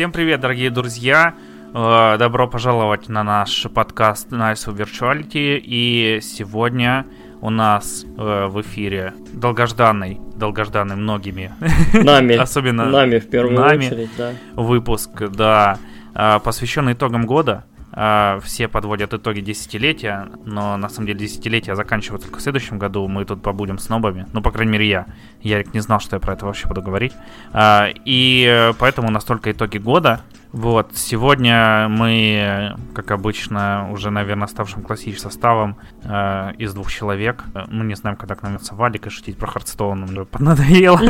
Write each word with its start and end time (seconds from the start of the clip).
Всем 0.00 0.12
привет, 0.12 0.40
дорогие 0.40 0.70
друзья! 0.70 1.34
Э, 1.74 2.16
Добро 2.18 2.48
пожаловать 2.48 3.10
на 3.10 3.22
наш 3.22 3.66
подкаст 3.68 4.32
Nice 4.32 4.66
Virtuality. 4.74 5.60
И 5.62 6.20
сегодня 6.22 7.04
у 7.42 7.50
нас 7.50 8.06
э, 8.16 8.46
в 8.46 8.62
эфире 8.62 9.12
долгожданный, 9.34 10.18
долгожданный 10.36 10.96
многими, 10.96 11.52
Нами. 11.92 12.34
особенно 12.40 12.86
Нами 12.86 13.18
в 13.18 13.28
первую 13.28 13.60
нами. 13.60 13.88
очередь, 13.88 14.08
да. 14.16 14.32
выпуск, 14.54 15.10
да, 15.36 15.76
э, 16.14 16.38
посвященный 16.42 16.94
итогам 16.94 17.26
года. 17.26 17.66
Э, 17.92 18.40
Все 18.42 18.68
подводят 18.68 19.12
итоги 19.14 19.40
десятилетия, 19.40 20.28
но 20.44 20.76
на 20.76 20.88
самом 20.88 21.06
деле 21.08 21.20
десятилетия 21.20 21.74
заканчиваются 21.74 22.28
только 22.28 22.40
в 22.40 22.42
следующем 22.42 22.78
году. 22.78 23.06
Мы 23.08 23.24
тут 23.24 23.42
побудем 23.42 23.78
снобами. 23.78 24.26
Ну, 24.32 24.42
по 24.42 24.50
крайней 24.50 24.72
мере, 24.72 24.88
я. 24.88 25.06
Ярик 25.40 25.74
не 25.74 25.80
знал, 25.80 26.00
что 26.00 26.16
я 26.16 26.20
про 26.20 26.34
это 26.34 26.46
вообще 26.46 26.68
буду 26.68 26.82
говорить. 26.82 27.12
А, 27.52 27.88
И 28.04 28.46
э, 28.48 28.72
поэтому 28.78 29.08
у 29.08 29.10
нас 29.10 29.24
только 29.24 29.50
итоги 29.52 29.78
года. 29.78 30.20
Вот, 30.52 30.90
сегодня 30.96 31.86
мы, 31.88 32.74
как 32.92 33.12
обычно, 33.12 33.88
уже, 33.92 34.10
наверное, 34.10 34.48
ставшим 34.48 34.82
классическим 34.82 35.30
составом 35.30 35.76
э, 36.02 36.52
из 36.58 36.74
двух 36.74 36.90
человек. 36.90 37.44
Мы 37.68 37.84
не 37.84 37.94
знаем, 37.94 38.16
когда 38.16 38.34
к 38.34 38.42
нам 38.42 38.52
вернется 38.52 38.74
Валик 38.74 39.06
и 39.06 39.10
шутить 39.10 39.36
про 39.36 39.46
Hearthstone 39.46 40.02
уже 40.02 40.24
поднадоело. 40.24 41.00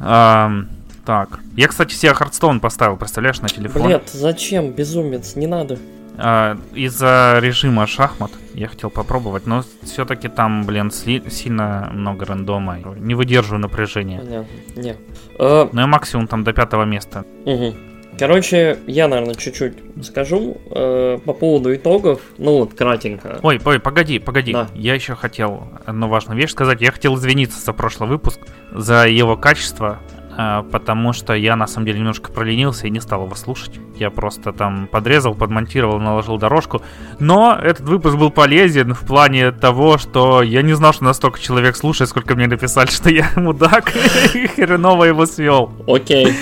Так. 1.08 1.40
Я, 1.56 1.68
кстати, 1.68 1.94
себе 1.94 2.12
Hearthstone 2.12 2.60
поставил, 2.60 2.98
представляешь, 2.98 3.40
на 3.40 3.48
телефон. 3.48 3.82
Блядь, 3.86 4.10
зачем, 4.10 4.72
безумец, 4.72 5.36
не 5.36 5.46
надо. 5.46 5.78
А, 6.18 6.58
Из-за 6.74 7.38
режима 7.40 7.86
шахмат 7.86 8.30
я 8.52 8.68
хотел 8.68 8.90
попробовать, 8.90 9.46
но 9.46 9.64
все-таки 9.84 10.28
там, 10.28 10.66
блин, 10.66 10.88
сли- 10.88 11.30
сильно 11.30 11.88
много 11.94 12.26
рандома. 12.26 12.76
Не 12.98 13.14
выдерживаю 13.14 13.58
напряжения. 13.58 14.18
Понятно, 14.18 14.46
не. 14.76 14.96
Э, 15.38 15.68
Но 15.72 15.80
я 15.80 15.86
максимум 15.86 16.26
там 16.26 16.44
до 16.44 16.52
пятого 16.52 16.84
места. 16.84 17.24
мгм. 17.46 17.74
Короче, 18.18 18.78
я, 18.86 19.08
наверное, 19.08 19.34
чуть-чуть 19.34 19.78
скажу 20.04 20.58
э, 20.72 21.18
по 21.24 21.32
поводу 21.32 21.74
итогов. 21.74 22.20
Ну 22.36 22.58
вот, 22.58 22.74
кратенько. 22.74 23.38
Ой, 23.42 23.58
ой, 23.64 23.80
погоди, 23.80 24.18
погоди. 24.18 24.52
Да. 24.52 24.66
Я 24.74 24.94
еще 24.94 25.14
хотел 25.14 25.68
одну 25.86 26.08
важную 26.08 26.36
вещь 26.38 26.50
сказать. 26.50 26.82
Я 26.82 26.90
хотел 26.92 27.14
извиниться 27.16 27.58
за 27.64 27.72
прошлый 27.72 28.10
выпуск, 28.10 28.40
за 28.72 29.06
его 29.08 29.36
качество, 29.38 30.00
потому 30.38 31.12
что 31.12 31.34
я 31.34 31.56
на 31.56 31.66
самом 31.66 31.86
деле 31.86 31.98
немножко 31.98 32.30
проленился 32.30 32.86
и 32.86 32.90
не 32.90 33.00
стал 33.00 33.24
его 33.24 33.34
слушать. 33.34 33.80
Я 33.96 34.10
просто 34.10 34.52
там 34.52 34.86
подрезал, 34.86 35.34
подмонтировал, 35.34 35.98
наложил 35.98 36.38
дорожку. 36.38 36.80
Но 37.18 37.58
этот 37.60 37.88
выпуск 37.88 38.16
был 38.16 38.30
полезен 38.30 38.94
в 38.94 39.00
плане 39.00 39.50
того, 39.50 39.98
что 39.98 40.42
я 40.42 40.62
не 40.62 40.74
знал, 40.74 40.92
что 40.92 41.02
настолько 41.02 41.40
человек 41.40 41.74
слушает, 41.74 42.10
сколько 42.10 42.36
мне 42.36 42.46
написали, 42.46 42.86
что 42.90 43.10
я 43.10 43.28
мудак 43.34 43.92
и 44.34 44.46
хреново 44.46 45.04
его 45.04 45.26
свел. 45.26 45.72
Окей. 45.88 46.32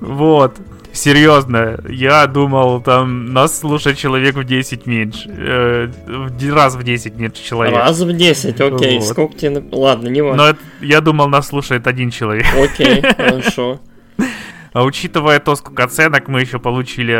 Вот. 0.00 0.56
Серьезно, 0.92 1.78
я 1.88 2.26
думал, 2.26 2.80
там 2.82 3.32
нас 3.32 3.58
слушает 3.58 3.96
человек 3.96 4.34
в 4.36 4.44
10 4.44 4.86
меньше. 4.86 5.28
э, 5.28 5.86
в 6.06 6.54
раз 6.54 6.74
в 6.76 6.82
10 6.82 7.16
меньше 7.16 7.42
человек. 7.42 7.76
Раз 7.76 8.00
в 8.00 8.12
10, 8.12 8.60
окей. 8.60 8.98
Вот. 8.98 9.06
Сколько 9.08 9.36
тебе... 9.38 9.62
Ладно, 9.72 10.08
не 10.08 10.20
Но 10.20 10.28
важно. 10.28 10.42
это- 10.42 10.58
я 10.80 11.00
думал, 11.00 11.28
нас 11.28 11.48
слушает 11.48 11.86
один 11.86 12.10
человек. 12.10 12.46
Окей, 12.54 13.02
хорошо. 13.16 13.80
А 14.74 14.84
учитывая 14.84 15.38
то, 15.38 15.54
сколько 15.54 15.84
оценок 15.84 16.28
мы 16.28 16.40
еще 16.40 16.58
получили 16.58 17.14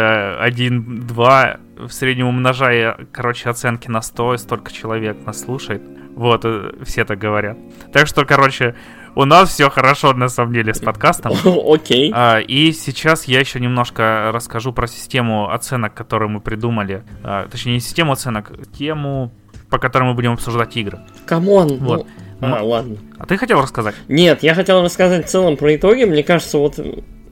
1-2, 0.46 1.60
в 1.86 1.90
среднем 1.92 2.28
умножая, 2.28 2.96
короче, 3.12 3.50
оценки 3.50 3.88
на 3.88 4.00
100, 4.02 4.36
столько 4.38 4.72
человек 4.72 5.16
нас 5.26 5.40
слушает. 5.42 5.82
Вот, 6.14 6.42
э, 6.44 6.72
все 6.84 7.04
так 7.04 7.18
говорят. 7.18 7.56
Так 7.92 8.06
что, 8.06 8.24
короче, 8.24 8.74
у 9.14 9.24
нас 9.24 9.50
все 9.50 9.68
хорошо 9.70 10.12
на 10.14 10.28
самом 10.28 10.52
деле 10.52 10.74
с 10.74 10.80
подкастом. 10.80 11.32
Окей. 11.44 12.10
А, 12.14 12.38
И 12.38 12.72
сейчас 12.72 13.24
я 13.24 13.40
еще 13.40 13.60
немножко 13.60 14.30
расскажу 14.32 14.72
про 14.72 14.86
систему 14.86 15.50
оценок, 15.50 15.94
которую 15.94 16.30
мы 16.30 16.40
придумали. 16.40 17.02
А, 17.22 17.48
Точнее, 17.48 17.74
не 17.74 17.80
систему 17.80 18.12
оценок, 18.12 18.52
тему, 18.76 19.32
по 19.70 19.78
которой 19.78 20.04
мы 20.04 20.14
будем 20.14 20.32
обсуждать 20.32 20.76
игры. 20.76 21.00
Come 21.26 21.56
on. 21.56 21.78
Вот. 21.78 22.06
ну, 22.40 22.56
А, 22.56 22.62
ладно. 22.62 22.96
А 23.18 23.26
ты 23.26 23.36
хотел 23.36 23.60
рассказать? 23.60 23.94
Нет, 24.08 24.42
я 24.42 24.54
хотел 24.54 24.82
рассказать 24.82 25.26
в 25.26 25.28
целом 25.28 25.56
про 25.56 25.74
итоги. 25.76 26.04
Мне 26.04 26.22
кажется, 26.22 26.58
вот 26.58 26.78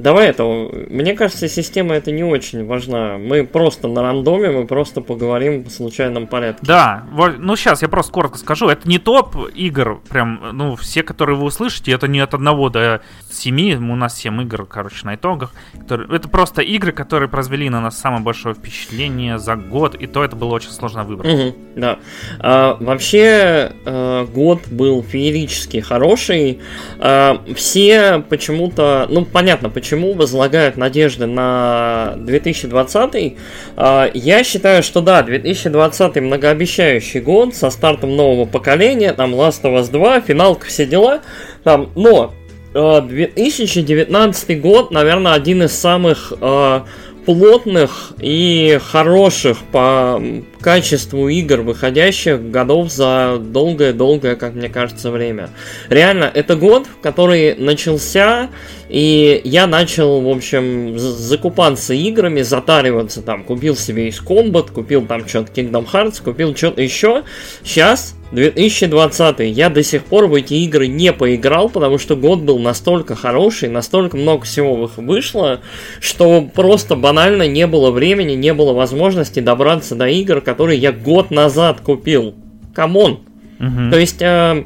давай 0.02 0.28
это. 0.28 0.44
Мне 0.44 1.14
кажется, 1.14 1.48
система 1.48 1.94
это 1.94 2.10
не 2.12 2.24
очень 2.24 2.66
важна. 2.66 3.18
Мы 3.18 3.44
просто 3.46 3.88
на 3.88 4.02
рандоме, 4.02 4.50
мы 4.50 4.66
просто 4.66 5.00
поговорим 5.00 5.64
в 5.64 5.70
случайном 5.70 6.26
порядке. 6.26 6.60
Да, 6.66 7.04
ну 7.38 7.56
сейчас 7.56 7.82
я 7.82 7.88
просто 7.88 8.12
коротко 8.12 8.38
скажу. 8.38 8.68
Это 8.68 8.88
не 8.88 8.98
топ 8.98 9.36
игр, 9.54 10.00
прям, 10.08 10.40
ну, 10.52 10.76
все, 10.76 11.02
которые 11.02 11.36
вы 11.36 11.44
услышите, 11.46 11.92
это 11.92 12.08
не 12.08 12.20
от 12.20 12.34
одного 12.34 12.68
до 12.70 13.00
семи. 13.30 13.74
У 13.76 13.96
нас 13.96 14.16
7 14.18 14.42
игр, 14.42 14.66
короче, 14.66 15.04
на 15.06 15.14
итогах. 15.14 15.52
которые- 15.80 16.08
Это 16.16 16.28
просто 16.28 16.62
игры, 16.62 16.92
которые 16.92 17.28
произвели 17.28 17.68
на 17.68 17.80
нас 17.80 17.98
самое 17.98 18.22
большое 18.22 18.54
впечатление 18.54 19.38
за 19.38 19.56
год, 19.56 19.94
и 19.94 20.06
то 20.06 20.22
это 20.24 20.36
было 20.36 20.54
очень 20.54 20.70
сложно 20.70 21.04
выбрать. 21.04 21.32
Мгм, 21.34 21.54
да. 21.76 21.98
А, 22.38 22.76
вообще, 22.80 23.72
э, 23.84 24.26
год 24.32 24.68
был 24.68 25.02
феерически 25.02 25.80
хороший. 25.80 26.60
А, 26.98 27.40
все 27.54 28.22
почему-то, 28.28 29.06
ну, 29.10 29.24
понятно, 29.24 29.68
почему 29.70 29.89
возлагают 29.96 30.76
надежды 30.76 31.26
на 31.26 32.14
2020. 32.18 33.36
А, 33.76 34.10
я 34.12 34.44
считаю, 34.44 34.82
что 34.82 35.00
да, 35.00 35.22
2020 35.22 36.16
многообещающий 36.16 37.20
год 37.20 37.54
со 37.54 37.70
стартом 37.70 38.16
нового 38.16 38.44
поколения, 38.46 39.12
там 39.12 39.34
Last 39.34 39.62
of 39.62 39.78
Us 39.78 39.90
2, 39.90 40.20
финалка, 40.22 40.66
все 40.66 40.86
дела. 40.86 41.20
Там, 41.64 41.90
но 41.94 42.32
э, 42.74 43.00
2019 43.02 44.60
год, 44.60 44.90
наверное, 44.90 45.32
один 45.32 45.62
из 45.62 45.72
самых 45.72 46.32
э, 46.40 46.80
плотных 47.24 48.12
и 48.20 48.78
хороших 48.82 49.58
по 49.70 50.22
качеству 50.60 51.28
игр, 51.28 51.60
выходящих 51.60 52.50
годов 52.50 52.90
за 52.90 53.38
долгое-долгое, 53.38 54.36
как 54.36 54.54
мне 54.54 54.68
кажется, 54.68 55.10
время. 55.10 55.50
Реально, 55.88 56.30
это 56.32 56.56
год, 56.56 56.86
который 57.02 57.54
начался, 57.56 58.48
и 58.90 59.40
я 59.44 59.68
начал, 59.68 60.20
в 60.20 60.28
общем, 60.28 60.98
закупаться 60.98 61.94
играми, 61.94 62.42
затариваться 62.42 63.22
там, 63.22 63.44
купил 63.44 63.76
себе 63.76 64.08
Ace 64.08 64.20
Combat, 64.20 64.72
купил 64.72 65.06
там 65.06 65.28
что-то 65.28 65.52
Kingdom 65.52 65.86
Hearts, 65.90 66.22
купил 66.22 66.56
что-то 66.56 66.82
еще. 66.82 67.22
Сейчас 67.62 68.16
2020. 68.32 69.40
Я 69.56 69.70
до 69.70 69.82
сих 69.82 70.04
пор 70.04 70.26
в 70.26 70.34
эти 70.34 70.54
игры 70.54 70.88
не 70.88 71.12
поиграл, 71.12 71.68
потому 71.68 71.98
что 71.98 72.16
год 72.16 72.40
был 72.40 72.58
настолько 72.58 73.14
хороший, 73.14 73.68
настолько 73.68 74.16
много 74.16 74.44
всего 74.44 74.74
вы- 74.74 74.90
вышло, 74.96 75.60
что 76.00 76.42
просто 76.52 76.96
банально 76.96 77.46
не 77.46 77.66
было 77.68 77.90
времени, 77.92 78.32
не 78.32 78.52
было 78.54 78.72
возможности 78.72 79.40
добраться 79.40 79.94
до 79.94 80.08
игр, 80.08 80.40
которые 80.40 80.78
я 80.80 80.90
год 80.92 81.30
назад 81.30 81.80
купил. 81.80 82.34
Come 82.74 83.01
on. 83.01 83.20
Мгм. 83.58 83.90
То 83.90 83.98
есть, 83.98 84.20
э, 84.22 84.64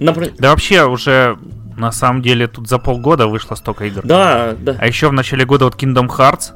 напр- 0.00 0.32
Да 0.38 0.50
вообще 0.50 0.84
уже 0.84 1.38
на 1.76 1.92
самом 1.92 2.22
деле 2.22 2.46
тут 2.46 2.68
за 2.68 2.78
полгода 2.78 3.26
вышло 3.26 3.54
столько 3.54 3.84
игр. 3.86 4.02
да, 4.04 4.54
да, 4.58 4.76
А 4.78 4.86
еще 4.86 5.08
в 5.08 5.12
начале 5.12 5.44
года 5.44 5.64
вот 5.64 5.74
Kingdom 5.74 6.08
Hearts, 6.08 6.52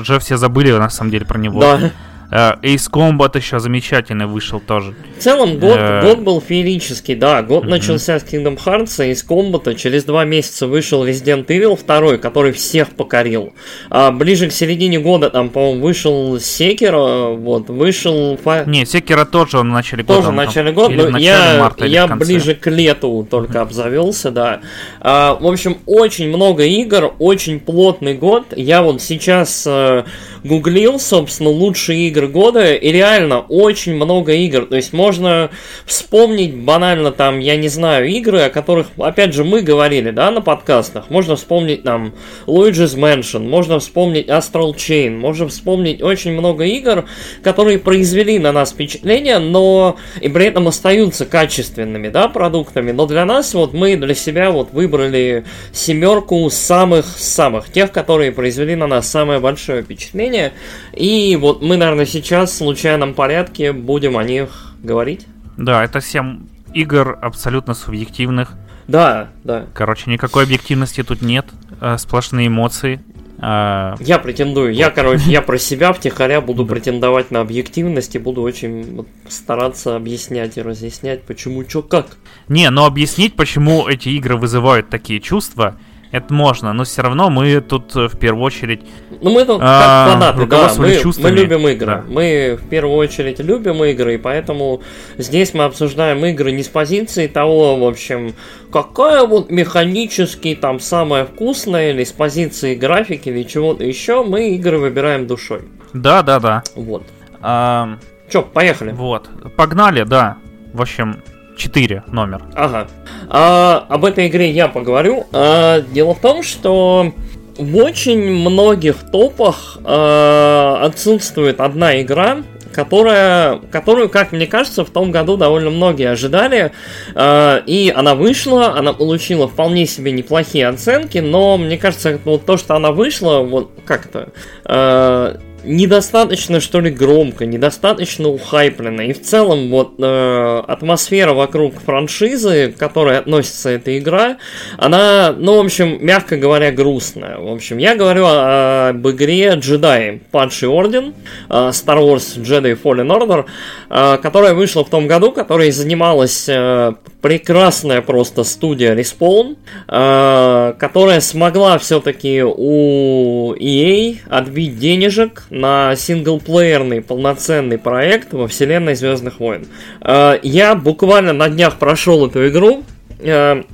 уже 0.00 0.18
все 0.18 0.36
забыли 0.36 0.72
на 0.72 0.90
самом 0.90 1.10
деле 1.10 1.24
про 1.26 1.38
него. 1.38 1.60
да. 1.60 1.90
Э, 2.30 2.52
Ace 2.62 2.90
Combat 2.90 3.36
еще 3.36 3.58
замечательный 3.60 4.26
вышел 4.26 4.60
тоже. 4.60 4.94
В 5.18 5.22
целом 5.22 5.58
год, 5.58 5.76
Э. 5.78 6.02
год 6.02 6.18
был 6.20 6.40
феерический, 6.40 7.14
да. 7.14 7.42
Год 7.42 7.62
Мгм. 7.62 7.70
начался 7.70 8.18
с 8.18 8.24
Kingdom 8.24 8.58
Hearts, 8.64 9.10
из 9.10 9.22
комбата. 9.22 9.74
Через 9.74 10.04
два 10.04 10.24
месяца 10.24 10.66
вышел 10.66 11.06
Resident 11.06 11.46
Evil 11.46 11.76
2, 11.76 12.18
который 12.18 12.52
всех 12.52 12.90
покорил. 12.90 13.52
А 13.90 14.10
ближе 14.10 14.48
к 14.48 14.52
середине 14.52 14.98
года, 14.98 15.30
там, 15.30 15.50
по-моему, 15.50 15.82
вышел 15.82 16.36
Sekiro, 16.36 17.36
вот, 17.36 17.68
вышел... 17.68 18.38
Не, 18.66 18.84
Секера 18.84 19.24
тоже 19.24 19.58
он 19.58 19.70
в 19.70 19.72
начале 19.72 20.02
года. 20.02 20.18
Тоже 20.20 20.30
в 20.32 20.34
начале 20.34 20.72
года, 20.72 20.94
но 20.94 21.04
начале 21.10 21.24
я, 21.24 21.60
марта, 21.60 21.86
я 21.86 22.06
ближе 22.08 22.54
к 22.54 22.68
лету 22.70 23.26
только 23.30 23.60
обзавелся, 23.60 24.30
да. 24.30 24.60
А, 25.00 25.34
в 25.40 25.46
общем, 25.46 25.78
очень 25.86 26.28
много 26.28 26.64
игр, 26.64 27.12
очень 27.18 27.60
плотный 27.60 28.14
год. 28.14 28.46
Я 28.56 28.82
вот 28.82 29.00
сейчас 29.00 29.64
э, 29.66 30.04
гуглил, 30.44 30.98
собственно, 30.98 31.50
лучшие 31.50 32.08
игры 32.08 32.15
года, 32.24 32.74
и 32.74 32.90
реально 32.90 33.40
очень 33.40 33.94
много 33.94 34.32
игр. 34.32 34.66
То 34.66 34.76
есть 34.76 34.92
можно 34.92 35.50
вспомнить 35.84 36.56
банально 36.56 37.12
там, 37.12 37.38
я 37.38 37.56
не 37.56 37.68
знаю, 37.68 38.08
игры, 38.08 38.40
о 38.40 38.50
которых, 38.50 38.88
опять 38.96 39.34
же, 39.34 39.44
мы 39.44 39.60
говорили, 39.60 40.10
да, 40.10 40.30
на 40.30 40.40
подкастах. 40.40 41.10
Можно 41.10 41.36
вспомнить 41.36 41.82
там 41.82 42.14
Luigi's 42.46 42.96
Mansion, 42.96 43.46
можно 43.46 43.78
вспомнить 43.78 44.28
Astral 44.28 44.74
Chain, 44.74 45.18
можно 45.18 45.48
вспомнить 45.48 46.02
очень 46.02 46.32
много 46.32 46.64
игр, 46.64 47.04
которые 47.42 47.78
произвели 47.78 48.38
на 48.38 48.52
нас 48.52 48.70
впечатление, 48.70 49.38
но 49.38 49.96
и 50.20 50.28
при 50.28 50.46
этом 50.46 50.68
остаются 50.68 51.26
качественными, 51.26 52.08
да, 52.08 52.28
продуктами. 52.28 52.92
Но 52.92 53.06
для 53.06 53.24
нас 53.24 53.52
вот 53.54 53.74
мы 53.74 53.96
для 53.96 54.14
себя 54.14 54.50
вот 54.50 54.72
выбрали 54.72 55.44
семерку 55.72 56.48
самых-самых, 56.50 57.70
тех, 57.70 57.92
которые 57.92 58.32
произвели 58.32 58.74
на 58.74 58.86
нас 58.86 59.10
самое 59.10 59.40
большое 59.40 59.82
впечатление. 59.82 60.52
И 60.94 61.36
вот 61.40 61.62
мы, 61.62 61.76
наверное, 61.76 62.05
сейчас 62.06 62.50
в 62.50 62.56
случайном 62.56 63.14
порядке 63.14 63.72
будем 63.72 64.16
о 64.16 64.24
них 64.24 64.74
говорить. 64.82 65.26
Да, 65.56 65.84
это 65.84 66.00
7 66.00 66.40
игр 66.74 67.18
абсолютно 67.20 67.74
субъективных. 67.74 68.52
Да, 68.88 69.30
да. 69.44 69.66
Короче, 69.74 70.10
никакой 70.10 70.44
объективности 70.44 71.02
тут 71.02 71.22
нет. 71.22 71.46
э, 71.80 71.96
Сплошные 71.98 72.46
эмоции. 72.48 73.00
А... 73.38 73.96
Я 74.00 74.18
претендую. 74.18 74.72
Я, 74.72 74.90
короче, 74.90 75.28
я 75.30 75.42
про 75.42 75.58
себя 75.58 75.92
втихаря 75.92 76.40
буду 76.40 76.64
претендовать 76.64 77.30
на 77.30 77.40
объективность 77.40 78.14
и 78.14 78.18
буду 78.18 78.42
очень 78.42 79.06
стараться 79.28 79.96
объяснять 79.96 80.56
и 80.56 80.62
разъяснять, 80.62 81.22
почему, 81.22 81.68
что, 81.68 81.82
как. 81.82 82.16
Не, 82.48 82.70
но 82.70 82.86
объяснить, 82.86 83.34
почему 83.34 83.88
эти 83.88 84.08
игры 84.10 84.36
вызывают 84.36 84.88
такие 84.88 85.20
чувства, 85.20 85.76
это 86.16 86.32
можно, 86.32 86.72
но 86.72 86.84
все 86.84 87.02
равно 87.02 87.30
мы 87.30 87.60
тут 87.60 87.94
э, 87.96 88.08
в 88.08 88.18
первую 88.18 88.44
очередь. 88.44 88.80
Ну 89.20 89.30
мы 89.30 89.44
тут 89.44 89.60
а, 89.62 90.06
как 90.06 90.12
фанаты, 90.12 90.46
да, 90.46 90.72
мы, 90.76 91.00
мы 91.18 91.30
любим 91.30 91.68
игры. 91.68 91.86
Да. 91.86 92.04
Мы 92.08 92.58
в 92.60 92.68
первую 92.68 92.96
очередь 92.96 93.38
любим 93.40 93.82
игры, 93.84 94.14
и 94.14 94.18
поэтому 94.18 94.82
здесь 95.18 95.54
мы 95.54 95.64
обсуждаем 95.64 96.24
игры 96.26 96.52
не 96.52 96.62
с 96.62 96.68
позиции 96.68 97.26
того, 97.26 97.76
в 97.76 97.84
общем, 97.84 98.34
какая 98.72 99.24
вот 99.26 99.50
механически 99.50 100.54
там 100.54 100.80
самая 100.80 101.24
вкусная, 101.24 101.90
или 101.90 102.04
с 102.04 102.12
позиции 102.12 102.74
графики, 102.74 103.28
или 103.28 103.42
чего-то 103.42 103.84
еще. 103.84 104.24
Мы 104.24 104.50
игры 104.50 104.78
выбираем 104.78 105.26
душой. 105.26 105.62
Да, 105.92 106.22
да, 106.22 106.40
да. 106.40 106.62
Вот. 106.74 107.04
А... 107.40 107.98
Че, 108.28 108.42
поехали. 108.42 108.92
Вот. 108.92 109.30
Погнали, 109.56 110.02
да. 110.02 110.38
В 110.72 110.82
общем, 110.82 111.22
4 111.56 112.04
номер. 112.12 112.42
Ага. 112.54 112.88
А, 113.28 113.86
об 113.88 114.04
этой 114.04 114.28
игре 114.28 114.50
я 114.50 114.68
поговорю. 114.68 115.26
А, 115.32 115.80
дело 115.80 116.14
в 116.14 116.20
том, 116.20 116.42
что 116.42 117.12
в 117.58 117.76
очень 117.76 118.30
многих 118.30 118.96
топах 119.10 119.78
а, 119.84 120.80
отсутствует 120.82 121.60
одна 121.60 122.00
игра, 122.00 122.38
которая, 122.76 123.58
которую, 123.70 124.10
как 124.10 124.32
мне 124.32 124.46
кажется, 124.46 124.84
в 124.84 124.90
том 124.90 125.10
году 125.10 125.38
довольно 125.38 125.70
многие 125.70 126.10
ожидали. 126.10 126.72
Э, 127.14 127.62
и 127.64 127.90
она 127.94 128.14
вышла, 128.14 128.76
она 128.76 128.92
получила 128.92 129.48
вполне 129.48 129.86
себе 129.86 130.12
неплохие 130.12 130.68
оценки, 130.68 131.16
но 131.18 131.56
мне 131.56 131.78
кажется, 131.78 132.20
вот 132.26 132.44
то, 132.44 132.58
что 132.58 132.76
она 132.76 132.92
вышла, 132.92 133.38
вот 133.38 133.70
как-то 133.86 134.28
э, 134.66 135.36
недостаточно, 135.66 136.60
что 136.60 136.80
ли, 136.80 136.90
громко, 136.90 137.44
недостаточно 137.44 138.28
ухайплено. 138.28 139.02
И 139.02 139.12
в 139.12 139.20
целом, 139.20 139.70
вот, 139.70 139.94
э, 139.98 140.62
атмосфера 140.66 141.32
вокруг 141.34 141.74
франшизы, 141.80 142.72
к 142.72 142.78
которой 142.78 143.18
относится 143.18 143.70
эта 143.70 143.98
игра, 143.98 144.38
она, 144.78 145.34
ну, 145.36 145.56
в 145.60 145.64
общем, 145.64 145.98
мягко 146.00 146.36
говоря, 146.36 146.70
грустная. 146.70 147.38
В 147.38 147.52
общем, 147.52 147.78
я 147.78 147.94
говорю 147.94 148.26
об 148.26 149.08
игре 149.08 149.54
Jedi 149.56 150.20
Падший 150.30 150.68
Орден, 150.68 151.14
э, 151.50 151.52
Star 151.52 151.98
Wars 151.98 152.40
Jedi 152.40 152.80
Fallen 152.80 153.08
Order, 153.08 153.44
э, 153.90 154.18
которая 154.22 154.54
вышла 154.54 154.84
в 154.84 154.90
том 154.90 155.06
году, 155.06 155.32
которой 155.32 155.70
занималась 155.70 156.48
э, 156.48 156.94
прекрасная 157.26 158.02
просто 158.02 158.44
студия 158.44 158.94
Respawn, 158.94 159.56
э, 159.88 160.74
которая 160.78 161.18
смогла 161.18 161.76
все-таки 161.78 162.44
у 162.44 163.52
EA 163.54 164.18
отбить 164.28 164.78
денежек 164.78 165.42
на 165.50 165.96
синглплеерный 165.96 167.02
полноценный 167.02 167.78
проект 167.78 168.32
во 168.32 168.46
вселенной 168.46 168.94
Звездных 168.94 169.40
войн. 169.40 169.66
Э, 170.02 170.38
я 170.44 170.76
буквально 170.76 171.32
на 171.32 171.48
днях 171.48 171.80
прошел 171.80 172.28
эту 172.28 172.46
игру. 172.46 172.84
Э, 173.18 173.64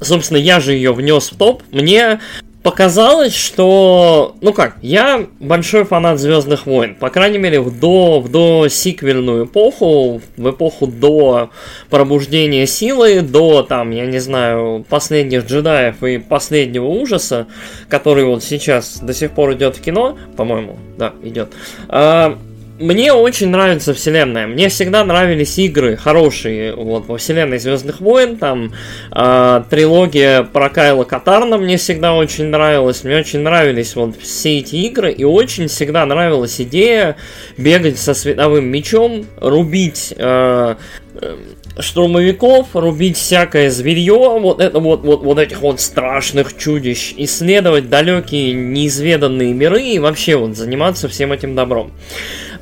собственно, 0.00 0.38
я 0.38 0.58
же 0.58 0.72
ее 0.72 0.92
внес 0.92 1.30
в 1.30 1.36
топ. 1.36 1.62
Мне 1.70 2.18
показалось, 2.66 3.32
что, 3.32 4.34
ну 4.40 4.52
как, 4.52 4.74
я 4.82 5.24
большой 5.38 5.84
фанат 5.84 6.18
Звездных 6.18 6.66
войн, 6.66 6.96
по 6.96 7.10
крайней 7.10 7.38
мере, 7.38 7.60
в 7.60 7.78
до, 7.78 8.18
в 8.18 8.28
до 8.28 8.66
сиквельную 8.68 9.44
эпоху, 9.44 10.20
в 10.36 10.50
эпоху 10.50 10.88
до 10.88 11.50
пробуждения 11.90 12.66
силы, 12.66 13.20
до 13.20 13.62
там, 13.62 13.92
я 13.92 14.04
не 14.06 14.18
знаю, 14.18 14.84
последних 14.88 15.46
джедаев 15.46 16.02
и 16.02 16.18
последнего 16.18 16.86
ужаса, 16.86 17.46
который 17.88 18.24
вот 18.24 18.42
сейчас 18.42 18.98
до 18.98 19.14
сих 19.14 19.30
пор 19.30 19.52
идет 19.52 19.76
в 19.76 19.80
кино, 19.80 20.18
по-моему, 20.36 20.76
да, 20.98 21.12
идет. 21.22 21.52
А, 21.88 22.36
мне 22.78 23.12
очень 23.12 23.48
нравится 23.48 23.94
вселенная. 23.94 24.46
Мне 24.46 24.68
всегда 24.68 25.04
нравились 25.04 25.58
игры 25.58 25.96
хорошие 25.96 26.74
вот 26.74 27.06
во 27.06 27.16
вселенной 27.16 27.58
Звездных 27.58 28.00
войн. 28.00 28.36
Там 28.36 28.72
э, 29.12 29.62
трилогия 29.70 30.42
про 30.42 30.68
Кайла 30.68 31.04
Катарна 31.04 31.56
мне 31.58 31.76
всегда 31.76 32.14
очень 32.14 32.46
нравилась. 32.46 33.04
Мне 33.04 33.16
очень 33.16 33.40
нравились 33.40 33.96
вот 33.96 34.16
все 34.20 34.58
эти 34.58 34.76
игры. 34.76 35.12
И 35.12 35.24
очень 35.24 35.68
всегда 35.68 36.04
нравилась 36.04 36.60
идея 36.60 37.16
бегать 37.56 37.98
со 37.98 38.14
световым 38.14 38.66
мечом, 38.66 39.26
рубить 39.40 40.12
э, 40.16 40.76
э, 41.14 41.36
штурмовиков, 41.78 42.68
рубить 42.74 43.16
всякое 43.16 43.70
зверье, 43.70 44.38
вот 44.40 44.60
это 44.60 44.78
вот, 44.80 45.02
вот, 45.02 45.22
вот 45.22 45.38
этих 45.38 45.60
вот 45.60 45.80
страшных 45.80 46.56
чудищ, 46.56 47.14
исследовать 47.16 47.88
далекие 47.88 48.52
неизведанные 48.52 49.52
миры 49.52 49.82
и 49.82 49.98
вообще 49.98 50.36
вот 50.36 50.56
заниматься 50.56 51.08
всем 51.08 51.32
этим 51.32 51.54
добром. 51.54 51.92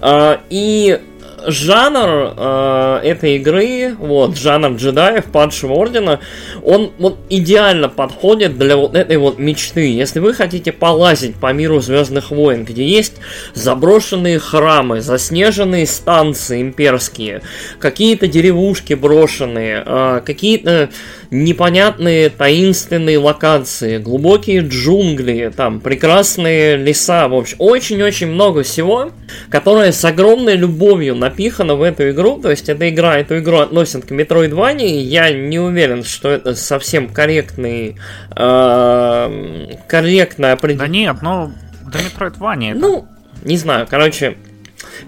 А, 0.06 0.42
и 0.50 1.00
жанр 1.46 2.34
э, 2.36 3.00
этой 3.04 3.36
игры, 3.36 3.94
вот, 3.98 4.36
жанр 4.36 4.76
джедаев, 4.76 5.24
падшего 5.24 5.72
ордена, 5.72 6.20
он 6.62 6.92
вот 6.98 7.18
идеально 7.30 7.88
подходит 7.88 8.58
для 8.58 8.76
вот 8.76 8.94
этой 8.94 9.16
вот 9.16 9.38
мечты. 9.38 9.94
Если 9.94 10.20
вы 10.20 10.34
хотите 10.34 10.72
полазить 10.72 11.36
по 11.36 11.54
миру 11.54 11.80
Звездных 11.80 12.30
войн, 12.30 12.64
где 12.64 12.86
есть 12.86 13.14
заброшенные 13.54 14.38
храмы, 14.38 15.00
заснеженные 15.00 15.86
станции 15.86 16.60
имперские, 16.60 17.40
какие-то 17.78 18.26
деревушки 18.26 18.92
брошенные, 18.92 19.82
э, 19.86 20.20
какие-то 20.22 20.90
непонятные 21.30 22.30
таинственные 22.30 23.18
локации, 23.18 23.98
глубокие 23.98 24.60
джунгли, 24.60 25.52
там 25.54 25.80
прекрасные 25.80 26.76
леса, 26.76 27.28
в 27.28 27.34
общем, 27.34 27.56
очень-очень 27.58 28.28
много 28.28 28.62
всего, 28.62 29.10
которое 29.50 29.92
с 29.92 30.04
огромной 30.04 30.56
любовью 30.56 31.14
напихано 31.14 31.74
в 31.74 31.82
эту 31.82 32.10
игру, 32.10 32.40
то 32.40 32.50
есть 32.50 32.68
эта 32.68 32.88
игра, 32.88 33.18
эту 33.18 33.38
игру 33.38 33.58
относят 33.58 34.04
к 34.04 34.12
Metroidvania, 34.12 35.00
я 35.00 35.30
не 35.32 35.58
уверен, 35.58 36.04
что 36.04 36.30
это 36.30 36.54
совсем 36.54 37.08
корректный, 37.08 37.96
э, 38.36 39.66
корректное 39.88 40.52
определение. 40.52 40.74
Да 40.74 40.88
нет, 40.88 41.16
ну, 41.22 41.52
да 41.90 41.98
Metroidvania. 42.00 42.74
Ну, 42.74 43.06
не 43.44 43.56
знаю, 43.56 43.86
короче, 43.88 44.36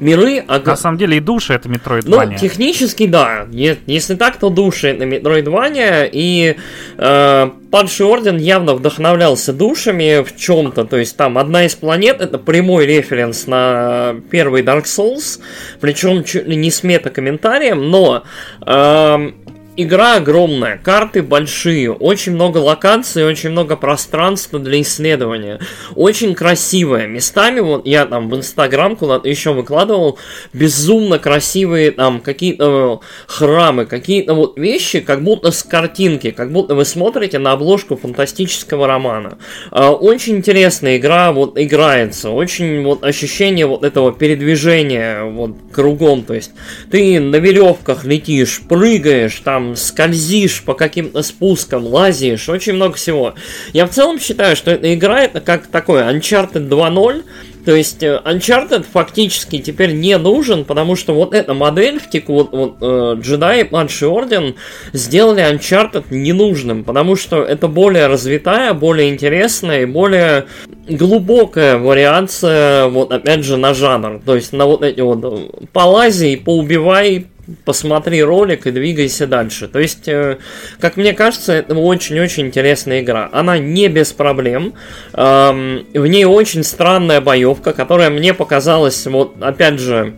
миры... 0.00 0.44
Ага... 0.46 0.72
На 0.72 0.76
самом 0.76 0.98
деле 0.98 1.16
и 1.18 1.20
души 1.20 1.54
это 1.54 1.68
Metroidvania. 1.68 2.32
Ну, 2.32 2.38
технически 2.38 3.06
да. 3.06 3.46
Если 3.50 4.14
так, 4.14 4.38
то 4.38 4.50
души 4.50 4.88
это 4.88 5.04
Metroidvania, 5.04 6.08
и 6.10 6.56
э, 6.96 7.50
Падший 7.70 8.06
Орден 8.06 8.38
явно 8.38 8.74
вдохновлялся 8.74 9.52
душами 9.52 10.22
в 10.22 10.36
чем-то, 10.36 10.84
то 10.84 10.96
есть 10.96 11.16
там 11.16 11.36
одна 11.38 11.66
из 11.66 11.74
планет, 11.74 12.20
это 12.20 12.38
прямой 12.38 12.86
референс 12.86 13.46
на 13.46 14.16
первый 14.30 14.62
Dark 14.62 14.84
Souls, 14.84 15.40
причем 15.80 16.24
чуть 16.24 16.46
ли 16.46 16.56
не 16.56 16.70
с 16.70 16.82
мета-комментарием, 16.82 17.90
но... 17.90 18.24
Э, 18.66 19.30
Игра 19.78 20.16
огромная, 20.16 20.80
карты 20.82 21.22
большие, 21.22 21.92
очень 21.92 22.32
много 22.32 22.56
локаций, 22.56 23.26
очень 23.26 23.50
много 23.50 23.76
пространства 23.76 24.58
для 24.58 24.80
исследования. 24.80 25.60
Очень 25.94 26.34
красивая. 26.34 27.06
Местами, 27.06 27.60
вот 27.60 27.86
я 27.86 28.06
там 28.06 28.30
в 28.30 28.36
Инстаграм 28.36 28.96
куда-то 28.96 29.28
еще 29.28 29.52
выкладывал, 29.52 30.18
безумно 30.54 31.18
красивые 31.18 31.90
там 31.90 32.20
какие-то 32.20 33.02
э, 33.02 33.06
храмы, 33.26 33.84
какие-то 33.84 34.32
вот 34.32 34.58
вещи, 34.58 35.00
как 35.00 35.22
будто 35.22 35.50
с 35.50 35.62
картинки, 35.62 36.30
как 36.30 36.52
будто 36.52 36.74
вы 36.74 36.86
смотрите 36.86 37.38
на 37.38 37.52
обложку 37.52 37.96
фантастического 37.96 38.86
романа. 38.86 39.36
Э, 39.72 39.88
очень 39.88 40.38
интересная 40.38 40.96
игра, 40.96 41.32
вот 41.32 41.58
играется, 41.58 42.30
очень 42.30 42.82
вот 42.82 43.04
ощущение 43.04 43.66
вот 43.66 43.84
этого 43.84 44.10
передвижения 44.10 45.22
вот 45.24 45.56
кругом, 45.70 46.22
то 46.22 46.32
есть 46.32 46.52
ты 46.90 47.20
на 47.20 47.36
веревках 47.36 48.06
летишь, 48.06 48.62
прыгаешь, 48.66 49.38
там 49.44 49.65
скользишь 49.74 50.62
по 50.62 50.74
каким-то 50.74 51.22
спускам, 51.22 51.84
лазишь, 51.86 52.48
очень 52.48 52.74
много 52.74 52.94
всего. 52.94 53.34
Я 53.72 53.86
в 53.86 53.90
целом 53.90 54.20
считаю, 54.20 54.54
что 54.54 54.70
эта 54.70 54.94
игра 54.94 55.22
это 55.22 55.40
как 55.40 55.66
такой 55.66 56.02
Uncharted 56.02 56.68
2.0, 56.68 57.24
то 57.66 57.74
есть 57.74 58.00
э, 58.04 58.22
Uncharted 58.24 58.86
фактически 58.90 59.58
теперь 59.58 59.92
не 59.92 60.16
нужен, 60.18 60.64
потому 60.64 60.94
что 60.94 61.14
вот 61.14 61.34
эта 61.34 61.52
модель 61.52 61.98
в 61.98 62.08
тику, 62.08 62.34
вот, 62.34 62.52
вот 62.52 62.76
э, 62.80 62.84
Jedi 63.20 63.62
и 63.62 63.68
Младший 63.68 64.06
Орден 64.06 64.54
сделали 64.92 65.42
Uncharted 65.42 66.04
ненужным, 66.10 66.84
потому 66.84 67.16
что 67.16 67.42
это 67.42 67.66
более 67.66 68.06
развитая, 68.06 68.72
более 68.72 69.10
интересная 69.10 69.82
и 69.82 69.86
более 69.86 70.46
глубокая 70.88 71.76
вариация, 71.76 72.86
вот 72.86 73.10
опять 73.10 73.44
же, 73.44 73.56
на 73.56 73.74
жанр. 73.74 74.20
То 74.24 74.36
есть 74.36 74.52
на 74.52 74.66
вот 74.66 74.84
эти 74.84 75.00
вот 75.00 75.24
э, 75.24 75.66
полази, 75.72 76.36
поубивай, 76.36 77.26
посмотри 77.64 78.22
ролик 78.22 78.66
и 78.66 78.70
двигайся 78.70 79.26
дальше. 79.26 79.68
То 79.68 79.78
есть, 79.78 80.08
э, 80.08 80.38
как 80.80 80.96
мне 80.96 81.12
кажется, 81.12 81.52
это 81.52 81.74
очень-очень 81.74 82.46
интересная 82.46 83.00
игра. 83.00 83.28
Она 83.32 83.58
не 83.58 83.88
без 83.88 84.12
проблем. 84.12 84.74
В 85.12 85.76
ней 85.94 86.24
очень 86.24 86.62
странная 86.64 87.20
боевка, 87.20 87.72
которая 87.72 88.10
мне 88.10 88.34
показалась, 88.34 89.06
вот, 89.06 89.36
опять 89.40 89.78
же, 89.78 90.14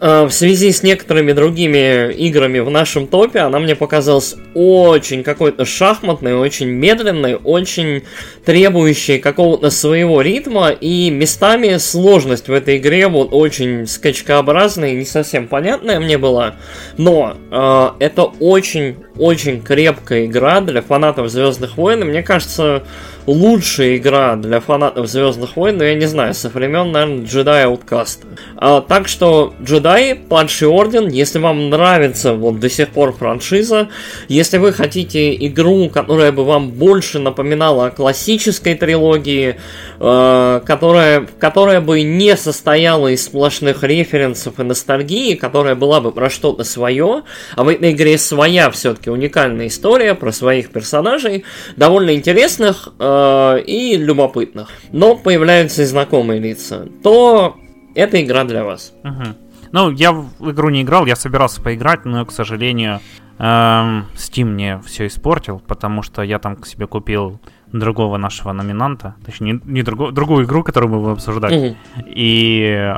в 0.00 0.30
связи 0.30 0.72
с 0.72 0.82
некоторыми 0.82 1.32
другими 1.32 2.12
играми 2.12 2.60
в 2.60 2.70
нашем 2.70 3.06
топе, 3.06 3.40
она 3.40 3.58
мне 3.58 3.74
показалась 3.74 4.36
очень 4.54 5.22
какой-то 5.22 5.64
шахматной, 5.64 6.34
очень 6.34 6.68
медленной, 6.68 7.34
очень 7.34 8.04
требующей 8.44 9.18
какого-то 9.18 9.70
своего 9.70 10.22
ритма, 10.22 10.70
и 10.70 11.10
местами 11.10 11.76
сложность 11.76 12.48
в 12.48 12.52
этой 12.52 12.78
игре 12.78 13.08
вот 13.08 13.30
очень 13.32 13.86
скачкообразная 13.86 14.90
и 14.90 14.96
не 14.96 15.04
совсем 15.04 15.48
понятная 15.48 16.00
мне 16.00 16.18
была. 16.18 16.54
Но 16.96 17.36
э, 17.50 17.90
это 18.04 18.24
очень-очень 18.24 19.62
крепкая 19.62 20.26
игра 20.26 20.60
для 20.60 20.82
фанатов 20.82 21.28
Звездных 21.28 21.76
войн, 21.76 22.02
и 22.02 22.04
мне 22.04 22.22
кажется, 22.22 22.84
лучшая 23.26 23.96
игра 23.96 24.36
для 24.36 24.60
фанатов 24.60 25.06
Звездных 25.08 25.56
войн, 25.56 25.76
но 25.76 25.84
я 25.84 25.94
не 25.94 26.06
знаю, 26.06 26.34
со 26.34 26.48
времен, 26.48 26.92
наверное, 26.92 27.26
Джедай 27.26 27.64
Ауткаста. 27.64 28.26
А, 28.56 28.80
так 28.80 29.08
что 29.08 29.54
Джедай, 29.88 30.14
Падший 30.14 30.68
Орден, 30.68 31.08
если 31.08 31.38
вам 31.38 31.70
нравится 31.70 32.34
вот 32.34 32.60
до 32.60 32.68
сих 32.68 32.88
пор 32.90 33.12
франшиза, 33.12 33.88
если 34.28 34.58
вы 34.58 34.72
хотите 34.72 35.34
игру, 35.46 35.88
которая 35.88 36.30
бы 36.30 36.44
вам 36.44 36.72
больше 36.72 37.18
напоминала 37.18 37.86
о 37.86 37.90
классической 37.90 38.74
трилогии, 38.74 39.56
э, 39.98 40.60
которая, 40.66 41.26
которая 41.38 41.80
бы 41.80 42.02
не 42.02 42.36
состояла 42.36 43.08
из 43.08 43.24
сплошных 43.24 43.82
референсов 43.82 44.60
и 44.60 44.62
ностальгии, 44.62 45.34
которая 45.34 45.74
была 45.74 46.02
бы 46.02 46.12
про 46.12 46.28
что-то 46.28 46.64
свое, 46.64 47.22
а 47.56 47.64
в 47.64 47.68
этой 47.68 47.92
игре 47.92 48.18
своя 48.18 48.70
все-таки 48.70 49.08
уникальная 49.08 49.68
история 49.68 50.14
про 50.14 50.32
своих 50.32 50.70
персонажей, 50.70 51.44
довольно 51.76 52.14
интересных, 52.14 52.90
э, 52.98 53.62
и 53.66 53.96
любопытных, 53.96 54.68
но 54.92 55.16
появляются 55.16 55.82
и 55.82 55.86
знакомые 55.86 56.40
лица, 56.40 56.86
то 57.02 57.56
это 57.94 58.22
игра 58.22 58.44
для 58.44 58.64
вас. 58.64 58.92
Угу. 59.02 59.47
Ну, 59.72 59.90
я 59.90 60.12
в 60.12 60.50
игру 60.50 60.70
не 60.70 60.82
играл, 60.82 61.06
я 61.06 61.16
собирался 61.16 61.62
поиграть, 61.62 62.04
но, 62.04 62.24
к 62.24 62.32
сожалению, 62.32 63.00
эм, 63.38 64.06
Steam 64.14 64.44
мне 64.44 64.80
все 64.84 65.06
испортил, 65.06 65.60
потому 65.66 66.02
что 66.02 66.22
я 66.22 66.38
там 66.38 66.56
к 66.56 66.66
себе 66.66 66.86
купил 66.86 67.40
другого 67.72 68.16
нашего 68.16 68.52
номинанта, 68.52 69.14
точнее, 69.24 69.60
не, 69.64 69.72
не 69.72 69.82
другого, 69.82 70.12
другую 70.12 70.46
игру, 70.46 70.62
которую 70.62 70.90
мы 70.90 70.98
будем 70.98 71.12
обсуждать, 71.12 71.52
угу. 71.52 71.76
и 72.06 72.94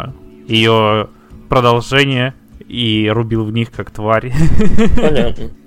ее 0.46 1.08
продолжение, 1.48 2.34
и 2.66 3.10
рубил 3.12 3.44
в 3.44 3.52
них 3.52 3.72
как 3.72 3.90
тварь. 3.90 4.32
Понятно. 4.96 5.50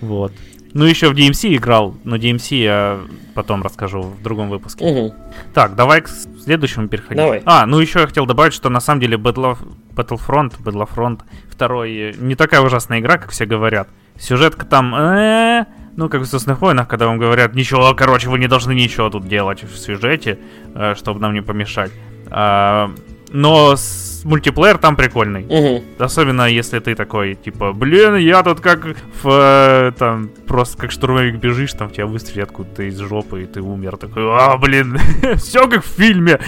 Вот. 0.00 0.32
Ну, 0.72 0.84
еще 0.84 1.08
в 1.08 1.14
DMC 1.14 1.56
играл, 1.56 1.96
но 2.04 2.16
DMC 2.16 2.56
я 2.56 3.00
потом 3.34 3.62
расскажу 3.62 4.02
в 4.02 4.22
другом 4.22 4.50
выпуске. 4.50 4.84
Угу. 4.84 5.14
Так, 5.52 5.74
давай 5.74 6.00
к 6.02 6.08
следующему 6.08 6.88
переходим. 6.88 7.16
Давай. 7.16 7.42
А, 7.44 7.66
ну 7.66 7.80
еще 7.80 8.00
я 8.00 8.06
хотел 8.06 8.26
добавить, 8.26 8.52
что 8.52 8.68
на 8.70 8.80
самом 8.80 9.00
деле 9.00 9.16
Battle... 9.16 9.58
Battlefront, 9.94 10.54
Battlefront 10.62 11.20
2 11.58 12.22
не 12.24 12.34
такая 12.34 12.60
ужасная 12.60 13.00
игра, 13.00 13.18
как 13.18 13.30
все 13.30 13.46
говорят. 13.46 13.88
Сюжетка 14.18 14.64
там, 14.64 14.94
э, 14.94 15.66
ну, 15.96 16.08
как 16.08 16.22
в 16.22 16.24
«Звездных 16.24 16.60
войнах», 16.60 16.88
когда 16.88 17.06
вам 17.06 17.18
говорят, 17.18 17.54
ничего, 17.54 17.94
короче, 17.94 18.28
вы 18.28 18.38
не 18.38 18.48
должны 18.48 18.72
ничего 18.72 19.10
тут 19.10 19.26
делать 19.26 19.62
в 19.64 19.76
сюжете, 19.76 20.38
э, 20.74 20.94
чтобы 20.94 21.20
нам 21.20 21.34
не 21.34 21.42
помешать. 21.42 21.90
А, 22.30 22.92
но 23.30 23.76
с 23.76 24.22
мультиплеер 24.24 24.78
там 24.78 24.96
прикольный. 24.96 25.44
Угу. 25.44 25.84
Особенно 25.98 26.48
если 26.48 26.78
ты 26.78 26.94
такой, 26.94 27.34
типа, 27.34 27.72
блин, 27.72 28.16
я 28.16 28.42
тут 28.42 28.60
как 28.60 28.84
в, 29.22 29.28
э, 29.28 29.92
там, 29.98 30.30
просто 30.46 30.78
как 30.78 30.90
штурмовик 30.90 31.36
бежишь, 31.36 31.72
там 31.72 31.90
тебя 31.90 32.06
выстрелят 32.06 32.50
откуда-то 32.50 32.82
из 32.84 32.98
жопы, 32.98 33.44
и 33.44 33.46
ты 33.46 33.60
умер. 33.60 33.96
Такой, 33.96 34.24
а, 34.30 34.56
блин, 34.56 34.98
все 35.36 35.68
как 35.68 35.84
в 35.84 35.88
фильме. 35.88 36.40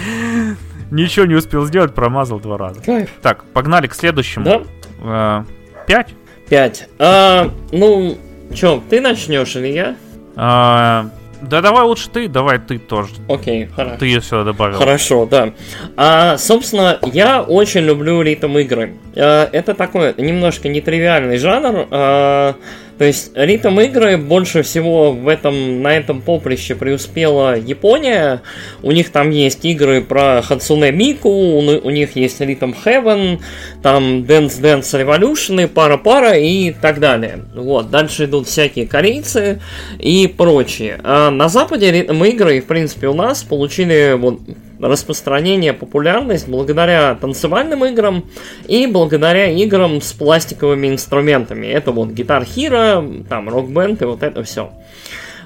Ничего 0.91 1.25
не 1.25 1.35
успел 1.35 1.65
сделать, 1.65 1.95
промазал 1.95 2.39
два 2.39 2.57
раза. 2.57 2.81
Кайф. 2.81 3.09
Так, 3.21 3.45
погнали 3.45 3.87
к 3.87 3.95
следующему. 3.95 4.45
Да? 4.45 4.61
Э, 5.01 5.43
пять? 5.87 6.13
Пять. 6.49 6.87
А, 6.99 7.49
ну, 7.71 8.17
чё, 8.53 8.83
ты 8.89 9.01
начнешь 9.01 9.55
или 9.55 9.67
я? 9.67 9.95
А, 10.35 11.09
да 11.49 11.61
давай 11.61 11.83
лучше 11.83 12.09
ты, 12.09 12.27
давай 12.27 12.59
ты 12.59 12.77
тоже. 12.79 13.09
Окей, 13.27 13.67
хорошо. 13.67 13.97
Ты 13.99 14.05
ее 14.05 14.21
сюда 14.21 14.43
добавил. 14.43 14.77
Хорошо, 14.77 15.25
да. 15.25 15.53
А, 15.97 16.37
собственно, 16.37 16.99
я 17.11 17.41
очень 17.41 17.81
люблю 17.81 18.21
ритм 18.21 18.57
игры. 18.57 18.95
А, 19.15 19.49
это 19.51 19.73
такой 19.73 20.13
немножко 20.17 20.69
нетривиальный 20.69 21.37
жанр. 21.37 21.87
А, 21.91 22.55
то 22.97 23.05
есть 23.05 23.31
ритм 23.35 23.79
игры 23.79 24.17
больше 24.17 24.61
всего 24.61 25.11
в 25.11 25.27
этом, 25.27 25.81
на 25.81 25.95
этом 25.97 26.21
поприще 26.21 26.75
преуспела 26.75 27.57
Япония. 27.57 28.41
У 28.81 28.91
них 28.91 29.11
там 29.11 29.31
есть 29.31 29.65
игры 29.65 30.01
про 30.01 30.41
Хацуне 30.41 30.91
Мику, 30.91 31.29
у, 31.29 31.89
них 31.89 32.15
есть 32.15 32.39
ритм 32.39 32.73
Heaven, 32.85 33.39
там 33.81 34.23
Dance 34.23 34.61
Dance 34.61 34.81
Revolution, 34.81 35.67
пара-пара 35.67 36.37
и 36.37 36.71
так 36.71 36.99
далее. 36.99 37.39
Вот, 37.55 37.89
дальше 37.89 38.25
идут 38.25 38.47
всякие 38.47 38.87
корейцы 38.87 39.61
и 39.99 40.27
прочие. 40.27 40.99
А 41.03 41.31
на 41.31 41.49
Западе 41.49 41.91
ритм 41.91 42.23
игры, 42.23 42.61
в 42.61 42.65
принципе, 42.65 43.07
у 43.07 43.13
нас 43.13 43.43
получили 43.43 44.15
вот 44.17 44.39
распространение, 44.87 45.73
популярность 45.73 46.47
благодаря 46.47 47.15
танцевальным 47.15 47.85
играм 47.85 48.25
и 48.67 48.87
благодаря 48.87 49.49
играм 49.51 50.01
с 50.01 50.13
пластиковыми 50.13 50.87
инструментами. 50.87 51.67
Это 51.67 51.91
вот 51.91 52.09
Guitar 52.09 52.45
Hero, 52.45 53.25
там 53.27 53.49
Rock 53.49 53.71
Band 53.71 54.01
и 54.01 54.05
вот 54.05 54.23
это 54.23 54.43
все. 54.43 54.71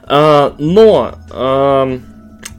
А, 0.04 0.56
но 0.58 1.16
а, 1.32 2.00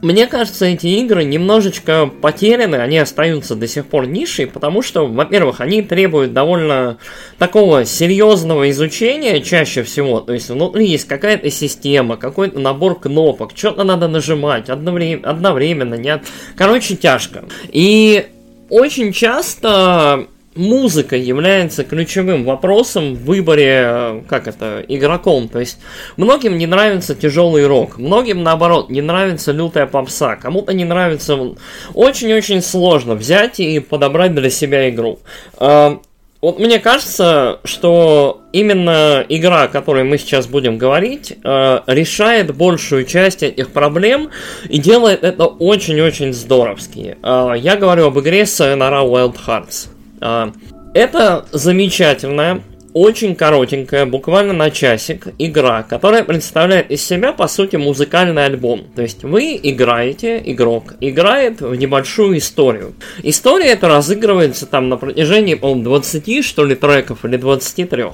мне 0.01 0.27
кажется, 0.27 0.65
эти 0.65 0.87
игры 0.87 1.23
немножечко 1.23 2.09
потеряны, 2.21 2.75
они 2.75 2.97
остаются 2.97 3.55
до 3.55 3.67
сих 3.67 3.85
пор 3.85 4.07
нишей, 4.07 4.47
потому 4.47 4.81
что, 4.81 5.05
во-первых, 5.05 5.59
они 5.61 5.81
требуют 5.81 6.33
довольно 6.33 6.97
такого 7.37 7.85
серьезного 7.85 8.69
изучения 8.69 9.41
чаще 9.41 9.83
всего, 9.83 10.19
то 10.21 10.33
есть 10.33 10.49
внутри 10.49 10.87
есть 10.87 11.07
какая-то 11.07 11.49
система, 11.49 12.17
какой-то 12.17 12.59
набор 12.59 12.99
кнопок, 12.99 13.51
что-то 13.55 13.83
надо 13.83 14.07
нажимать 14.07 14.69
одновременно, 14.69 15.29
одновременно 15.29 15.95
нет. 15.95 16.23
Короче, 16.55 16.95
тяжко. 16.95 17.45
И 17.67 18.27
очень 18.69 19.11
часто 19.11 20.27
музыка 20.59 21.15
является 21.15 21.83
ключевым 21.83 22.43
вопросом 22.43 23.15
в 23.15 23.23
выборе, 23.23 23.81
э, 23.85 24.21
как 24.27 24.47
это, 24.47 24.83
игроком. 24.87 25.47
То 25.47 25.59
есть 25.59 25.79
многим 26.17 26.57
не 26.57 26.67
нравится 26.67 27.15
тяжелый 27.15 27.65
рок, 27.65 27.97
многим 27.97 28.43
наоборот 28.43 28.89
не 28.89 29.01
нравится 29.01 29.51
лютая 29.51 29.87
попса, 29.87 30.35
кому-то 30.35 30.73
не 30.73 30.85
нравится... 30.85 31.55
Очень-очень 31.93 32.61
сложно 32.61 33.15
взять 33.15 33.59
и 33.59 33.79
подобрать 33.79 34.35
для 34.35 34.49
себя 34.49 34.89
игру. 34.89 35.19
Э, 35.59 35.97
вот 36.41 36.59
мне 36.59 36.79
кажется, 36.79 37.59
что 37.63 38.41
именно 38.51 39.25
игра, 39.29 39.63
о 39.63 39.67
которой 39.67 40.03
мы 40.03 40.17
сейчас 40.17 40.47
будем 40.47 40.77
говорить, 40.77 41.37
э, 41.41 41.79
решает 41.87 42.53
большую 42.55 43.05
часть 43.05 43.43
этих 43.43 43.71
проблем 43.71 44.29
и 44.67 44.77
делает 44.77 45.23
это 45.23 45.45
очень-очень 45.45 46.33
здоровски. 46.33 47.17
Я 47.23 47.77
говорю 47.77 48.07
об 48.07 48.19
игре 48.19 48.41
Sayonara 48.41 49.05
Wild 49.05 49.37
Hearts. 49.47 49.98
А, 50.21 50.51
это 50.93 51.45
замечательная, 51.51 52.61
очень 52.93 53.35
коротенькая, 53.35 54.05
буквально 54.05 54.53
на 54.53 54.71
часик, 54.71 55.27
игра, 55.37 55.83
которая 55.83 56.23
представляет 56.23 56.89
из 56.89 57.05
себя, 57.05 57.33
по 57.33 57.47
сути, 57.47 57.75
музыкальный 57.75 58.45
альбом. 58.45 58.85
То 58.95 59.01
есть 59.01 59.23
вы 59.23 59.59
играете, 59.61 60.41
игрок 60.43 60.95
играет 60.99 61.61
в 61.61 61.75
небольшую 61.75 62.37
историю. 62.39 62.93
История 63.21 63.67
эта 63.67 63.87
разыгрывается 63.87 64.65
там 64.65 64.89
на 64.89 64.97
протяжении, 64.97 65.53
по-моему, 65.53 65.83
20, 65.83 66.43
что 66.43 66.65
ли, 66.65 66.75
треков, 66.75 67.25
или 67.25 67.37
23. 67.37 68.05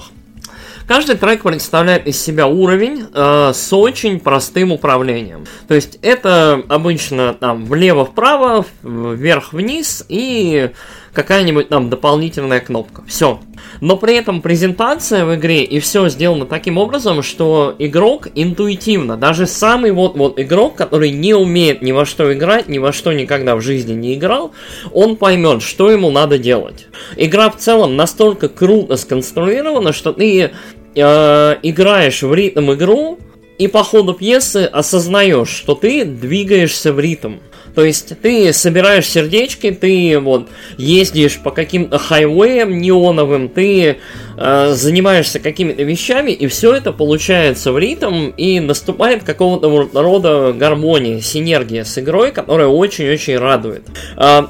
Каждый 0.86 1.16
трек 1.16 1.42
представляет 1.42 2.06
из 2.06 2.22
себя 2.22 2.46
уровень 2.46 3.06
э, 3.12 3.52
с 3.52 3.72
очень 3.72 4.20
простым 4.20 4.70
управлением. 4.70 5.44
То 5.66 5.74
есть 5.74 5.98
это 6.00 6.62
обычно 6.68 7.34
там 7.34 7.66
влево-вправо, 7.66 8.64
вверх-вниз 8.84 10.04
и 10.08 10.70
какая-нибудь 11.16 11.70
там 11.70 11.88
дополнительная 11.88 12.60
кнопка. 12.60 13.02
Все. 13.08 13.40
Но 13.80 13.96
при 13.96 14.14
этом 14.14 14.42
презентация 14.42 15.24
в 15.24 15.34
игре 15.34 15.64
и 15.64 15.80
все 15.80 16.08
сделано 16.10 16.44
таким 16.44 16.76
образом, 16.76 17.22
что 17.22 17.74
игрок 17.78 18.28
интуитивно, 18.34 19.16
даже 19.16 19.46
самый 19.46 19.92
вот, 19.92 20.14
вот 20.14 20.38
игрок, 20.38 20.76
который 20.76 21.10
не 21.10 21.34
умеет 21.34 21.80
ни 21.80 21.92
во 21.92 22.04
что 22.04 22.32
играть, 22.32 22.68
ни 22.68 22.78
во 22.78 22.92
что 22.92 23.12
никогда 23.14 23.56
в 23.56 23.62
жизни 23.62 23.94
не 23.94 24.14
играл, 24.14 24.52
он 24.92 25.16
поймет, 25.16 25.62
что 25.62 25.90
ему 25.90 26.10
надо 26.10 26.38
делать. 26.38 26.86
Игра 27.16 27.48
в 27.48 27.56
целом 27.56 27.96
настолько 27.96 28.50
круто 28.50 28.98
сконструирована, 28.98 29.94
что 29.94 30.12
ты 30.12 30.50
э, 30.94 31.56
играешь 31.62 32.22
в 32.22 32.34
ритм 32.34 32.72
игру, 32.72 33.18
и 33.58 33.68
по 33.68 33.82
ходу 33.82 34.12
пьесы 34.12 34.68
осознаешь, 34.70 35.48
что 35.48 35.74
ты 35.74 36.04
двигаешься 36.04 36.92
в 36.92 37.00
ритм. 37.00 37.36
То 37.76 37.84
есть 37.84 38.18
ты 38.22 38.54
собираешь 38.54 39.04
сердечки, 39.06 39.70
ты 39.70 40.18
вот 40.18 40.48
ездишь 40.78 41.38
по 41.38 41.50
каким-то 41.50 41.98
хайвеям 41.98 42.78
неоновым, 42.78 43.50
ты 43.50 43.98
э, 44.38 44.72
занимаешься 44.72 45.40
какими-то 45.40 45.82
вещами, 45.82 46.30
и 46.30 46.46
все 46.46 46.72
это 46.72 46.92
получается 46.92 47.72
в 47.72 47.78
ритм, 47.78 48.30
и 48.30 48.60
наступает 48.60 49.24
какого-то 49.24 49.90
рода 49.92 50.54
гармония, 50.54 51.20
синергия 51.20 51.84
с 51.84 51.98
игрой, 51.98 52.32
которая 52.32 52.68
очень-очень 52.68 53.36
радует. 53.36 53.82
Э, 54.16 54.46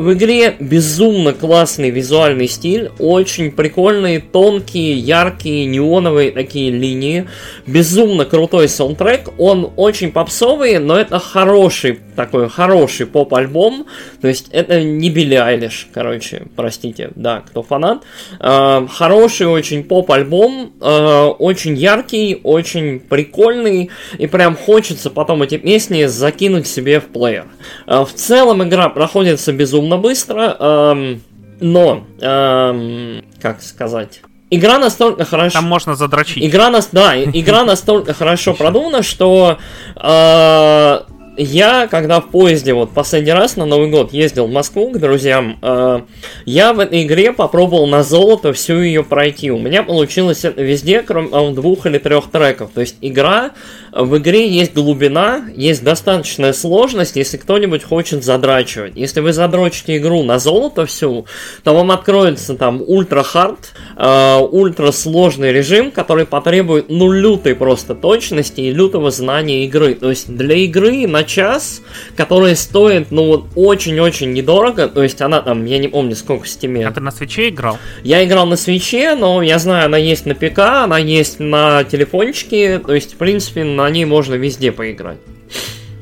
в 0.00 0.12
игре 0.14 0.56
безумно 0.58 1.32
классный 1.32 1.90
визуальный 1.90 2.48
стиль, 2.48 2.90
очень 2.98 3.52
прикольные, 3.52 4.20
тонкие, 4.20 4.94
яркие, 4.94 5.66
неоновые 5.66 6.32
такие 6.32 6.70
линии, 6.70 7.28
безумно 7.66 8.24
крутой 8.24 8.68
саундтрек, 8.68 9.30
он 9.38 9.70
очень 9.76 10.10
попсовый, 10.10 10.78
но 10.78 10.98
это 10.98 11.18
хороший 11.18 12.00
такой 12.20 12.50
хороший 12.50 13.06
поп-альбом, 13.06 13.86
то 14.20 14.28
есть 14.28 14.48
это 14.50 14.82
не 14.82 15.08
Билли 15.08 15.36
Айлиш, 15.36 15.88
короче, 15.92 16.42
простите, 16.54 17.12
да, 17.14 17.40
кто 17.40 17.62
фанат, 17.62 18.02
э, 18.38 18.86
хороший 18.90 19.46
очень 19.46 19.84
поп-альбом, 19.84 20.72
э, 20.82 21.24
очень 21.38 21.76
яркий, 21.76 22.38
очень 22.44 23.00
прикольный, 23.00 23.90
и 24.18 24.26
прям 24.26 24.54
хочется 24.54 25.08
потом 25.08 25.42
эти 25.42 25.56
песни 25.56 26.04
закинуть 26.04 26.66
себе 26.66 27.00
в 27.00 27.06
плеер. 27.06 27.46
Э, 27.86 28.04
в 28.04 28.12
целом 28.12 28.62
игра 28.62 28.90
проходится 28.90 29.52
безумно 29.54 29.89
быстро, 29.98 30.56
э, 30.58 31.16
но, 31.60 32.04
э, 32.20 33.20
как 33.40 33.62
сказать... 33.62 34.22
Игра 34.52 34.78
настолько 34.78 35.24
хорошо... 35.24 35.60
Там 35.60 35.68
можно 35.68 35.94
задрочить. 35.94 36.44
Игра, 36.44 36.70
нас... 36.70 36.88
да, 36.90 37.16
игра 37.22 37.64
настолько 37.64 38.14
хорошо 38.14 38.52
продумана, 38.52 39.04
что 39.04 39.58
э, 39.94 41.00
я, 41.42 41.86
когда 41.86 42.20
в 42.20 42.28
поезде 42.28 42.74
вот 42.74 42.92
последний 42.92 43.32
раз 43.32 43.56
на 43.56 43.64
Новый 43.64 43.88
год 43.88 44.12
ездил 44.12 44.46
в 44.46 44.52
Москву 44.52 44.90
к 44.90 44.98
друзьям, 44.98 45.58
э, 45.62 46.00
я 46.44 46.72
в 46.74 46.80
этой 46.80 47.02
игре 47.02 47.32
попробовал 47.32 47.86
на 47.86 48.02
золото 48.02 48.52
всю 48.52 48.80
ее 48.80 49.02
пройти. 49.02 49.50
У 49.50 49.58
меня 49.58 49.82
получилось 49.82 50.44
это 50.44 50.62
везде, 50.62 51.02
кроме 51.02 51.28
э, 51.32 51.54
двух 51.54 51.86
или 51.86 51.96
трех 51.96 52.30
треков. 52.30 52.72
То 52.74 52.82
есть 52.82 52.96
игра, 53.00 53.52
в 53.92 54.18
игре 54.18 54.48
есть 54.48 54.74
глубина, 54.74 55.44
есть 55.56 55.82
достаточная 55.82 56.52
сложность, 56.52 57.16
если 57.16 57.38
кто-нибудь 57.38 57.84
хочет 57.84 58.22
задрачивать. 58.22 58.92
Если 58.96 59.20
вы 59.20 59.32
задрочите 59.32 59.96
игру 59.96 60.22
на 60.22 60.38
золото 60.38 60.84
всю, 60.84 61.24
то 61.64 61.74
вам 61.74 61.90
откроется 61.90 62.54
там 62.54 62.82
ультра 62.86 63.22
hard, 63.22 63.72
э, 63.96 64.38
ультра 64.50 64.90
сложный 64.90 65.52
режим, 65.52 65.90
который 65.90 66.26
потребует 66.26 66.90
ну 66.90 67.10
лютой 67.10 67.54
просто 67.54 67.94
точности 67.94 68.60
и 68.60 68.72
лютого 68.72 69.10
знания 69.10 69.64
игры. 69.64 69.94
То 69.94 70.10
есть 70.10 70.28
для 70.28 70.56
игры 70.56 71.06
на 71.06 71.24
час, 71.30 71.82
который 72.16 72.56
стоит, 72.56 73.10
ну 73.10 73.26
вот, 73.26 73.44
очень-очень 73.54 74.32
недорого. 74.32 74.88
То 74.88 75.02
есть 75.02 75.22
она 75.22 75.40
там, 75.40 75.64
я 75.64 75.78
не 75.78 75.88
помню, 75.88 76.16
сколько 76.16 76.44
в 76.44 76.48
Steam 76.48 76.75
е. 76.75 76.86
А 76.86 76.92
ты 76.92 77.00
на 77.00 77.10
Switch 77.10 77.43
е 77.43 77.48
играл? 77.48 77.78
Я 78.02 78.24
играл 78.24 78.46
на 78.46 78.56
Switch 78.56 79.00
е, 79.00 79.14
но 79.14 79.40
я 79.42 79.58
знаю, 79.58 79.86
она 79.86 79.96
есть 79.96 80.26
на 80.26 80.34
ПК, 80.34 80.58
она 80.58 80.98
есть 80.98 81.40
на 81.40 81.84
телефончике. 81.84 82.78
То 82.78 82.94
есть, 82.94 83.14
в 83.14 83.16
принципе, 83.16 83.64
на 83.64 83.88
ней 83.90 84.04
можно 84.04 84.34
везде 84.34 84.72
поиграть. 84.72 85.18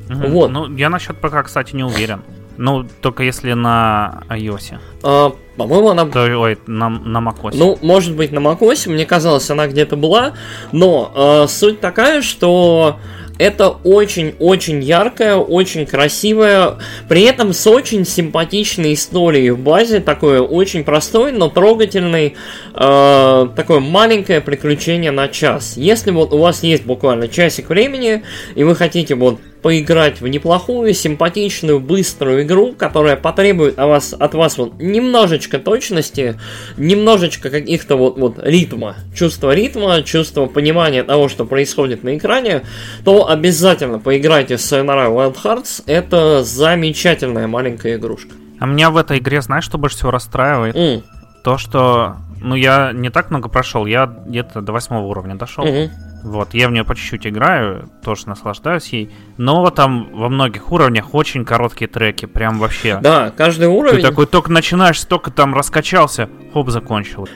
Угу. 0.08 0.28
Вот. 0.28 0.50
Ну, 0.50 0.74
я 0.76 0.88
насчет 0.88 1.16
ПК, 1.18 1.44
кстати, 1.44 1.76
не 1.76 1.84
уверен. 1.84 2.22
Ну, 2.56 2.84
только 3.00 3.22
если 3.22 3.52
на 3.52 4.24
iOS. 4.28 4.78
А, 5.04 5.32
по-моему, 5.56 5.90
она... 5.90 6.06
То, 6.06 6.24
ой, 6.40 6.58
на, 6.66 6.88
на 6.88 7.18
macOS. 7.18 7.52
Ну, 7.54 7.78
может 7.82 8.16
быть, 8.16 8.32
на 8.32 8.40
macOS, 8.40 8.90
мне 8.90 9.06
казалось, 9.06 9.48
она 9.50 9.68
где-то 9.68 9.96
была. 9.96 10.32
Но 10.72 11.12
э, 11.14 11.48
суть 11.48 11.80
такая, 11.80 12.20
что 12.20 12.98
это 13.38 13.68
очень-очень 13.68 14.82
яркая, 14.82 15.36
очень 15.36 15.86
красивая, 15.86 16.78
при 17.08 17.22
этом 17.22 17.52
с 17.52 17.66
очень 17.66 18.04
симпатичной 18.04 18.94
историей 18.94 19.50
в 19.50 19.58
базе, 19.58 20.00
такое 20.00 20.40
очень 20.40 20.84
простой, 20.84 21.32
но 21.32 21.48
трогательный, 21.48 22.36
э, 22.74 23.48
такое 23.56 23.80
маленькое 23.80 24.40
приключение 24.40 25.10
на 25.10 25.28
час. 25.28 25.76
Если 25.76 26.10
вот 26.10 26.32
у 26.32 26.38
вас 26.38 26.62
есть 26.62 26.84
буквально 26.84 27.28
часик 27.28 27.68
времени, 27.68 28.22
и 28.54 28.64
вы 28.64 28.74
хотите 28.74 29.14
вот 29.14 29.38
поиграть 29.62 30.20
в 30.20 30.28
неплохую, 30.28 30.94
симпатичную, 30.94 31.80
быструю 31.80 32.42
игру, 32.42 32.72
которая 32.72 33.16
потребует 33.16 33.78
от 33.78 33.88
вас, 33.88 34.14
от 34.18 34.34
вас 34.34 34.58
вот 34.58 34.80
немножечко 34.80 35.58
точности, 35.58 36.38
немножечко 36.76 37.50
каких-то 37.50 37.96
вот, 37.96 38.18
вот 38.18 38.38
ритма, 38.42 38.96
чувство 39.14 39.54
ритма, 39.54 40.02
чувство 40.02 40.46
понимания 40.46 41.02
того, 41.02 41.28
что 41.28 41.44
происходит 41.44 42.04
на 42.04 42.16
экране, 42.16 42.62
то 43.04 43.28
обязательно 43.28 43.98
поиграйте 43.98 44.56
в 44.56 44.60
Sayonara 44.60 45.08
Wild 45.08 45.36
Hearts. 45.42 45.82
Это 45.86 46.44
замечательная 46.44 47.46
маленькая 47.46 47.96
игрушка. 47.96 48.34
А 48.58 48.66
меня 48.66 48.90
в 48.90 48.96
этой 48.96 49.18
игре, 49.18 49.40
знаешь, 49.40 49.64
что 49.64 49.78
больше 49.78 49.96
всего 49.96 50.10
расстраивает? 50.10 50.74
Mm. 50.74 51.02
То, 51.44 51.58
что, 51.58 52.16
ну, 52.40 52.54
я 52.54 52.92
не 52.92 53.10
так 53.10 53.30
много 53.30 53.48
прошел, 53.48 53.86
я 53.86 54.06
где-то 54.06 54.60
до 54.60 54.72
восьмого 54.72 55.06
уровня 55.06 55.36
дошел. 55.36 55.64
Mm-hmm. 55.64 55.90
Вот, 56.22 56.54
я 56.54 56.68
в 56.68 56.72
нее 56.72 56.84
по 56.84 56.94
чуть-чуть 56.94 57.26
играю, 57.26 57.90
тоже 58.02 58.28
наслаждаюсь 58.28 58.88
ей. 58.88 59.10
Но 59.36 59.68
там 59.70 60.08
во 60.12 60.28
многих 60.28 60.72
уровнях 60.72 61.14
очень 61.14 61.44
короткие 61.44 61.88
треки, 61.88 62.26
прям 62.26 62.58
вообще. 62.58 62.98
Да, 63.00 63.32
каждый 63.36 63.68
уровень... 63.68 63.96
Ты 63.96 64.02
такой 64.02 64.26
только 64.26 64.50
начинаешь, 64.50 65.00
только 65.04 65.30
там 65.30 65.54
раскачался, 65.54 66.28
хоп, 66.52 66.70
закончил. 66.70 67.28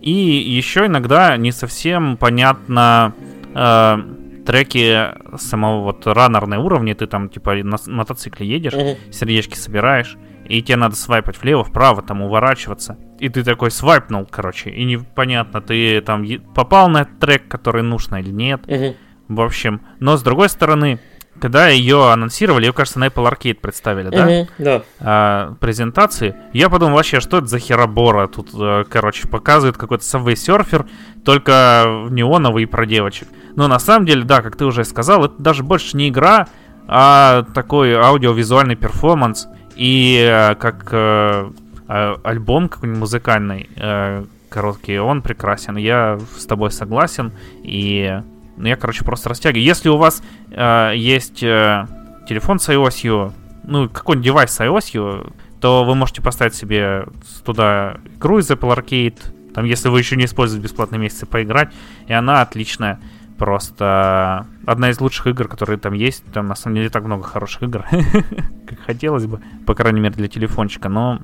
И 0.00 0.10
еще 0.10 0.86
иногда 0.86 1.36
не 1.36 1.52
совсем 1.52 2.16
понятно 2.16 3.14
э, 3.54 3.98
треки 4.44 5.08
самого 5.38 5.82
вот 5.82 6.06
раннерной 6.06 6.58
уровня, 6.58 6.94
ты 6.94 7.06
там 7.06 7.28
типа 7.28 7.54
на 7.54 7.76
мотоцикле 7.86 8.46
едешь, 8.46 8.74
угу. 8.74 8.96
сердечки 9.10 9.54
собираешь, 9.54 10.16
и 10.44 10.62
тебе 10.62 10.76
надо 10.76 10.96
свайпать 10.96 11.40
влево, 11.40 11.64
вправо, 11.64 12.02
там 12.02 12.22
уворачиваться. 12.22 12.98
И 13.18 13.28
ты 13.28 13.44
такой 13.44 13.70
свайпнул, 13.70 14.26
короче, 14.28 14.70
и 14.70 14.84
непонятно, 14.84 15.60
ты 15.60 16.00
там 16.00 16.24
попал 16.54 16.88
на 16.88 17.04
трек, 17.04 17.48
который 17.48 17.82
нужно 17.82 18.16
или 18.16 18.30
нет. 18.30 18.62
Угу. 18.66 18.96
В 19.28 19.40
общем, 19.40 19.82
но 20.00 20.16
с 20.16 20.22
другой 20.22 20.48
стороны, 20.48 21.00
когда 21.40 21.68
ее 21.68 22.12
анонсировали, 22.12 22.66
ее, 22.66 22.72
кажется, 22.72 22.98
на 22.98 23.06
Apple 23.06 23.30
Arcade 23.30 23.54
представили, 23.54 24.10
да? 24.10 24.26
Угу, 24.26 24.48
да. 24.58 24.82
А, 25.00 25.54
презентации. 25.60 26.34
Я 26.52 26.68
подумал, 26.68 26.96
вообще, 26.96 27.20
что 27.20 27.38
это 27.38 27.46
за 27.46 27.58
херобора? 27.58 28.28
Тут, 28.28 28.50
э, 28.54 28.84
короче, 28.88 29.26
показывает 29.26 29.76
какой-то 29.76 30.04
Subway 30.04 30.34
Surfer, 30.34 30.86
только 31.24 32.06
неоновый 32.10 32.66
про 32.66 32.84
девочек. 32.84 33.28
Но 33.56 33.68
на 33.68 33.78
самом 33.78 34.06
деле, 34.06 34.24
да, 34.24 34.42
как 34.42 34.56
ты 34.56 34.64
уже 34.64 34.84
сказал, 34.84 35.24
это 35.24 35.34
даже 35.38 35.62
больше 35.62 35.96
не 35.96 36.10
игра, 36.10 36.48
а 36.86 37.44
такой 37.54 37.94
аудиовизуальный 37.94 38.76
перформанс. 38.76 39.48
И 39.82 40.16
э, 40.16 40.54
как 40.54 40.90
э, 40.92 41.50
а, 41.88 42.20
альбом 42.22 42.68
какой-нибудь 42.68 43.00
музыкальный, 43.00 43.68
э, 43.74 44.24
короткий, 44.48 45.00
он 45.00 45.22
прекрасен. 45.22 45.76
Я 45.76 46.20
с 46.38 46.46
тобой 46.46 46.70
согласен. 46.70 47.32
И 47.64 48.20
ну, 48.56 48.68
я, 48.68 48.76
короче, 48.76 49.04
просто 49.04 49.30
растягиваю. 49.30 49.64
Если 49.64 49.88
у 49.88 49.96
вас 49.96 50.22
есть 50.50 51.40
телефон 51.40 52.60
с 52.60 52.68
iOS, 52.68 53.32
ну, 53.64 53.88
какой-нибудь 53.88 54.24
девайс 54.24 54.52
с 54.52 54.60
iOS, 54.60 55.32
то 55.60 55.82
вы 55.82 55.96
можете 55.96 56.22
поставить 56.22 56.54
себе 56.54 57.06
туда 57.44 57.96
игру 58.16 58.38
из 58.38 58.48
Apple 58.52 58.76
Arcade, 58.76 59.18
там, 59.52 59.64
если 59.64 59.88
вы 59.88 59.98
еще 59.98 60.14
не 60.14 60.26
используете 60.26 60.62
бесплатные 60.62 61.00
месяцы, 61.00 61.26
поиграть, 61.26 61.72
и 62.06 62.12
она 62.12 62.42
отличная. 62.42 63.00
Просто 63.42 64.46
одна 64.66 64.90
из 64.90 65.00
лучших 65.00 65.26
игр, 65.26 65.48
которые 65.48 65.76
там 65.76 65.94
есть. 65.94 66.22
Там 66.32 66.46
на 66.46 66.54
самом 66.54 66.76
деле 66.76 66.90
так 66.90 67.02
много 67.02 67.24
хороших 67.24 67.64
игр, 67.64 67.84
как 68.68 68.78
хотелось 68.86 69.26
бы, 69.26 69.40
по 69.66 69.74
крайней 69.74 70.00
мере 70.00 70.14
для 70.14 70.28
телефончика, 70.28 70.88
но 70.88 71.18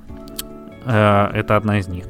э, 0.85 1.31
это 1.33 1.57
одна 1.57 1.79
из 1.79 1.87
них. 1.87 2.07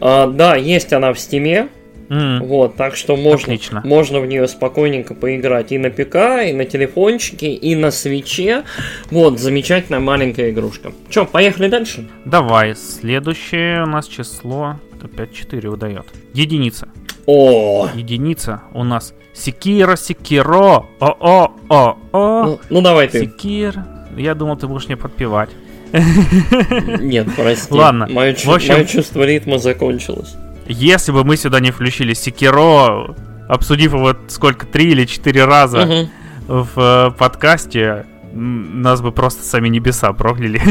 А, 0.00 0.28
да, 0.28 0.54
есть 0.54 0.92
она 0.92 1.12
в 1.12 1.18
Steam 1.18 1.55
е. 1.55 1.70
Mm. 2.08 2.46
Вот, 2.46 2.76
так 2.76 2.94
что 2.94 3.16
можно, 3.16 3.54
Отлично. 3.54 3.82
можно 3.84 4.20
в 4.20 4.26
нее 4.26 4.46
спокойненько 4.46 5.16
поиграть 5.16 5.72
и 5.72 5.78
на 5.78 5.90
ПК, 5.90 6.46
и 6.46 6.52
на 6.52 6.64
телефончике, 6.64 7.52
и 7.52 7.74
на 7.74 7.90
Switch 7.90 8.44
е. 8.44 8.62
Вот, 9.10 9.40
замечательная 9.40 9.98
маленькая 9.98 10.50
игрушка. 10.50 10.92
Че, 11.10 11.24
поехали 11.24 11.66
дальше? 11.66 12.08
Давай, 12.24 12.76
следующее 12.76 13.82
у 13.82 13.86
нас 13.86 14.06
число 14.06 14.76
опять 15.02 15.34
4 15.34 15.68
выдает. 15.68 16.06
Единица. 16.32 16.88
О! 17.30 17.90
Единица 17.94 18.62
у 18.72 18.84
нас 18.84 19.12
Секира, 19.34 19.96
Sekiro. 19.96 20.86
О-о-о-о. 20.98 21.96
Ну, 22.12 22.60
ну 22.70 22.80
давай 22.80 23.06
ты. 23.08 23.20
Секир. 23.20 23.84
Я 24.16 24.34
думал, 24.34 24.56
ты 24.56 24.66
будешь 24.66 24.86
мне 24.86 24.96
подпевать. 24.96 25.50
Нет, 25.92 27.28
прости. 27.36 27.74
Ладно. 27.74 28.06
Мое, 28.08 28.34
в 28.34 28.48
общем, 28.48 28.72
мое 28.72 28.86
чувство 28.86 29.24
ритма 29.24 29.58
закончилось. 29.58 30.36
Если 30.68 31.12
бы 31.12 31.22
мы 31.22 31.36
сюда 31.36 31.60
не 31.60 31.70
включили 31.70 32.14
Секиро, 32.14 33.14
обсудив 33.46 33.92
его 33.92 34.16
сколько, 34.28 34.64
три 34.64 34.92
или 34.92 35.04
четыре 35.04 35.44
раза 35.44 35.82
угу. 35.82 36.64
в 36.64 36.78
э, 36.78 37.10
подкасте, 37.10 38.06
нас 38.32 39.02
бы 39.02 39.12
просто 39.12 39.44
сами 39.44 39.68
небеса 39.68 40.14
прокляли. 40.14 40.62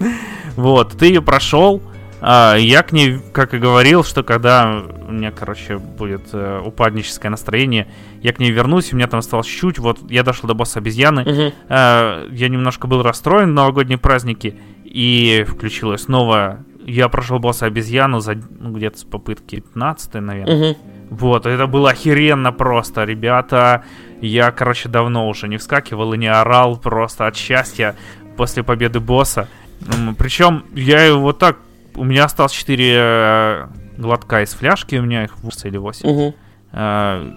вот, 0.56 0.98
ты 0.98 1.06
ее 1.06 1.22
прошел, 1.22 1.80
а, 2.20 2.56
я 2.56 2.82
к 2.82 2.92
ней, 2.92 3.18
как 3.32 3.54
и 3.54 3.58
говорил, 3.58 4.04
что 4.04 4.22
когда 4.22 4.82
у 5.08 5.12
меня, 5.12 5.30
короче, 5.30 5.78
будет 5.78 6.28
э, 6.32 6.62
упадническое 6.64 7.30
настроение, 7.30 7.88
я 8.22 8.32
к 8.32 8.38
ней 8.38 8.50
вернусь, 8.50 8.92
у 8.92 8.96
меня 8.96 9.06
там 9.06 9.20
осталось 9.20 9.46
чуть, 9.46 9.78
вот 9.78 9.98
я 10.10 10.22
дошел 10.22 10.46
до 10.46 10.54
босса 10.54 10.78
обезьяны, 10.78 11.22
угу. 11.22 11.54
э, 11.68 12.28
я 12.30 12.48
немножко 12.48 12.86
был 12.86 13.02
расстроен 13.02 13.50
в 13.50 13.54
новогодние 13.54 13.98
праздники, 13.98 14.58
и 14.84 15.44
включилось 15.48 16.02
снова, 16.02 16.64
я 16.84 17.08
прошел 17.08 17.38
босса 17.38 17.66
обезьяну 17.66 18.20
за 18.20 18.34
ну, 18.34 18.72
где-то 18.72 18.98
с 18.98 19.04
попытки 19.04 19.56
15 19.56 20.14
наверное. 20.14 20.72
Угу. 20.72 20.78
Вот, 21.10 21.46
это 21.46 21.66
было 21.66 21.90
охеренно 21.90 22.52
просто, 22.52 23.04
ребята. 23.04 23.84
Я, 24.20 24.52
короче, 24.52 24.88
давно 24.88 25.28
уже 25.28 25.48
не 25.48 25.56
вскакивал 25.56 26.12
и 26.12 26.18
не 26.18 26.28
орал 26.28 26.76
просто 26.76 27.26
от 27.26 27.36
счастья 27.36 27.96
после 28.36 28.62
победы 28.62 29.00
босса. 29.00 29.48
Причем 30.18 30.64
я 30.74 31.04
его 31.04 31.32
так... 31.32 31.58
У 31.94 32.04
меня 32.04 32.24
осталось 32.24 32.52
4 32.52 32.94
э, 32.96 33.66
глотка 33.98 34.42
из 34.42 34.52
фляжки, 34.52 34.96
у 34.96 35.02
меня 35.02 35.24
их 35.24 35.38
8 35.38 35.68
или 35.68 35.76
8. 35.76 36.08
Угу. 36.08 36.34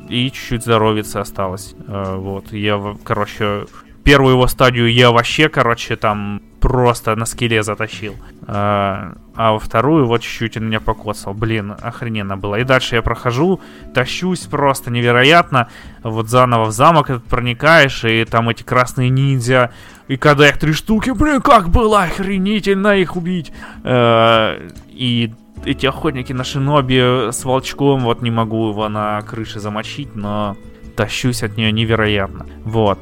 И 0.10 0.32
чуть-чуть 0.32 0.62
здоровиться 0.62 1.20
осталось. 1.20 1.74
Вот, 1.88 2.54
я, 2.54 2.96
короче, 3.04 3.66
первую 4.04 4.36
его 4.36 4.48
стадию 4.48 4.92
я 4.92 5.12
вообще, 5.12 5.50
короче, 5.50 5.96
там 5.96 6.42
просто 6.60 7.16
на 7.16 7.26
скеле 7.26 7.64
затащил. 7.64 8.16
А, 8.48 9.16
а 9.36 9.54
во 9.54 9.60
вторую 9.60 10.06
вот 10.06 10.22
чуть-чуть 10.22 10.58
он 10.58 10.68
меня 10.68 10.80
покоцал. 10.80 11.34
Блин, 11.34 11.76
охрененно 11.82 12.38
было. 12.38 12.56
И 12.56 12.64
дальше 12.64 12.96
я 12.96 13.02
прохожу, 13.02 13.60
тащусь 13.94 14.42
просто 14.42 14.92
невероятно. 14.92 15.68
Вот 16.04 16.30
заново 16.30 16.66
в 16.66 16.72
замок 16.72 17.10
этот 17.10 17.26
проникаешь, 17.26 18.06
и 18.06 18.24
там 18.26 18.50
эти 18.50 18.64
красные 18.64 19.10
ниндзя. 19.10 19.72
И 20.08 20.18
когда 20.18 20.50
их 20.50 20.58
три 20.58 20.74
штуки, 20.74 21.12
блин, 21.12 21.42
как 21.42 21.70
было 21.70 22.04
охренительно 22.04 22.98
их 22.98 23.16
убить. 23.16 23.52
А, 23.84 24.60
и 24.90 25.32
эти 25.66 25.86
охотники 25.86 26.34
на 26.34 26.44
шиноби 26.44 27.32
с 27.32 27.44
волчком, 27.46 28.02
вот 28.02 28.22
не 28.22 28.32
могу 28.32 28.70
его 28.70 28.90
на 28.90 29.22
крыше 29.22 29.60
замочить, 29.60 30.16
но 30.16 30.58
тащусь 30.96 31.44
от 31.44 31.58
нее 31.58 31.72
невероятно. 31.72 32.46
Вот. 32.64 33.00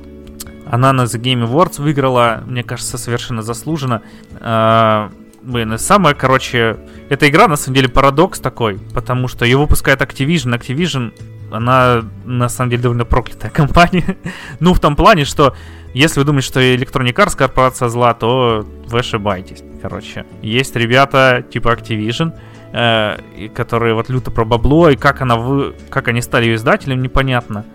Она 0.70 0.94
на 0.94 1.02
The 1.02 1.20
Game 1.20 1.48
Awards 1.48 1.82
выиграла, 1.82 2.44
мне 2.46 2.64
кажется, 2.64 2.98
совершенно 2.98 3.42
заслуженно. 3.42 4.02
А, 4.40 5.12
блин, 5.42 5.78
самое, 5.78 6.16
короче, 6.16 6.78
эта 7.10 7.28
игра 7.28 7.48
на 7.48 7.56
самом 7.56 7.76
деле 7.76 7.90
парадокс 7.90 8.40
такой, 8.40 8.80
потому 8.94 9.28
что 9.28 9.44
ее 9.44 9.58
выпускает 9.58 10.02
Activision. 10.02 10.58
Activision, 10.58 11.14
она 11.52 12.04
на 12.26 12.48
самом 12.48 12.70
деле 12.70 12.84
довольно 12.84 13.06
проклятая 13.06 13.52
компания. 13.54 14.18
ну, 14.60 14.74
в 14.74 14.80
том 14.80 14.96
плане, 14.96 15.26
что 15.26 15.56
если 15.94 16.20
вы 16.20 16.26
думаете, 16.26 16.48
что 16.48 16.62
Electronic 16.62 17.14
Arts 17.14 17.38
корпорация 17.38 17.90
зла, 17.90 18.14
то 18.14 18.66
вы 18.88 19.00
ошибаетесь. 19.00 19.64
Короче, 19.82 20.26
есть 20.42 20.76
ребята 20.76 21.44
типа 21.50 21.70
Activision, 21.74 22.34
э, 22.74 23.50
которые 23.54 23.94
вот 23.94 24.10
люто 24.10 24.32
про 24.32 24.46
бабло, 24.46 24.90
и 24.90 24.96
как 24.96 25.22
она 25.22 25.36
вы, 25.36 25.76
как 25.90 26.08
они 26.08 26.22
стали 26.22 26.46
ее 26.46 26.56
издателем, 26.56 27.02
непонятно. 27.02 27.66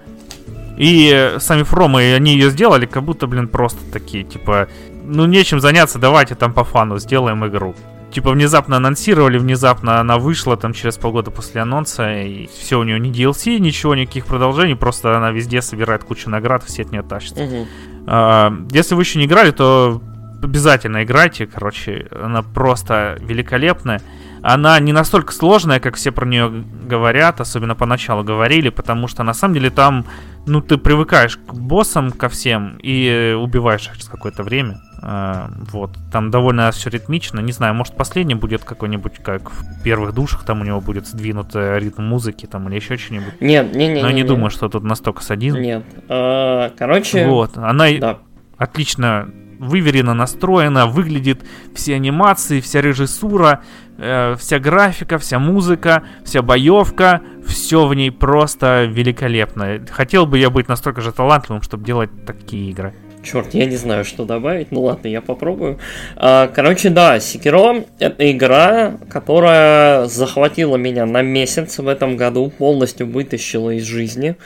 И 0.76 1.34
сами 1.38 1.62
фромы, 1.62 2.14
они 2.14 2.32
ее 2.32 2.50
сделали, 2.50 2.86
как 2.86 3.02
будто, 3.02 3.26
блин, 3.26 3.48
просто 3.48 3.80
такие, 3.90 4.24
типа, 4.24 4.68
ну 5.04 5.24
нечем 5.24 5.60
заняться, 5.60 5.98
давайте 5.98 6.34
там 6.34 6.52
по 6.52 6.64
фану 6.64 6.98
сделаем 6.98 7.46
игру. 7.46 7.74
Типа 8.10 8.30
внезапно 8.30 8.76
анонсировали, 8.76 9.36
внезапно 9.36 10.00
она 10.00 10.18
вышла 10.18 10.56
там 10.56 10.72
через 10.72 10.96
полгода 10.96 11.30
после 11.30 11.60
анонса, 11.60 12.22
и 12.22 12.46
все 12.46 12.78
у 12.78 12.82
нее 12.82 13.00
не 13.00 13.10
DLC, 13.10 13.58
ничего, 13.58 13.94
никаких 13.94 14.26
продолжений, 14.26 14.76
просто 14.76 15.16
она 15.16 15.32
везде 15.32 15.60
собирает 15.60 16.04
кучу 16.04 16.30
наград, 16.30 16.62
все 16.64 16.82
от 16.82 16.92
нее 16.92 17.02
тащатся. 17.02 17.42
Угу. 17.44 17.66
А, 18.06 18.52
если 18.70 18.94
вы 18.94 19.02
еще 19.02 19.18
не 19.18 19.26
играли, 19.26 19.50
то 19.50 20.00
обязательно 20.42 21.02
играйте, 21.02 21.46
короче, 21.46 22.08
она 22.10 22.42
просто 22.42 23.18
великолепная. 23.20 24.00
Она 24.48 24.78
не 24.78 24.92
настолько 24.92 25.32
сложная, 25.32 25.80
как 25.80 25.96
все 25.96 26.12
про 26.12 26.24
нее 26.24 26.64
говорят, 26.84 27.40
особенно 27.40 27.74
поначалу 27.74 28.22
говорили, 28.22 28.68
потому 28.68 29.08
что 29.08 29.24
на 29.24 29.34
самом 29.34 29.54
деле 29.54 29.70
там, 29.70 30.06
ну, 30.46 30.60
ты 30.60 30.78
привыкаешь 30.78 31.36
к 31.36 31.52
боссам, 31.52 32.12
ко 32.12 32.28
всем, 32.28 32.78
и 32.80 33.36
убиваешь 33.36 33.88
их 33.88 33.94
через 33.94 34.06
какое-то 34.06 34.44
время. 34.44 34.80
А, 35.02 35.50
вот, 35.72 35.98
там 36.12 36.30
довольно 36.30 36.70
все 36.70 36.90
ритмично. 36.90 37.40
Не 37.40 37.50
знаю, 37.50 37.74
может 37.74 37.96
последний 37.96 38.36
будет 38.36 38.62
какой-нибудь, 38.62 39.14
как 39.20 39.50
в 39.50 39.82
первых 39.82 40.14
душах, 40.14 40.44
там 40.44 40.60
у 40.60 40.64
него 40.64 40.80
будет 40.80 41.08
сдвинут 41.08 41.50
ритм 41.56 42.04
музыки, 42.04 42.46
там 42.46 42.68
или 42.68 42.76
еще 42.76 42.96
что-нибудь. 42.96 43.40
Нет, 43.40 43.74
не, 43.74 43.88
не. 43.88 44.00
Но 44.00 44.10
не, 44.10 44.14
не, 44.14 44.22
не 44.22 44.28
думаю, 44.28 44.50
что 44.50 44.68
тут 44.68 44.84
настолько 44.84 45.24
садизм. 45.24 45.58
Нет. 45.58 45.82
А, 46.08 46.70
короче. 46.78 47.26
Вот, 47.26 47.56
она 47.56 47.86
да. 47.98 48.18
отлично 48.58 49.28
выверенно 49.58 50.14
настроена, 50.14 50.86
выглядит 50.86 51.42
все 51.74 51.94
анимации, 51.94 52.60
вся 52.60 52.80
режиссура, 52.80 53.62
э, 53.98 54.36
вся 54.38 54.58
графика, 54.58 55.18
вся 55.18 55.38
музыка, 55.38 56.02
вся 56.24 56.42
боевка, 56.42 57.22
все 57.46 57.86
в 57.86 57.94
ней 57.94 58.10
просто 58.10 58.84
великолепно. 58.84 59.80
Хотел 59.90 60.26
бы 60.26 60.38
я 60.38 60.50
быть 60.50 60.68
настолько 60.68 61.00
же 61.00 61.12
талантливым, 61.12 61.62
чтобы 61.62 61.84
делать 61.84 62.10
такие 62.26 62.70
игры. 62.70 62.94
Черт, 63.26 63.54
я 63.54 63.66
не 63.66 63.76
знаю, 63.76 64.04
что 64.04 64.24
добавить. 64.24 64.70
Ну 64.70 64.82
ладно, 64.82 65.08
я 65.08 65.20
попробую. 65.20 65.80
А, 66.14 66.46
короче, 66.46 66.90
да, 66.90 67.18
Секиро 67.18 67.84
это 67.98 68.30
игра, 68.30 68.98
которая 69.10 70.06
захватила 70.06 70.76
меня 70.76 71.06
на 71.06 71.22
месяц 71.22 71.78
в 71.78 71.88
этом 71.88 72.16
году, 72.16 72.52
полностью 72.56 73.08
вытащила 73.08 73.70
из 73.70 73.82
жизни. 73.82 74.36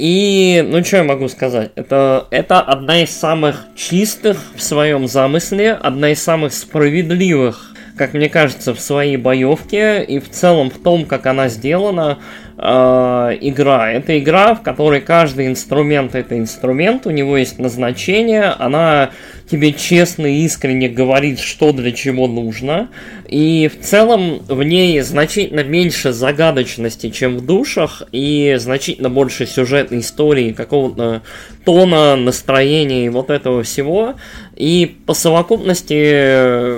И, 0.00 0.64
ну, 0.66 0.82
что 0.82 0.96
я 0.96 1.04
могу 1.04 1.28
сказать? 1.28 1.72
Это, 1.74 2.26
это 2.30 2.62
одна 2.62 3.02
из 3.02 3.10
самых 3.10 3.66
чистых 3.76 4.38
в 4.56 4.62
своем 4.62 5.06
замысле, 5.06 5.72
одна 5.72 6.12
из 6.12 6.22
самых 6.22 6.54
справедливых, 6.54 7.74
как 7.98 8.14
мне 8.14 8.30
кажется, 8.30 8.72
в 8.72 8.80
своей 8.80 9.18
боевке 9.18 10.02
и 10.02 10.18
в 10.18 10.30
целом 10.30 10.70
в 10.70 10.82
том, 10.82 11.04
как 11.04 11.26
она 11.26 11.50
сделана 11.50 12.18
игра. 12.60 13.90
Это 13.90 14.18
игра, 14.18 14.54
в 14.54 14.62
которой 14.62 15.00
каждый 15.00 15.46
инструмент 15.46 16.14
это 16.14 16.38
инструмент, 16.38 17.06
у 17.06 17.10
него 17.10 17.38
есть 17.38 17.58
назначение, 17.58 18.54
она 18.58 19.10
тебе 19.50 19.72
честно 19.72 20.26
и 20.26 20.44
искренне 20.44 20.88
говорит, 20.88 21.40
что 21.40 21.72
для 21.72 21.90
чего 21.92 22.28
нужно. 22.28 22.88
И 23.26 23.68
в 23.68 23.84
целом 23.84 24.40
в 24.46 24.62
ней 24.62 25.00
значительно 25.00 25.64
меньше 25.64 26.12
загадочности, 26.12 27.10
чем 27.10 27.38
в 27.38 27.46
душах, 27.46 28.02
и 28.12 28.56
значительно 28.58 29.08
больше 29.08 29.46
сюжетной 29.46 30.00
истории, 30.00 30.52
какого-то 30.52 31.22
тона, 31.64 32.16
настроения 32.16 33.06
и 33.06 33.08
вот 33.08 33.30
этого 33.30 33.62
всего. 33.62 34.14
И 34.60 34.94
по 35.06 35.14
совокупности 35.14 36.76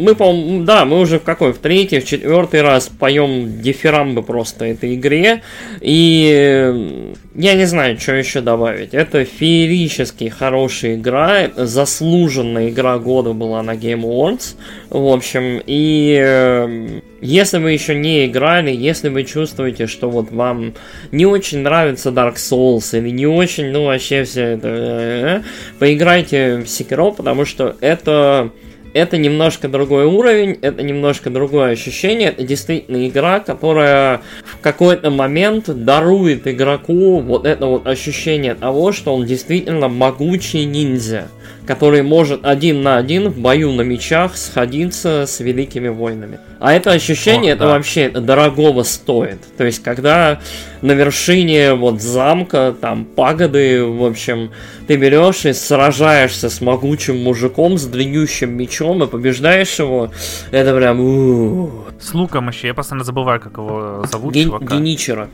мы, 0.00 0.14
по 0.14 0.32
да, 0.64 0.86
мы 0.86 0.98
уже 0.98 1.18
в 1.18 1.24
какой, 1.24 1.52
в 1.52 1.58
третий, 1.58 2.00
в 2.00 2.06
четвертый 2.06 2.62
раз 2.62 2.88
поем 2.88 3.60
дифирамбы 3.60 4.22
просто 4.22 4.64
этой 4.64 4.94
игре. 4.94 5.42
И 5.82 7.12
я 7.34 7.54
не 7.54 7.66
знаю, 7.66 8.00
что 8.00 8.14
еще 8.14 8.40
добавить. 8.40 8.94
Это 8.94 9.26
феерически 9.26 10.30
хорошая 10.30 10.94
игра, 10.94 11.50
заслуженная 11.54 12.70
игра 12.70 12.98
года 12.98 13.34
была 13.34 13.62
на 13.62 13.72
Game 13.72 14.04
Awards. 14.04 14.56
В 14.88 15.12
общем, 15.12 15.60
и 15.66 16.18
э, 16.18 17.00
если 17.20 17.58
вы 17.58 17.72
еще 17.72 17.94
не 17.94 18.26
играли, 18.26 18.70
если 18.70 19.08
вы 19.08 19.24
чувствуете, 19.24 19.86
что 19.86 20.10
вот 20.10 20.30
вам 20.30 20.74
не 21.10 21.26
очень 21.26 21.58
нравится 21.58 22.10
Dark 22.10 22.34
Souls 22.36 22.96
или 22.96 23.10
не 23.10 23.26
очень, 23.26 23.70
ну 23.70 23.86
вообще 23.86 24.24
все 24.24 24.42
это, 24.42 24.68
э, 24.68 25.42
поиграйте 25.78 26.58
в 26.58 26.64
Sekiro, 26.64 27.14
потому 27.14 27.44
что 27.44 27.76
это 27.80 28.50
это 28.94 29.18
немножко 29.18 29.68
другой 29.68 30.06
уровень, 30.06 30.58
это 30.62 30.82
немножко 30.82 31.30
другое 31.30 31.72
ощущение, 31.72 32.28
это 32.28 32.42
действительно 32.42 33.06
игра, 33.06 33.40
которая 33.40 34.22
в 34.44 34.60
какой-то 34.60 35.10
момент 35.10 35.84
дарует 35.84 36.46
игроку 36.46 37.20
вот 37.20 37.46
это 37.46 37.66
вот 37.66 37.86
ощущение 37.86 38.54
того, 38.54 38.92
что 38.92 39.14
он 39.14 39.26
действительно 39.26 39.88
могучий 39.88 40.64
ниндзя 40.64 41.28
который 41.66 42.02
может 42.02 42.44
один 42.44 42.82
на 42.82 42.96
один 42.96 43.28
в 43.28 43.38
бою 43.38 43.72
на 43.72 43.82
мечах 43.82 44.36
сходиться 44.36 45.26
с 45.26 45.40
великими 45.40 45.88
войнами. 45.88 46.40
А 46.60 46.72
это 46.72 46.92
ощущение, 46.92 47.52
О, 47.52 47.56
это 47.56 47.64
да. 47.64 47.70
вообще 47.70 48.08
дорогого 48.08 48.82
стоит. 48.82 49.38
То 49.56 49.64
есть, 49.64 49.82
когда 49.82 50.40
на 50.82 50.92
вершине 50.92 51.74
вот 51.74 52.00
замка, 52.00 52.74
там, 52.80 53.04
пагоды, 53.04 53.84
в 53.84 54.04
общем, 54.04 54.50
ты 54.86 54.96
берешь 54.96 55.44
и 55.44 55.52
сражаешься 55.52 56.50
с 56.50 56.60
могучим 56.60 57.22
мужиком 57.22 57.78
с 57.78 57.84
длиннющим 57.84 58.50
мечом 58.56 59.04
и 59.04 59.06
побеждаешь 59.06 59.78
его, 59.78 60.10
это 60.50 60.74
прям... 60.74 61.00
У-у-у. 61.00 61.70
С 62.00 62.14
луком 62.14 62.48
еще, 62.48 62.68
я 62.68 62.74
постоянно 62.74 63.04
забываю, 63.04 63.40
как 63.40 63.58
его 63.58 64.04
зовут, 64.10 64.34
Ген- 64.34 64.46
чувака. 64.46 64.76
Геничера. 64.76 65.28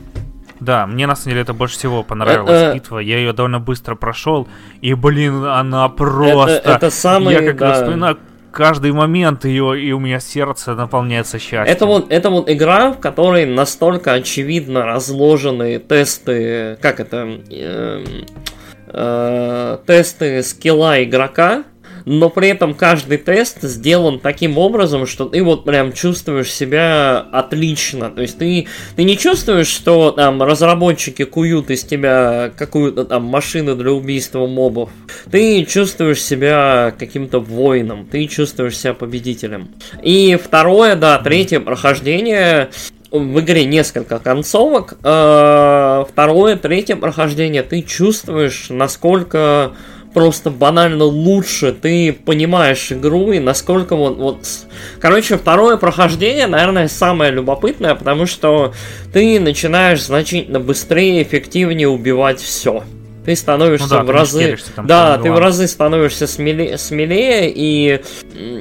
Да, 0.59 0.85
мне 0.87 1.05
на 1.07 1.15
самом 1.15 1.31
деле 1.31 1.41
это 1.41 1.53
больше 1.53 1.77
всего 1.77 2.03
понравилась 2.03 2.61
это... 2.61 2.75
битва. 2.75 2.99
Я 2.99 3.17
ее 3.17 3.33
довольно 3.33 3.59
быстро 3.59 3.95
прошел. 3.95 4.47
И, 4.81 4.93
блин, 4.93 5.43
она 5.43 5.87
просто. 5.89 6.55
Это, 6.55 6.71
это 6.71 6.89
самый, 6.89 7.33
Я 7.33 7.41
как 7.41 7.57
да. 7.57 7.73
вспоминаю 7.73 8.17
каждый 8.55 8.93
момент 8.93 9.45
ее, 9.45 9.79
и 9.79 9.91
у 9.91 9.99
меня 9.99 10.19
сердце 10.19 10.73
наполняется 10.75 11.37
счастьем. 11.37 11.71
Это 11.71 11.85
вот, 11.85 12.11
это 12.11 12.29
вот 12.29 12.49
игра, 12.49 12.93
в 12.93 12.99
которой 12.99 13.45
настолько 13.45 14.13
очевидно 14.13 14.85
разложены 14.85 15.77
тесты, 15.79 16.77
как 16.81 17.01
это, 17.01 17.41
э, 17.51 18.03
э, 18.87 19.77
тесты 19.85 20.41
скилла 20.41 21.03
игрока, 21.03 21.65
но 22.05 22.29
при 22.29 22.49
этом 22.49 22.73
каждый 22.73 23.17
тест 23.17 23.61
сделан 23.63 24.19
таким 24.19 24.57
образом, 24.57 25.07
что 25.07 25.25
ты 25.25 25.43
вот 25.43 25.65
прям 25.65 25.91
чувствуешь 25.91 26.51
себя 26.51 27.25
отлично. 27.31 28.09
То 28.11 28.21
есть 28.21 28.37
ты, 28.37 28.67
ты 28.95 29.03
не 29.03 29.17
чувствуешь, 29.17 29.67
что 29.67 30.11
там 30.11 30.41
разработчики 30.41 31.25
куют 31.25 31.69
из 31.69 31.83
тебя 31.83 32.51
какую-то 32.55 33.05
там 33.05 33.23
машину 33.23 33.75
для 33.75 33.91
убийства 33.91 34.45
мобов. 34.45 34.91
Ты 35.31 35.65
чувствуешь 35.65 36.21
себя 36.21 36.93
каким-то 36.97 37.39
воином, 37.39 38.07
ты 38.09 38.27
чувствуешь 38.27 38.77
себя 38.77 38.93
победителем. 38.93 39.69
И 40.03 40.37
второе, 40.41 40.95
да, 40.95 41.17
третье 41.17 41.59
прохождение 41.59 42.69
в 43.11 43.39
игре 43.39 43.65
несколько 43.65 44.19
концовок. 44.19 44.97
Э, 45.03 46.05
второе, 46.09 46.55
третье 46.55 46.95
прохождение, 46.95 47.63
ты 47.63 47.81
чувствуешь, 47.81 48.67
насколько 48.69 49.73
просто 50.15 50.49
банально 50.49 51.03
лучше 51.03 51.73
ты 51.73 52.13
понимаешь 52.13 52.89
игру 52.89 53.33
и 53.33 53.39
насколько 53.39 53.97
вот, 53.97 54.15
вот... 54.15 54.47
Короче, 55.01 55.37
второе 55.37 55.75
прохождение, 55.75 56.47
наверное, 56.47 56.87
самое 56.87 57.31
любопытное, 57.31 57.95
потому 57.95 58.25
что 58.25 58.73
ты 59.11 59.41
начинаешь 59.41 60.01
значительно 60.01 60.61
быстрее, 60.61 61.21
эффективнее 61.21 61.89
убивать 61.89 62.39
все 62.39 62.83
ты 63.25 63.35
становишься 63.35 63.87
ну 63.87 63.95
да, 63.95 64.03
в 64.03 64.09
разы... 64.11 64.57
Там, 64.75 64.85
да, 64.85 65.17
ты 65.17 65.31
в 65.31 65.39
разы 65.39 65.67
становишься 65.67 66.27
смелее, 66.27 66.77
смелее, 66.77 67.51
и 67.53 68.01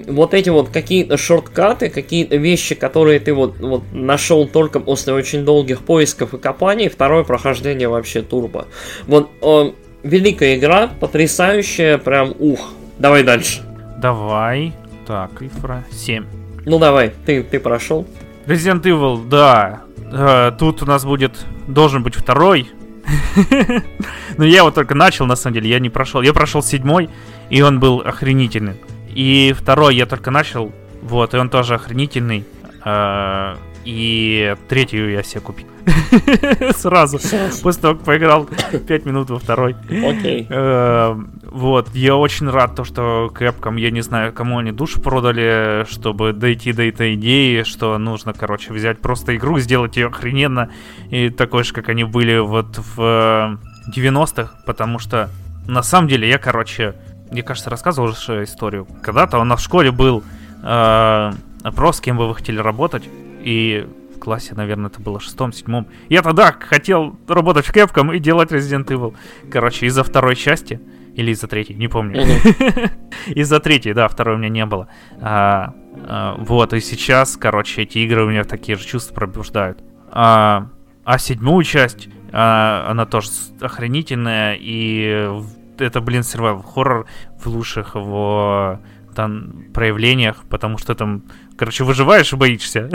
вот 0.07 0.33
эти 0.33 0.49
вот 0.49 0.71
какие-то 0.71 1.19
шорткаты, 1.19 1.91
какие-то 1.91 2.37
вещи, 2.37 2.75
которые 2.75 3.21
ты 3.21 3.35
вот, 3.35 3.59
вот 3.61 3.83
нашел 3.93 4.49
только 4.49 4.81
после 4.81 5.13
очень 5.13 5.45
долгих 5.45 5.83
поисков 5.83 6.33
и 6.33 6.39
копаний, 6.39 6.89
второе 6.89 7.25
прохождение 7.25 7.89
вообще 7.89 8.23
турбо. 8.23 8.67
Вот 9.07 9.29
о, 9.43 9.75
великая 10.05 10.57
игра, 10.57 10.89
потрясающая, 11.01 11.99
прям 11.99 12.35
ух. 12.39 12.73
Давай 12.99 13.25
дальше. 13.25 13.63
Давай. 13.99 14.73
Так, 15.07 15.33
цифра 15.39 15.85
7. 15.91 16.25
Ну 16.65 16.79
давай, 16.79 17.13
ты, 17.27 17.43
ты 17.43 17.59
прошел. 17.59 18.07
Resident 18.47 18.83
Evil, 18.83 19.29
да. 19.29 19.83
Э, 20.13 20.53
тут 20.57 20.83
у 20.83 20.87
нас 20.87 21.05
будет 21.05 21.33
должен 21.67 22.03
быть 22.03 22.15
второй 22.15 22.71
ну, 24.39 24.45
я 24.45 24.65
вот 24.65 24.75
только 24.75 24.95
начал, 24.95 25.27
на 25.27 25.37
самом 25.37 25.55
деле, 25.55 25.71
я 25.71 25.79
не 25.79 25.91
прошел. 25.91 26.23
Я 26.23 26.33
прошел 26.33 26.63
седьмой, 26.63 27.11
и 27.51 27.63
он 27.63 27.81
был 27.81 28.01
охренительный. 28.01 28.77
И 29.09 29.55
второй 29.57 29.97
я 29.97 30.07
только 30.07 30.31
начал, 30.31 30.73
вот, 31.03 31.35
и 31.35 31.37
он 31.37 31.51
тоже 31.51 31.75
охренительный. 31.75 32.45
А, 32.83 33.59
и 33.85 34.57
третью 34.69 35.11
я 35.11 35.23
себе 35.23 35.41
купил. 35.41 35.67
Сразу. 36.77 37.19
После 37.63 37.83
того, 37.83 37.95
как 37.95 38.05
поиграл 38.05 38.49
5 38.87 39.07
минут 39.07 39.31
во 39.31 39.39
второй. 39.39 39.77
Окей. 39.89 40.47
Э, 40.49 41.15
вот, 41.45 41.95
я 41.95 42.17
очень 42.17 42.49
рад, 42.49 42.75
то, 42.75 42.85
что 42.85 43.31
Capcom, 43.35 43.79
я 43.79 43.91
не 43.91 44.01
знаю, 44.01 44.33
кому 44.33 44.59
они 44.59 44.73
душу 44.73 45.01
продали, 45.01 45.85
чтобы 45.89 46.33
дойти 46.33 46.73
до 46.73 46.89
этой 46.89 47.15
идеи, 47.15 47.63
что 47.63 47.99
нужно, 47.99 48.33
короче, 48.33 48.73
взять 48.73 49.01
просто 49.01 49.37
игру, 49.37 49.59
сделать 49.59 49.97
ее 49.97 50.09
охрененно, 50.09 50.71
и 51.11 51.31
такой 51.31 51.65
же, 51.65 51.73
как 51.73 51.89
они 51.89 52.05
были 52.05 52.39
вот 52.39 52.79
в 52.97 53.59
90-х, 53.95 54.53
потому 54.67 54.99
что 54.99 55.31
на 55.67 55.83
самом 55.83 56.09
деле 56.09 56.29
я, 56.29 56.39
короче, 56.39 56.95
мне 57.31 57.43
кажется, 57.43 57.71
рассказывал 57.71 58.11
уже 58.11 58.45
историю. 58.45 58.87
Когда-то 59.03 59.39
у 59.39 59.45
нас 59.45 59.61
в 59.61 59.65
школе 59.65 59.91
был 59.91 60.23
э, 60.63 61.33
опрос, 61.63 61.99
с 61.99 62.01
кем 62.01 62.17
бы 62.17 62.29
вы 62.29 62.35
хотели 62.35 62.59
работать, 62.59 63.05
и 63.45 63.87
в 64.15 64.19
классе, 64.19 64.55
наверное, 64.55 64.91
это 64.91 65.01
было 65.01 65.21
шестом, 65.21 65.53
седьмом. 65.53 65.87
Я 66.09 66.23
тогда 66.23 66.53
хотел 66.53 67.19
работать 67.29 67.67
в 67.67 67.75
Capcom 67.75 68.15
и 68.17 68.19
делать 68.19 68.53
Resident 68.53 68.87
Evil. 68.87 69.15
Короче, 69.51 69.87
из-за 69.87 70.03
второй 70.03 70.37
части. 70.37 70.81
Или 71.15 71.31
из-за 71.31 71.47
третьей, 71.47 71.77
не 71.77 71.89
помню. 71.89 72.23
из-за 73.27 73.61
третьей, 73.61 73.93
да, 73.93 74.09
второй 74.09 74.37
у 74.37 74.39
меня 74.39 74.49
не 74.49 74.67
было. 74.67 74.89
А, 75.21 75.75
а, 76.09 76.37
вот, 76.39 76.73
и 76.73 76.81
сейчас, 76.81 77.37
короче, 77.37 77.83
эти 77.83 77.99
игры 77.99 78.25
у 78.25 78.31
меня 78.31 78.45
такие 78.45 78.77
же 78.77 78.85
чувства 78.85 79.15
пробуждают. 79.15 79.85
А, 80.11 80.71
а 81.05 81.19
седьмую 81.19 81.63
часть, 81.65 82.09
а, 82.33 82.87
она 82.89 83.07
тоже 83.07 83.29
охренительная, 83.61 84.57
и 84.59 85.31
это, 85.79 86.01
блин, 86.01 86.23
survival 86.23 86.65
хоррор 86.65 87.07
в 87.39 87.47
лучших 87.47 87.95
его 87.95 88.81
там 89.15 89.65
проявлениях, 89.73 90.45
потому 90.49 90.79
что 90.79 90.95
там 90.95 91.25
Короче, 91.57 91.85
выживаешь 91.85 92.33
и 92.33 92.37
боишься. 92.37 92.91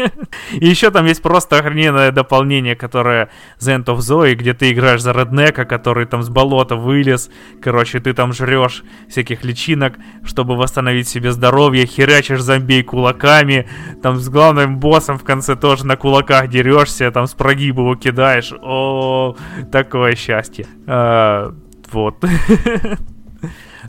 и 0.52 0.66
еще 0.66 0.90
там 0.90 1.06
есть 1.06 1.22
просто 1.22 1.58
охрененное 1.58 2.10
дополнение, 2.10 2.74
которое 2.74 3.30
The 3.60 3.78
End 3.78 3.84
of 3.84 3.98
Zoe, 3.98 4.34
где 4.34 4.52
ты 4.52 4.72
играешь 4.72 5.00
за 5.00 5.12
реднека, 5.12 5.64
который 5.64 6.06
там 6.06 6.22
с 6.22 6.28
болота 6.28 6.74
вылез. 6.74 7.30
Короче, 7.62 8.00
ты 8.00 8.12
там 8.12 8.32
жрешь 8.32 8.82
всяких 9.08 9.44
личинок, 9.44 9.94
чтобы 10.24 10.56
восстановить 10.56 11.08
себе 11.08 11.30
здоровье, 11.30 11.86
херячишь 11.86 12.40
зомбей 12.40 12.82
кулаками, 12.82 13.68
там 14.02 14.16
с 14.16 14.28
главным 14.28 14.80
боссом 14.80 15.16
в 15.16 15.22
конце 15.22 15.54
тоже 15.54 15.86
на 15.86 15.96
кулаках 15.96 16.48
дерешься, 16.48 17.12
там 17.12 17.28
с 17.28 17.34
прогиба 17.34 17.82
его 17.82 17.94
кидаешь. 17.94 18.52
О, 18.60 19.36
такое 19.70 20.16
счастье. 20.16 20.66
А, 20.88 21.54
вот. 21.92 22.24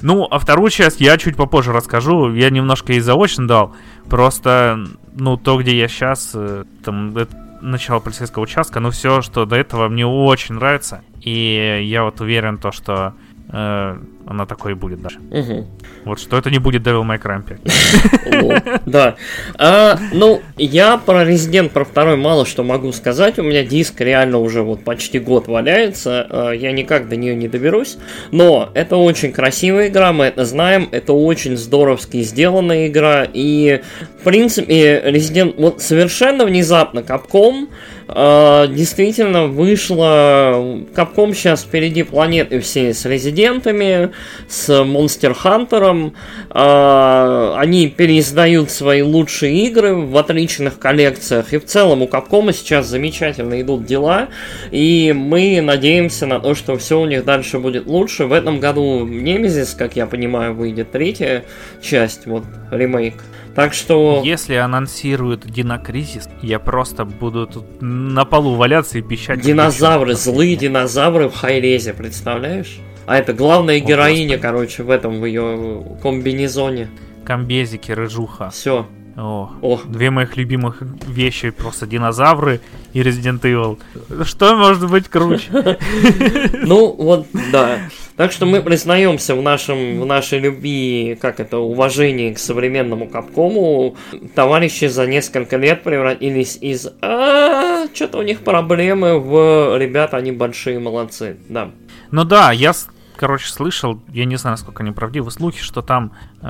Ну, 0.02 0.28
а 0.30 0.40
вторую 0.40 0.70
часть 0.70 1.02
я 1.02 1.18
чуть 1.18 1.36
попозже 1.36 1.72
расскажу. 1.72 2.34
Я 2.34 2.50
немножко 2.50 2.94
и 2.94 3.00
заочно 3.00 3.48
дал. 3.48 3.76
Просто, 4.10 4.84
ну, 5.14 5.38
то, 5.38 5.60
где 5.60 5.78
я 5.78 5.88
сейчас, 5.88 6.32
э, 6.34 6.66
там, 6.84 7.16
это 7.18 7.36
начало 7.62 8.00
полицейского 8.00 8.44
участка, 8.44 8.80
но 8.80 8.92
все, 8.92 9.22
что 9.22 9.46
до 9.46 9.56
этого 9.56 9.88
мне 9.88 10.06
очень 10.06 10.56
нравится. 10.56 11.02
И 11.22 11.86
я 11.86 12.04
вот 12.04 12.20
уверен, 12.22 12.58
то, 12.58 12.72
что 12.72 13.14
э, 13.52 13.98
она 14.26 14.46
такой 14.46 14.76
будет 14.76 15.02
даже. 15.02 15.20
Угу. 15.30 15.68
Вот 16.06 16.20
что 16.20 16.38
это 16.38 16.50
не 16.50 16.60
будет 16.60 16.84
Devil 16.84 17.04
May 17.04 17.22
Cry 17.22 17.42
5. 17.44 18.82
Да. 18.86 19.16
А, 19.58 20.00
ну, 20.14 20.42
я 20.58 20.98
про 20.98 21.24
Resident 21.24 21.70
про 21.70 21.84
второй 21.84 22.18
мало 22.18 22.46
что 22.46 22.64
могу 22.64 22.92
сказать. 22.92 23.40
У 23.40 23.44
меня 23.44 23.64
диск 23.64 24.00
реально 24.02 24.38
уже 24.38 24.62
вот 24.62 24.84
почти 24.84 25.20
год 25.20 25.48
валяется. 25.48 26.28
А, 26.30 26.52
я 26.52 26.72
никак 26.72 27.10
до 27.10 27.16
нее 27.16 27.36
не 27.36 27.48
доберусь. 27.48 27.98
Но 28.32 28.70
это 28.74 28.96
очень 28.98 29.32
красивая 29.32 29.88
игра, 29.88 30.14
мы 30.14 30.26
это 30.26 30.46
знаем. 30.46 30.88
Это 30.92 31.14
очень 31.14 31.58
здоровски 31.58 32.22
сделанная 32.22 32.88
игра. 32.88 33.28
И, 33.32 33.82
в 34.20 34.24
принципе, 34.24 35.02
Resident... 35.06 35.56
Вот 35.58 35.82
совершенно 35.82 36.46
внезапно 36.46 37.00
Capcom 37.00 37.68
а, 38.14 38.68
действительно 38.68 39.48
вышло... 39.48 40.80
Capcom 40.94 41.34
сейчас 41.34 41.64
впереди 41.64 42.04
планеты 42.04 42.60
все 42.60 42.94
с 42.94 43.06
резидентами, 43.06 44.12
с 44.50 44.70
Hunter. 44.70 46.14
Э, 46.50 47.54
они 47.58 47.88
переиздают 47.88 48.70
свои 48.70 49.02
лучшие 49.02 49.66
игры 49.66 49.96
в 49.96 50.18
отличных 50.18 50.78
коллекциях. 50.78 51.54
И 51.54 51.58
в 51.58 51.66
целом 51.66 52.02
у 52.02 52.08
Capcom 52.08 52.52
сейчас 52.52 52.88
замечательно 52.88 53.62
идут 53.62 53.86
дела. 53.86 54.28
И 54.72 55.14
мы 55.16 55.62
надеемся 55.62 56.26
на 56.26 56.40
то, 56.40 56.54
что 56.54 56.78
все 56.78 57.00
у 57.00 57.06
них 57.06 57.24
дальше 57.24 57.60
будет 57.60 57.86
лучше. 57.86 58.26
В 58.26 58.34
этом 58.34 58.60
году 58.60 59.08
Nemesis, 59.08 59.76
как 59.78 59.96
я 59.96 60.06
понимаю, 60.06 60.54
выйдет 60.54 60.92
третья 60.92 61.46
часть, 61.82 62.26
вот 62.26 62.44
ремейк. 62.72 63.16
Так 63.56 63.74
что... 63.74 64.22
Если 64.24 64.56
анонсируют 64.56 65.46
Динокризис, 65.46 66.30
я 66.42 66.60
просто 66.60 67.06
буду 67.06 67.48
тут 67.48 67.66
на 67.82 68.26
полу 68.26 68.56
валяться 68.56 68.98
и 68.98 69.02
пищать. 69.02 69.42
Динозавры, 69.42 70.16
злые 70.16 70.56
динозавры 70.56 71.28
в 71.28 71.36
хайрезе, 71.36 71.94
представляешь? 71.94 72.80
А 73.06 73.18
это 73.18 73.34
главная 73.34 73.80
героиня, 73.80 74.38
короче, 74.38 74.84
в 74.84 74.90
этом, 74.90 75.20
в 75.20 75.26
ее 75.26 75.84
комбинезоне. 76.02 76.90
Комбезики, 77.26 77.92
рыжуха. 77.92 78.50
Все. 78.52 78.88
О, 79.18 79.52
О, 79.62 79.80
две 79.86 80.10
моих 80.10 80.38
любимых 80.38 80.82
вещи 81.06 81.50
просто 81.50 81.86
динозавры 81.86 82.62
и 82.94 83.02
Resident 83.02 83.42
Evil. 83.42 83.78
Что 84.24 84.56
может 84.56 84.90
быть 84.90 85.10
круче? 85.10 85.78
Ну, 86.64 86.94
вот, 86.94 87.28
да. 87.52 87.80
Так 88.18 88.32
что 88.32 88.46
мы 88.46 88.62
признаемся 88.62 89.36
в, 89.36 89.42
нашем, 89.42 90.00
в 90.00 90.06
нашей 90.06 90.40
любви, 90.40 91.18
как 91.20 91.40
это, 91.40 91.58
уважении 91.58 92.34
к 92.34 92.40
современному 92.40 93.08
Капкому. 93.08 93.96
Товарищи 94.36 94.86
за 94.86 95.08
несколько 95.08 95.58
лет 95.58 95.84
превратились 95.84 96.58
из 96.62 96.88
а, 97.02 97.88
что-то 97.94 98.20
у 98.20 98.22
них 98.22 98.42
проблемы 98.42 99.20
в 99.20 99.78
ребята, 99.78 100.18
они 100.18 100.32
большие 100.32 100.80
молодцы, 100.80 101.38
да. 101.50 101.72
Ну 102.12 102.24
да, 102.26 102.52
я 102.52 102.74
короче, 103.22 103.50
слышал, 103.50 104.02
я 104.08 104.26
не 104.26 104.36
знаю, 104.36 104.54
насколько 104.54 104.82
они 104.82 104.92
правдивы, 104.92 105.30
слухи, 105.30 105.62
что 105.62 105.84
там 105.84 106.12
э, 106.42 106.48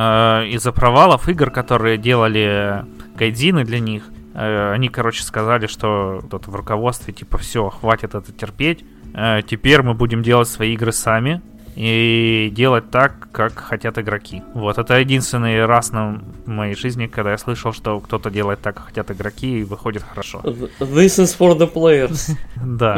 из-за 0.51 0.71
провалов 0.71 1.27
игр, 1.27 1.51
которые 1.51 1.97
делали 1.97 2.85
гайдзины 3.17 3.65
для 3.65 3.79
них, 3.79 4.03
э, 4.33 4.71
они, 4.71 4.87
короче, 4.87 5.21
сказали, 5.23 5.67
что 5.67 6.23
тут 6.31 6.47
в 6.47 6.55
руководстве, 6.55 7.13
типа, 7.13 7.37
все, 7.37 7.69
хватит 7.69 8.15
это 8.15 8.31
терпеть, 8.31 8.85
теперь 9.47 9.81
мы 9.81 9.93
будем 9.93 10.23
делать 10.23 10.47
свои 10.47 10.73
игры 10.73 10.91
сами, 10.91 11.41
и 11.75 12.51
делать 12.53 12.91
так, 12.91 13.29
как 13.31 13.57
хотят 13.57 13.97
игроки. 13.97 14.43
Вот, 14.53 14.77
это 14.77 14.99
единственный 14.99 15.65
раз 15.65 15.91
на 15.91 16.21
моей 16.45 16.75
жизни, 16.75 17.07
когда 17.07 17.31
я 17.31 17.37
слышал, 17.37 17.71
что 17.73 17.99
кто-то 17.99 18.29
делает 18.29 18.59
так, 18.59 18.75
как 18.75 18.87
хотят 18.87 19.11
игроки, 19.11 19.59
и 19.59 19.63
выходит 19.63 20.03
хорошо. 20.03 20.41
This 20.43 21.19
is 21.19 21.37
for 21.37 21.57
the 21.57 21.71
players. 21.71 22.31
Да. 22.63 22.97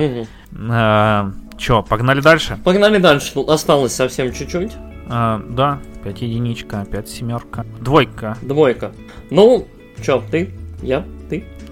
А, 0.70 1.32
Че, 1.58 1.84
погнали 1.84 2.22
дальше? 2.22 2.58
Погнали 2.64 2.98
дальше, 2.98 3.40
осталось 3.48 3.94
совсем 3.94 4.34
чуть-чуть. 4.34 4.72
А, 5.08 5.42
да, 5.50 5.80
5 6.04 6.22
единичка, 6.22 6.86
5 6.90 7.10
семерка, 7.10 7.66
двойка. 7.80 8.38
Двойка. 8.42 8.92
Ну, 9.30 9.68
чё, 10.04 10.24
ты, 10.32 10.50
я? 10.82 11.06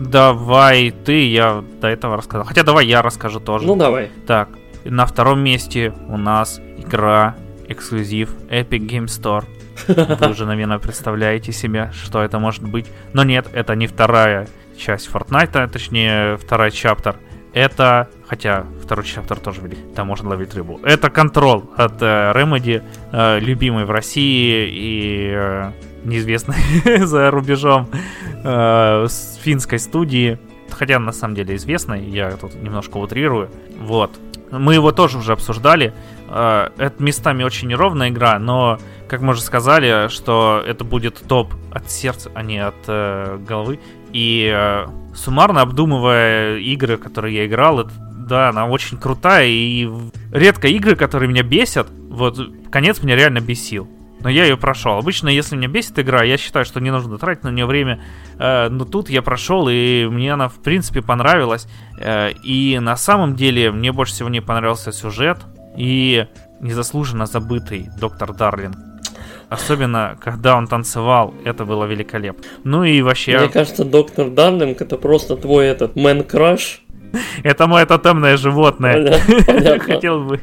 Давай 0.10 0.92
ты, 0.92 1.30
я 1.30 1.64
до 1.80 1.88
этого 1.88 2.18
рассказал. 2.18 2.46
Хотя 2.46 2.64
давай 2.64 2.86
я 2.88 3.02
расскажу 3.02 3.40
тоже. 3.40 3.68
Ну 3.68 3.76
давай. 3.76 4.10
Так, 4.26 4.50
на 4.84 5.06
втором 5.06 5.44
месте 5.44 5.94
у 6.08 6.18
нас 6.18 6.60
игра 6.78 7.36
эксклюзив 7.68 8.34
Epic 8.50 8.88
Game 8.88 9.06
Store. 9.06 9.46
Вы 9.88 10.30
уже, 10.30 10.46
наверное, 10.46 10.80
представляете 10.80 11.52
себе, 11.52 11.92
что 11.94 12.22
это 12.22 12.40
может 12.40 12.64
быть. 12.64 12.88
Но 13.14 13.24
нет, 13.24 13.48
это 13.54 13.76
не 13.76 13.88
вторая 13.88 14.48
часть 14.78 15.10
Fortnite, 15.10 15.70
точнее, 15.70 16.38
вторая 16.38 16.72
чаптер. 16.72 17.18
Это 17.54 18.10
Хотя 18.32 18.66
второй 18.82 19.04
чаптер 19.04 19.42
тоже 19.42 19.60
велик. 19.60 19.94
Там 19.94 20.08
можно 20.08 20.30
ловить 20.30 20.56
рыбу. 20.56 20.80
Это 20.86 21.10
контрол 21.10 21.70
от 21.76 22.02
э, 22.02 22.32
Remedy, 22.34 22.82
э, 23.12 23.40
любимый 23.42 23.84
в 23.84 23.92
России 23.92 24.70
и 24.72 25.34
э, 25.34 25.72
неизвестный 26.04 26.56
за 27.06 27.32
рубежом 27.32 27.90
э, 28.44 29.08
финской 29.42 29.80
студии. 29.80 30.40
Хотя 30.70 31.00
на 31.00 31.12
самом 31.12 31.36
деле 31.36 31.56
известный, 31.56 32.04
я 32.10 32.32
тут 32.32 32.56
немножко 32.56 32.98
утрирую. 32.98 33.50
Вот. 33.80 34.12
Мы 34.52 34.74
его 34.74 34.92
тоже 34.92 35.18
уже 35.18 35.34
обсуждали. 35.34 35.94
Э, 36.28 36.70
это 36.78 37.02
местами 37.02 37.44
очень 37.44 37.68
неровная 37.68 38.10
игра, 38.10 38.40
но, 38.40 38.80
как 39.08 39.22
мы 39.22 39.32
уже 39.32 39.42
сказали, 39.42 40.10
что 40.10 40.64
это 40.66 40.84
будет 40.84 41.22
топ 41.28 41.54
от 41.72 41.90
сердца, 41.92 42.32
а 42.34 42.42
не 42.42 42.60
от 42.60 42.76
э, 42.88 43.38
головы. 43.48 43.80
И 44.14 44.52
э, 44.54 44.88
суммарно 45.16 45.62
обдумывая 45.62 46.58
игры, 46.58 46.98
которые 46.98 47.36
я 47.38 47.46
играл, 47.46 47.82
это, 47.82 47.92
да, 48.28 48.50
она 48.50 48.68
очень 48.68 48.98
крутая. 48.98 49.48
И 49.48 49.90
редко 50.32 50.68
игры, 50.68 50.96
которые 50.96 51.30
меня 51.30 51.44
бесят, 51.44 51.88
вот 52.10 52.40
конец 52.72 53.02
меня 53.04 53.16
реально 53.16 53.40
бесил. 53.40 53.88
Но 54.24 54.30
я 54.30 54.46
ее 54.46 54.58
прошел. 54.58 54.98
Обычно, 54.98 55.30
если 55.30 55.56
меня 55.56 55.68
бесит 55.68 55.98
игра, 56.00 56.24
я 56.24 56.38
считаю, 56.38 56.66
что 56.66 56.80
не 56.80 56.92
нужно 56.92 57.18
тратить 57.18 57.44
на 57.44 57.50
нее 57.50 57.66
время. 57.66 58.02
Э, 58.38 58.70
но 58.70 58.86
тут 58.86 59.10
я 59.10 59.22
прошел, 59.22 59.68
и 59.70 60.06
мне 60.06 60.34
она, 60.34 60.48
в 60.48 60.62
принципе, 60.62 61.02
понравилась. 61.02 61.68
Э, 62.00 62.32
и 62.44 62.80
на 62.80 62.96
самом 62.96 63.36
деле, 63.36 63.72
мне 63.72 63.92
больше 63.92 64.14
всего 64.14 64.30
не 64.30 64.42
понравился 64.42 64.92
сюжет. 64.92 65.40
И 65.78 66.28
незаслуженно 66.60 67.26
забытый 67.26 67.88
доктор 68.00 68.34
Дарлинг. 68.34 68.76
Особенно, 69.50 70.18
когда 70.22 70.56
он 70.56 70.68
танцевал, 70.68 71.34
это 71.44 71.66
было 71.66 71.86
великолепно. 71.86 72.44
Ну 72.64 72.84
и 72.84 73.02
вообще... 73.02 73.38
Мне 73.38 73.50
кажется, 73.50 73.84
доктор 73.84 74.30
Дарлинг 74.30 74.82
это 74.82 74.98
просто 74.98 75.36
твой 75.36 75.68
этот 75.68 75.96
мэн 75.96 76.24
краш. 76.24 76.84
Это 77.44 77.68
мое 77.68 77.86
тотемное 77.86 78.38
животное. 78.38 79.20
Хотел 79.80 80.24
бы 80.24 80.40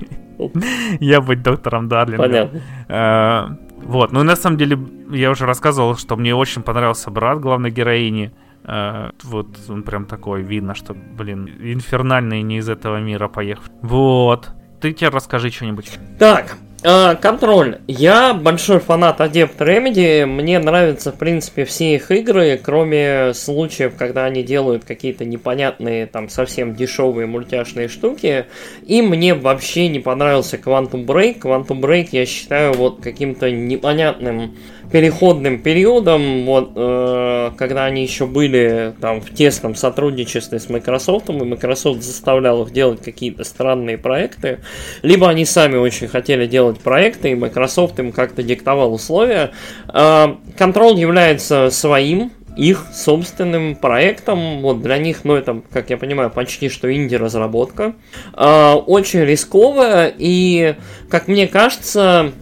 я 1.00 1.20
быть 1.20 1.42
доктором 1.42 1.88
Дарлингом. 1.88 2.26
Понятно. 2.26 3.58
Э, 3.80 3.86
вот, 3.86 4.12
ну 4.12 4.20
и 4.20 4.24
на 4.24 4.36
самом 4.36 4.56
деле 4.56 4.78
я 5.10 5.30
уже 5.30 5.46
рассказывал, 5.46 5.96
что 5.96 6.16
мне 6.16 6.34
очень 6.34 6.62
понравился 6.62 7.10
брат 7.10 7.40
главной 7.40 7.70
героини. 7.70 8.32
Uh, 8.64 9.14
вот 9.22 9.46
он 9.70 9.82
прям 9.82 10.04
такой, 10.04 10.42
видно, 10.42 10.74
что, 10.74 10.92
блин, 10.92 11.48
инфернальный 11.58 12.42
не 12.42 12.58
из 12.58 12.68
этого 12.68 13.00
мира 13.00 13.28
поехал. 13.28 13.62
Вот. 13.80 14.50
Ты 14.80 14.92
тебе 14.92 15.08
расскажи 15.08 15.50
что-нибудь. 15.50 15.98
Так, 16.18 16.58
контроль. 16.82 17.78
Я 17.86 18.34
большой 18.34 18.78
фанат 18.78 19.20
Adept 19.20 19.58
Remedy. 19.58 20.26
Мне 20.26 20.58
нравятся, 20.58 21.12
в 21.12 21.16
принципе, 21.16 21.64
все 21.64 21.94
их 21.94 22.10
игры, 22.10 22.58
кроме 22.62 23.32
случаев, 23.34 23.94
когда 23.96 24.24
они 24.24 24.42
делают 24.42 24.84
какие-то 24.84 25.24
непонятные, 25.24 26.06
там, 26.06 26.28
совсем 26.28 26.74
дешевые 26.74 27.26
мультяшные 27.26 27.88
штуки. 27.88 28.46
И 28.86 29.02
мне 29.02 29.34
вообще 29.34 29.88
не 29.88 29.98
понравился 29.98 30.56
Quantum 30.56 31.04
Break. 31.04 31.40
Quantum 31.40 31.80
Break 31.80 32.08
я 32.12 32.26
считаю 32.26 32.74
вот 32.74 33.00
каким-то 33.02 33.50
непонятным 33.50 34.56
переходным 34.90 35.59
периодом, 35.59 36.44
вот, 36.46 36.72
э, 36.74 37.51
когда 37.57 37.85
они 37.85 38.03
еще 38.03 38.27
были 38.27 38.94
там 39.01 39.20
в 39.20 39.35
тесном 39.35 39.74
сотрудничестве 39.74 40.59
с 40.59 40.68
Microsoft, 40.68 41.29
и 41.29 41.33
Microsoft 41.33 42.03
заставлял 42.03 42.62
их 42.62 42.72
делать 42.72 43.03
какие-то 43.03 43.44
странные 43.44 43.98
проекты, 43.98 44.61
либо 45.03 45.29
они 45.29 45.44
сами 45.44 45.77
очень 45.77 46.09
хотели 46.09 46.46
делать 46.46 46.81
проекты, 46.81 47.33
и 47.33 47.35
Microsoft 47.35 47.98
им 47.98 48.12
как-то 48.12 48.42
диктовал 48.42 48.92
условия. 48.94 49.51
Э, 49.88 50.35
Control 50.59 50.98
является 50.98 51.70
своим, 51.70 52.33
их 52.57 52.87
собственным 52.92 53.77
проектом. 53.77 54.62
Вот 54.62 54.83
для 54.83 54.98
них, 54.98 55.20
ну, 55.24 55.37
это, 55.37 55.62
как 55.72 55.90
я 55.90 55.96
понимаю, 55.96 56.29
почти 56.29 56.68
что 56.68 56.92
инди-разработка. 56.92 57.94
Э, 58.35 58.72
очень 58.72 59.20
рисковая 59.20 60.12
и, 60.18 60.74
как 61.09 61.29
мне 61.29 61.46
кажется, 61.46 62.33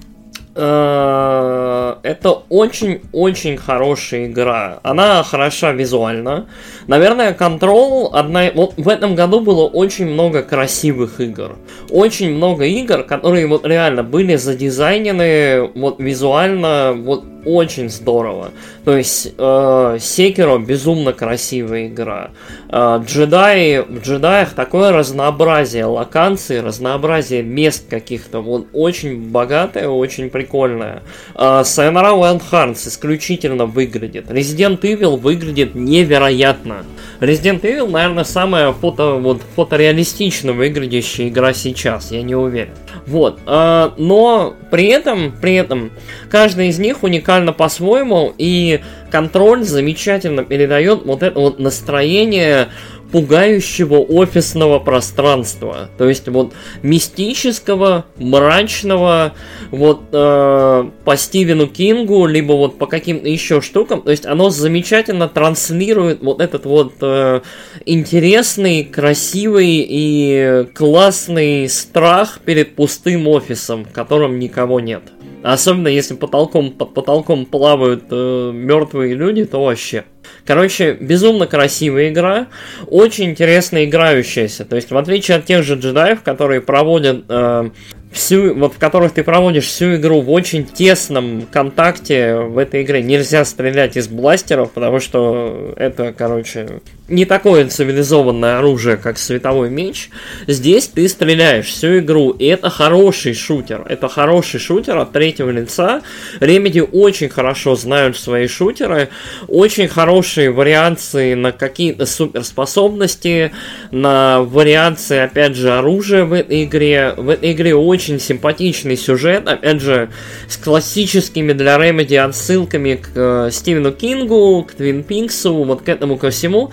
это 0.56 2.42
очень-очень 2.48 3.56
хорошая 3.58 4.26
игра. 4.26 4.80
Она 4.82 5.22
хороша 5.22 5.72
визуально. 5.72 6.46
Наверное, 6.86 7.34
Control 7.34 8.10
одна... 8.12 8.50
Вот 8.54 8.74
в 8.76 8.88
этом 8.88 9.14
году 9.14 9.40
было 9.40 9.66
очень 9.66 10.06
много 10.06 10.42
красивых 10.42 11.20
игр. 11.20 11.56
Очень 11.90 12.34
много 12.34 12.64
игр, 12.64 13.02
которые 13.02 13.46
вот 13.46 13.66
реально 13.66 14.02
были 14.02 14.36
задизайнены 14.36 15.70
вот 15.74 16.00
визуально 16.00 16.94
вот 16.96 17.24
очень 17.46 17.88
здорово. 17.88 18.50
То 18.84 18.96
есть 18.96 19.32
э, 19.38 19.98
Секиро 20.00 20.58
безумно 20.58 21.12
красивая 21.12 21.86
игра. 21.86 22.30
Э, 22.68 23.00
джедаи, 23.06 23.78
в 23.78 24.00
джедаях 24.02 24.54
такое 24.54 24.92
разнообразие 24.92 25.84
локаций, 25.84 26.60
разнообразие 26.60 27.42
мест 27.42 27.84
каких-то. 27.88 28.40
Вот 28.40 28.66
очень 28.72 29.30
богатое, 29.30 29.88
очень 29.88 30.28
прикольное. 30.28 31.02
Э, 31.34 31.62
Hearts 31.62 32.88
исключительно 32.88 33.66
выглядит. 33.66 34.30
Resident 34.30 34.80
Evil 34.80 35.16
выглядит 35.16 35.74
невероятно. 35.74 36.84
Resident 37.20 37.62
Evil, 37.62 37.88
наверное, 37.88 38.24
самая 38.24 38.72
фото, 38.72 39.14
вот, 39.14 39.40
фотореалистично 39.54 40.52
выглядящая 40.52 41.28
игра 41.28 41.54
сейчас, 41.54 42.10
я 42.10 42.22
не 42.22 42.34
уверен. 42.34 42.74
Вот. 43.06 43.40
Э, 43.46 43.90
но 43.96 44.54
при 44.70 44.86
этом, 44.86 45.32
при 45.40 45.54
этом, 45.54 45.92
каждый 46.30 46.68
из 46.68 46.78
них 46.78 47.02
уникально 47.02 47.52
по-своему, 47.52 48.34
и 48.36 48.80
контроль 49.10 49.62
замечательно 49.62 50.44
передает 50.44 51.04
вот 51.04 51.22
это 51.22 51.38
вот 51.38 51.58
настроение 51.58 52.68
пугающего 53.12 53.98
офисного 53.98 54.78
пространства. 54.78 55.90
То 55.98 56.08
есть 56.08 56.28
вот 56.28 56.52
мистического, 56.82 58.06
мрачного, 58.16 59.34
вот 59.70 60.02
э, 60.12 60.90
по 61.04 61.16
Стивену 61.16 61.66
Кингу, 61.66 62.26
либо 62.26 62.52
вот 62.52 62.78
по 62.78 62.86
каким-то 62.86 63.28
еще 63.28 63.60
штукам. 63.60 64.02
То 64.02 64.10
есть 64.10 64.26
оно 64.26 64.50
замечательно 64.50 65.28
транслирует 65.28 66.22
вот 66.22 66.40
этот 66.40 66.66
вот 66.66 66.94
э, 67.00 67.40
интересный, 67.84 68.84
красивый 68.84 69.86
и 69.88 70.66
классный 70.74 71.68
страх 71.68 72.40
перед 72.44 72.74
пустым 72.74 73.28
офисом, 73.28 73.84
в 73.84 73.92
котором 73.92 74.38
никого 74.38 74.80
нет. 74.80 75.02
Особенно 75.42 75.88
если 75.88 76.14
потолком, 76.14 76.72
под 76.72 76.94
потолком 76.94 77.46
плавают 77.46 78.04
э, 78.10 78.50
мертвые 78.52 79.14
люди, 79.14 79.44
то 79.44 79.64
вообще. 79.64 80.04
Короче, 80.44 80.94
безумно 80.94 81.46
красивая 81.46 82.10
игра, 82.10 82.48
очень 82.88 83.30
интересно 83.30 83.84
играющаяся. 83.84 84.64
То 84.64 84.76
есть, 84.76 84.90
в 84.90 84.96
отличие 84.96 85.36
от 85.36 85.44
тех 85.44 85.62
же 85.62 85.74
джедаев, 85.74 86.22
которые 86.22 86.60
проводят 86.60 87.24
э, 87.28 87.70
всю, 88.10 88.54
вот 88.54 88.74
в 88.74 88.78
которых 88.78 89.12
ты 89.12 89.22
проводишь 89.22 89.66
всю 89.66 89.96
игру 89.96 90.20
в 90.20 90.30
очень 90.30 90.64
тесном 90.64 91.42
контакте 91.42 92.36
в 92.36 92.58
этой 92.58 92.82
игре. 92.82 93.02
Нельзя 93.02 93.44
стрелять 93.44 93.96
из 93.96 94.08
бластеров, 94.08 94.72
потому 94.72 95.00
что 95.00 95.74
это, 95.76 96.12
короче, 96.16 96.80
не 97.08 97.24
такое 97.24 97.68
цивилизованное 97.68 98.58
оружие, 98.58 98.96
как 98.96 99.18
световой 99.18 99.70
меч. 99.70 100.10
Здесь 100.46 100.88
ты 100.88 101.08
стреляешь 101.08 101.66
всю 101.66 101.98
игру, 101.98 102.30
и 102.30 102.46
это 102.46 102.68
хороший 102.68 103.34
шутер. 103.34 103.84
Это 103.88 104.08
хороший 104.08 104.58
шутер 104.58 104.98
от 104.98 105.12
третьего 105.12 105.50
лица. 105.50 106.02
Remedy 106.40 106.80
очень 106.80 107.28
хорошо 107.28 107.76
знают 107.76 108.16
свои 108.16 108.48
шутеры, 108.48 109.08
очень 109.46 109.88
хорошие 109.88 110.50
вариации 110.50 111.34
на 111.34 111.52
какие-то 111.52 112.06
суперспособности, 112.06 113.52
на 113.92 114.42
вариации, 114.42 115.18
опять 115.18 115.54
же, 115.54 115.72
оружия 115.72 116.24
в 116.24 116.32
этой 116.32 116.64
игре. 116.64 117.14
В 117.16 117.28
этой 117.28 117.52
игре 117.52 117.74
очень 117.74 118.18
симпатичный 118.18 118.96
сюжет, 118.96 119.46
опять 119.46 119.80
же, 119.80 120.10
с 120.48 120.56
классическими 120.56 121.52
для 121.52 121.78
Remedy 121.78 122.14
отсылками 122.14 122.96
к 122.96 123.10
э, 123.14 123.50
Стивену 123.52 123.92
Кингу, 123.92 124.66
к 124.68 124.72
Твин 124.72 125.04
Пиксу, 125.04 125.54
вот 125.62 125.82
к 125.82 125.88
этому 125.88 126.16
ко 126.16 126.30
всему. 126.30 126.72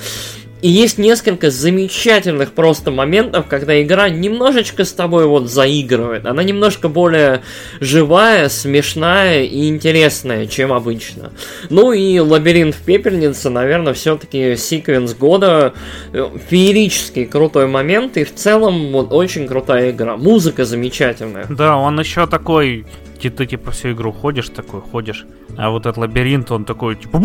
И 0.64 0.70
есть 0.70 0.98
несколько 0.98 1.52
замечательных 1.52 2.54
просто 2.54 2.90
моментов, 2.90 3.48
когда 3.50 3.82
игра 3.82 4.08
немножечко 4.08 4.86
с 4.86 4.94
тобой 4.94 5.28
вот 5.28 5.50
заигрывает. 5.50 6.26
Она 6.26 6.42
немножко 6.42 6.88
более 6.88 7.42
живая, 7.82 8.48
смешная 8.48 9.44
и 9.44 9.68
интересная, 9.68 10.48
чем 10.48 10.72
обычно. 10.72 11.34
Ну 11.70 11.92
и 11.92 12.18
Лабиринт 12.18 12.76
в 12.76 12.82
пепельнице, 12.82 13.50
наверное, 13.50 13.94
все-таки 13.94 14.56
секвенс 14.56 15.14
года. 15.14 15.74
Э, 16.14 16.30
феерический 16.50 17.26
крутой 17.26 17.68
момент. 17.68 18.16
И 18.16 18.24
в 18.24 18.34
целом 18.34 18.94
вот 18.94 19.12
очень 19.12 19.50
крутая 19.50 19.92
игра. 19.92 20.16
Музыка 20.16 20.64
замечательная. 20.64 21.46
Да, 21.50 21.76
он 21.76 22.00
еще 22.00 22.26
такой 22.26 22.86
ты, 23.30 23.30
ты 23.30 23.46
типа 23.46 23.72
всю 23.72 23.92
игру 23.92 24.12
ходишь 24.12 24.50
такой, 24.50 24.82
ходишь, 24.82 25.26
а 25.58 25.70
вот 25.70 25.86
этот 25.86 25.98
лабиринт, 25.98 26.52
он 26.52 26.66
такой, 26.66 26.96
типа, 26.96 27.20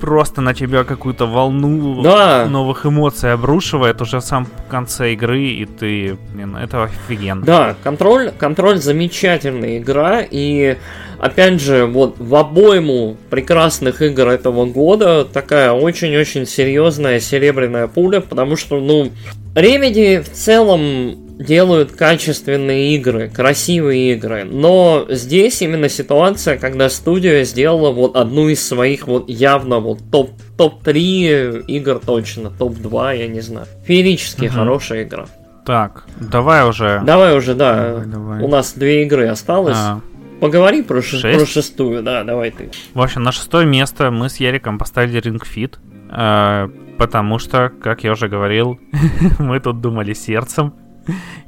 просто 0.00 0.40
на 0.40 0.54
тебя 0.54 0.84
какую-то 0.84 1.26
волну 1.26 2.02
Да. 2.02 2.46
новых 2.46 2.86
эмоций 2.86 3.32
обрушивает 3.32 4.00
уже 4.00 4.18
в 4.18 4.24
самом 4.24 4.48
конце 4.68 5.12
игры, 5.12 5.42
и 5.42 5.66
ты, 5.66 6.16
блин, 6.32 6.56
это 6.56 6.84
офигенно. 6.84 7.42
Да, 7.44 7.74
контроль, 7.82 8.32
контроль 8.38 8.78
замечательная 8.78 9.78
игра, 9.78 10.20
и 10.28 10.76
опять 11.20 11.60
же, 11.60 11.86
вот 11.86 12.16
в 12.18 12.34
обойму 12.34 13.16
прекрасных 13.30 14.02
игр 14.02 14.28
этого 14.28 14.66
года 14.66 15.24
такая 15.24 15.72
очень-очень 15.72 16.46
серьезная 16.46 17.20
серебряная 17.20 17.86
пуля, 17.86 18.20
потому 18.20 18.56
что, 18.56 18.80
ну, 18.80 19.10
Remedy 19.54 20.22
в 20.22 20.30
целом 20.30 21.30
делают 21.38 21.92
качественные 21.92 22.94
игры, 22.96 23.30
красивые 23.34 24.12
игры, 24.12 24.44
но 24.44 25.06
здесь 25.08 25.62
именно 25.62 25.88
ситуация, 25.88 26.58
когда 26.58 26.90
студия 26.90 27.44
сделала 27.44 27.90
вот 27.90 28.14
одну 28.16 28.48
из 28.48 28.66
своих 28.66 29.06
вот 29.06 29.28
явно 29.28 29.80
вот 29.80 30.00
топ 30.12 30.30
топ-3 30.58 31.64
игр 31.66 31.98
точно, 32.04 32.50
топ-2, 32.50 33.16
я 33.18 33.28
не 33.28 33.40
знаю. 33.40 33.66
Феерически 33.86 34.44
Мгм. 34.44 34.54
хорошая 34.54 35.04
игра. 35.04 35.24
Так, 35.64 36.04
давай 36.20 36.68
уже. 36.68 37.00
Давай 37.04 37.36
уже, 37.36 37.54
да. 37.54 37.88
Давай, 37.90 38.06
давай. 38.06 38.42
У 38.42 38.48
нас 38.48 38.72
две 38.74 39.04
игры 39.04 39.26
осталось. 39.28 39.76
А, 39.78 40.00
Поговори 40.40 40.82
про, 40.82 41.02
Шесть? 41.02 41.22
про 41.22 41.46
шестую, 41.46 42.02
да, 42.02 42.24
давай 42.24 42.50
ты. 42.50 42.70
В 42.94 43.00
общем, 43.00 43.22
на 43.22 43.32
шестое 43.32 43.66
место 43.66 44.10
мы 44.10 44.28
с 44.28 44.36
Яриком 44.36 44.78
поставили 44.78 45.20
Ring 45.20 45.42
Fit, 45.42 45.76
э, 46.10 46.68
потому 46.98 47.38
что, 47.38 47.70
как 47.82 48.04
я 48.04 48.12
уже 48.12 48.28
говорил, 48.28 48.80
мы 49.38 49.60
тут 49.60 49.80
думали 49.80 50.14
сердцем. 50.14 50.74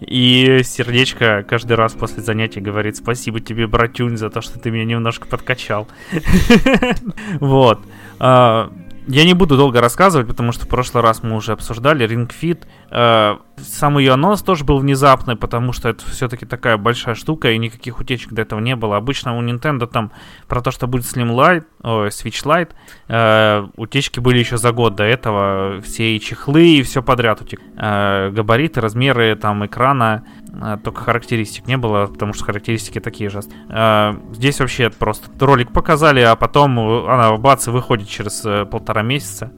И 0.01 0.61
сердечко 0.65 1.45
каждый 1.49 1.77
раз 1.77 1.93
после 1.93 2.23
занятий 2.23 2.61
говорит 2.61 2.97
спасибо 2.97 3.39
тебе, 3.41 3.67
братюнь, 3.67 4.17
за 4.17 4.29
то, 4.29 4.41
что 4.41 4.59
ты 4.59 4.71
меня 4.71 4.85
немножко 4.85 5.27
подкачал. 5.27 5.89
Вот. 7.41 7.81
Я 9.09 9.25
не 9.25 9.35
буду 9.35 9.57
долго 9.57 9.81
рассказывать, 9.81 10.29
потому 10.29 10.53
что 10.53 10.65
в 10.65 10.69
прошлый 10.69 11.03
раз 11.03 11.25
мы 11.25 11.35
уже 11.35 11.53
обсуждали 11.53 12.07
Ring 12.09 12.31
Fit. 12.31 12.65
Э, 12.91 13.37
Сам 13.57 13.99
ее 13.99 14.13
анонс 14.13 14.43
тоже 14.43 14.65
был 14.65 14.79
внезапный, 14.79 15.35
потому 15.35 15.73
что 15.73 15.89
это 15.89 16.05
все-таки 16.09 16.47
такая 16.47 16.77
большая 16.77 17.15
штука, 17.17 17.51
и 17.51 17.59
никаких 17.59 17.99
утечек 17.99 18.33
до 18.33 18.43
этого 18.43 18.61
не 18.61 18.77
было. 18.77 18.97
Обычно 18.97 19.37
у 19.37 19.43
Nintendo 19.43 19.87
там 19.87 20.13
про 20.47 20.61
то, 20.61 20.71
что 20.71 20.87
будет 20.87 21.05
Slim 21.05 21.35
Lite, 21.35 21.65
ой, 21.83 22.09
Switch 22.09 22.45
Lite, 22.45 22.71
э, 23.09 23.67
утечки 23.77 24.21
были 24.21 24.39
еще 24.39 24.57
за 24.57 24.71
год 24.73 24.95
до 24.95 25.03
этого. 25.03 25.81
Все 25.83 26.17
и 26.17 26.21
чехлы, 26.21 26.77
и 26.77 26.83
все 26.83 27.03
подряд 27.03 27.41
утек. 27.41 27.61
Э, 27.77 28.31
Габариты, 28.31 28.81
размеры 28.81 29.35
там 29.35 29.67
экрана, 29.67 30.25
э, 30.49 30.79
только 30.83 31.03
характеристик 31.03 31.67
не 31.67 31.77
было, 31.77 32.07
потому 32.07 32.35
что 32.35 32.45
характеристики 32.45 33.01
такие 33.01 33.31
же. 33.31 33.41
Э, 33.69 34.15
Здесь 34.33 34.61
вообще 34.61 34.91
просто 34.91 35.29
ролик 35.45 35.73
показали, 35.73 36.21
а 36.21 36.37
потом 36.37 36.79
э, 36.79 37.09
она 37.09 37.37
бац 37.37 37.67
и 37.67 37.71
выходит 37.71 38.09
через 38.09 38.45
э, 38.45 38.65
полтора 38.93 39.03
месяца. 39.03 39.51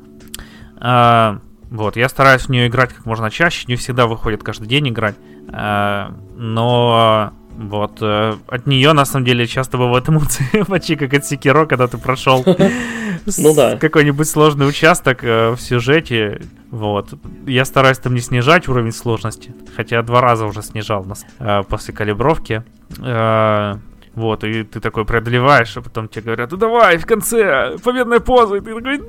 А, 0.76 1.38
Вот, 1.70 1.96
я 1.96 2.08
стараюсь 2.08 2.42
в 2.42 2.50
нее 2.50 2.68
играть 2.68 2.92
как 2.92 3.04
можно 3.06 3.30
чаще, 3.30 3.64
не 3.68 3.74
всегда 3.76 4.06
выходит 4.06 4.42
каждый 4.42 4.68
день 4.68 4.88
играть. 4.88 5.16
А, 5.52 6.14
Но 6.36 7.32
вот 7.56 7.98
э, 8.00 8.34
от 8.48 8.66
нее 8.66 8.92
на 8.92 9.04
самом 9.04 9.24
деле 9.24 9.46
часто 9.46 9.78
бывают 9.78 10.08
эмоции, 10.08 10.44
почти 10.68 10.96
как 10.96 11.14
от 11.14 11.24
Секиро, 11.24 11.66
когда 11.66 11.86
ты 11.86 11.98
прошел 11.98 12.44
Ну 13.38 13.54
да. 13.54 13.76
какой-нибудь 13.76 14.28
сложный 14.28 14.68
участок 14.68 15.22
э, 15.24 15.50
в 15.52 15.60
сюжете. 15.60 16.42
Вот. 16.70 17.14
Я 17.46 17.64
стараюсь 17.64 17.98
там 17.98 18.14
не 18.14 18.20
снижать 18.20 18.68
уровень 18.68 18.92
сложности, 18.92 19.52
хотя 19.76 20.02
два 20.02 20.20
раза 20.20 20.46
уже 20.46 20.62
снижал 20.62 21.04
нас 21.04 21.24
э, 21.38 21.62
после 21.68 21.94
калибровки. 21.94 22.62
Э, 23.00 23.76
Вот, 24.14 24.44
и 24.44 24.62
ты 24.62 24.80
такой 24.80 25.04
преодолеваешь, 25.04 25.76
а 25.76 25.82
потом 25.82 26.08
тебе 26.08 26.22
говорят, 26.22 26.50
ну 26.52 26.56
давай, 26.56 26.98
в 26.98 27.06
конце, 27.06 27.76
победная 27.82 28.20
поза, 28.20 28.56
и 28.56 28.60
ты 28.60 28.72
такой! 28.74 29.00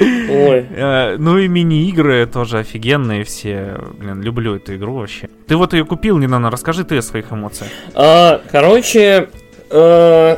Ой. 0.00 0.66
Э, 0.70 1.16
Ну 1.18 1.38
и 1.38 1.48
мини-игры 1.48 2.26
тоже 2.26 2.58
офигенные 2.58 3.24
все. 3.24 3.80
Блин, 3.98 4.22
люблю 4.22 4.56
эту 4.56 4.74
игру 4.76 4.94
вообще. 4.94 5.28
Ты 5.46 5.56
вот 5.56 5.72
ее 5.72 5.84
купил, 5.84 6.18
Нинана, 6.18 6.50
расскажи 6.50 6.84
ты 6.84 6.98
о 6.98 7.02
своих 7.02 7.32
эмоциях. 7.32 7.70
А, 7.94 8.40
короче, 8.50 9.28
э, 9.70 10.36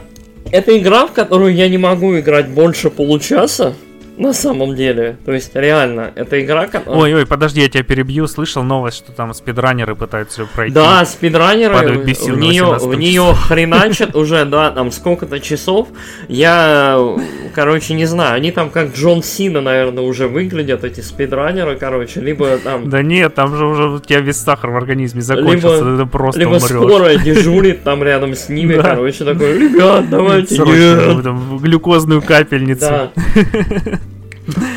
это 0.53 0.79
игра, 0.79 1.07
в 1.07 1.13
которую 1.13 1.55
я 1.55 1.69
не 1.69 1.79
могу 1.79 2.19
играть 2.19 2.49
больше 2.49 2.91
получаса. 2.91 3.75
На 4.17 4.33
самом 4.33 4.77
деле. 4.77 5.17
То 5.25 5.33
есть, 5.33 5.51
реально, 5.55 6.13
это 6.15 6.41
игра, 6.41 6.67
которая... 6.67 7.01
Ой-ой, 7.03 7.27
подожди, 7.27 7.61
я 7.61 7.69
тебя 7.69 7.83
перебью. 7.83 8.27
Слышал 8.29 8.63
новость, 8.63 8.99
что 8.99 9.13
там 9.13 9.35
спидранеры 9.35 9.97
пытаются 9.97 10.47
пройти. 10.47 10.75
Да, 10.75 11.05
спидранеры 11.05 11.75
в 11.75 12.07
нее, 12.39 12.65
18 12.65 12.87
в 12.87 12.95
нее 12.95 13.35
хреначат 13.35 14.15
уже, 14.17 14.45
да, 14.45 14.71
там 14.71 14.93
сколько-то 14.93 15.41
часов. 15.41 15.89
Я, 16.29 16.99
короче, 17.55 17.95
не 17.95 18.07
знаю, 18.07 18.37
они 18.37 18.53
там 18.53 18.71
как 18.71 18.95
Джон 18.95 19.23
Сина, 19.23 19.61
наверное, 19.61 20.05
уже 20.05 20.29
выглядят, 20.29 20.85
эти 20.85 21.01
спидранеры, 21.01 21.77
короче, 21.77 22.21
либо 22.21 22.57
там... 22.59 22.89
Да 22.89 23.03
нет, 23.03 23.35
там 23.35 23.57
же 23.57 23.67
уже 23.67 23.89
у 23.89 23.99
тебя 23.99 24.21
весь 24.21 24.37
сахар 24.37 24.71
в 24.71 24.77
организме 24.77 25.23
закончился, 25.23 25.85
Либо- 25.85 26.05
ты 26.05 26.07
просто 26.07 26.41
Либо 26.41 26.51
умрешь. 26.51 26.69
скорая 26.69 27.19
дежурит 27.19 27.83
там 27.83 28.03
рядом 28.05 28.35
с 28.35 28.49
ними, 28.49 28.75
короче, 28.81 29.25
такой, 29.25 29.59
ребят, 29.59 30.09
давайте, 30.09 30.55
Срочно, 30.55 31.15
нет». 31.15 31.25
ну, 31.25 31.59
глюкозную 31.59 32.23
капельницу. 32.23 33.11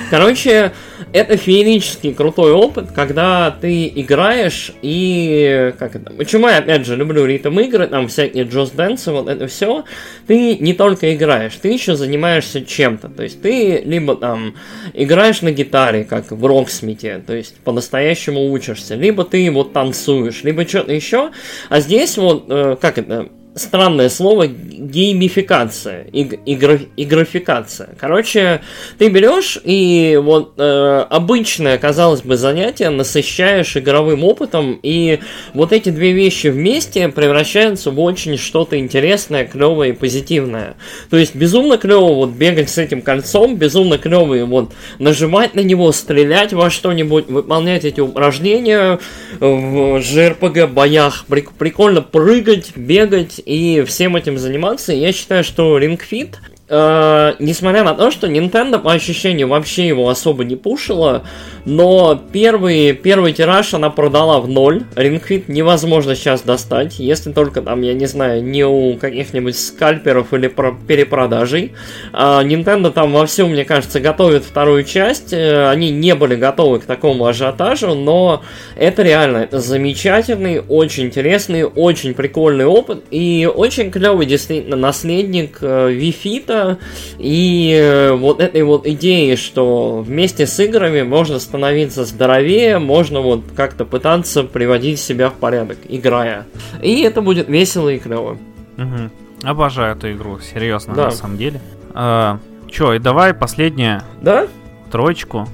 Короче, 0.09 0.71
это 1.11 1.35
феерический 1.35 2.13
крутой 2.13 2.53
опыт, 2.53 2.91
когда 2.93 3.51
ты 3.51 3.87
играешь 3.87 4.71
и... 4.81 5.73
Как 5.77 5.95
это? 5.95 6.11
Почему 6.11 6.47
я, 6.47 6.57
опять 6.57 6.85
же, 6.85 6.95
люблю 6.95 7.25
ритм 7.25 7.59
игры, 7.59 7.87
там 7.87 8.07
всякие 8.07 8.45
Джоз 8.45 8.71
Дэнсы, 8.71 9.11
вот 9.11 9.27
это 9.27 9.47
все. 9.47 9.83
Ты 10.25 10.57
не 10.57 10.73
только 10.73 11.13
играешь, 11.13 11.57
ты 11.61 11.69
еще 11.69 11.95
занимаешься 11.95 12.63
чем-то. 12.63 13.09
То 13.09 13.23
есть 13.23 13.41
ты 13.41 13.81
либо 13.83 14.15
там 14.15 14.55
играешь 14.93 15.41
на 15.41 15.51
гитаре, 15.51 16.05
как 16.05 16.31
в 16.31 16.45
Роксмите, 16.45 17.21
то 17.25 17.35
есть 17.35 17.55
по-настоящему 17.59 18.51
учишься, 18.51 18.95
либо 18.95 19.25
ты 19.25 19.49
вот 19.51 19.73
танцуешь, 19.73 20.43
либо 20.43 20.67
что-то 20.67 20.93
еще. 20.93 21.31
А 21.69 21.79
здесь 21.81 22.17
вот, 22.17 22.45
э, 22.49 22.77
как 22.79 22.97
это, 22.97 23.29
странное 23.57 24.09
слово 24.09 24.47
геймификация, 24.47 26.05
иг- 26.11 26.39
игра- 26.45 26.79
игрофикация. 26.95 27.89
Короче, 27.99 28.61
ты 28.97 29.09
берешь 29.09 29.57
и 29.63 30.19
вот 30.21 30.53
э, 30.57 31.05
обычное, 31.09 31.77
казалось 31.77 32.21
бы, 32.21 32.37
занятие 32.37 32.89
насыщаешь 32.89 33.75
игровым 33.77 34.23
опытом, 34.23 34.79
и 34.81 35.19
вот 35.53 35.73
эти 35.73 35.89
две 35.89 36.11
вещи 36.11 36.47
вместе 36.47 37.09
превращаются 37.09 37.91
в 37.91 37.99
очень 37.99 38.37
что-то 38.37 38.77
интересное, 38.79 39.45
клевое 39.45 39.91
и 39.91 39.93
позитивное. 39.93 40.75
То 41.09 41.17
есть 41.17 41.35
безумно 41.35 41.77
клево 41.77 42.13
вот 42.13 42.29
бегать 42.31 42.69
с 42.69 42.77
этим 42.77 43.01
кольцом, 43.01 43.55
безумно 43.55 43.97
клево 43.97 44.35
и 44.35 44.43
вот 44.43 44.73
нажимать 44.99 45.55
на 45.55 45.61
него, 45.61 45.91
стрелять 45.91 46.53
во 46.53 46.69
что-нибудь, 46.69 47.27
выполнять 47.27 47.85
эти 47.85 47.99
упражнения 47.99 48.99
в 49.39 49.97
JRPG 49.97 50.67
боях, 50.67 51.25
Прик- 51.27 51.51
прикольно 51.57 52.01
прыгать, 52.01 52.71
бегать 52.75 53.41
и 53.47 53.83
всем 53.83 54.15
этим 54.15 54.37
заниматься. 54.37 54.91
Я 54.93 55.13
считаю, 55.13 55.43
что 55.43 55.79
Ring 55.79 55.99
Fit 55.99 56.35
э, 56.69 57.35
несмотря 57.39 57.83
на 57.83 57.93
то, 57.93 58.11
что 58.11 58.27
Nintendo 58.27 58.79
по 58.79 58.91
ощущению 58.91 59.47
вообще 59.47 59.87
его 59.87 60.09
особо 60.09 60.43
не 60.43 60.55
пушила, 60.55 61.23
но 61.67 62.17
первый, 62.31 62.93
первый 62.93 63.33
тираж 63.33 63.73
она 63.73 63.89
продала 63.89 64.39
в 64.39 64.47
ноль. 64.47 64.83
Fit 64.95 65.43
невозможно 65.49 66.15
сейчас 66.15 66.43
достать, 66.43 66.97
если 66.97 67.33
только 67.33 67.61
там, 67.61 67.81
я 67.81 67.93
не 67.93 68.05
знаю, 68.05 68.41
не 68.41 68.63
у 68.65 68.95
каких-нибудь 68.95 69.59
скальперов 69.59 70.33
или 70.33 70.47
про- 70.47 70.77
перепродажей. 70.87 71.73
А 72.13 72.41
Nintendo 72.41 72.89
там 72.89 73.11
вовсю, 73.11 73.47
мне 73.47 73.65
кажется, 73.65 73.99
готовит 73.99 74.45
вторую 74.45 74.85
часть. 74.85 75.33
Э, 75.33 75.67
Они 75.69 75.91
не 75.91 76.15
были 76.15 76.35
готовы 76.35 76.79
к 76.79 76.85
такому 76.85 77.25
ажиотажу, 77.25 77.95
но 77.95 78.43
это 78.77 79.03
реально, 79.03 79.39
это 79.39 79.59
замечательный, 79.59 80.61
очень 80.61 81.07
интересный, 81.07 81.65
очень 81.65 82.13
прикольный 82.13 82.65
опыт 82.65 83.03
и 83.11 83.45
очень 83.53 83.91
клевый 83.91 84.25
действительно 84.25 84.77
наследник 84.77 85.57
э, 85.59 85.91
Вифита 85.91 86.77
и 87.19 87.77
э, 87.77 88.13
вот 88.13 88.39
этой 88.39 88.63
вот 88.63 88.87
идеи, 88.87 89.35
что 89.35 89.99
вместе 89.99 90.47
с 90.47 90.57
играми 90.61 91.01
можно 91.01 91.39
становиться 91.39 91.56
здоровее, 92.05 92.79
можно 92.79 93.21
вот 93.21 93.43
как-то 93.55 93.85
пытаться 93.85 94.43
приводить 94.43 94.99
себя 94.99 95.29
в 95.29 95.33
порядок, 95.33 95.77
играя. 95.87 96.45
И 96.81 97.01
это 97.01 97.21
будет 97.21 97.47
весело 97.49 97.89
и 97.89 97.99
клево. 97.99 98.37
Мгм. 98.77 99.11
Обожаю 99.43 99.95
эту 99.95 100.11
игру, 100.11 100.39
серьезно, 100.39 100.93
Да. 100.95 101.05
на 101.05 101.11
самом 101.11 101.37
деле. 101.37 101.61
А, 101.93 102.39
Че, 102.69 102.93
и 102.93 102.99
давай 102.99 103.33
последнюю 103.33 104.01
Да? 104.21 104.47
троечку. 104.91 105.47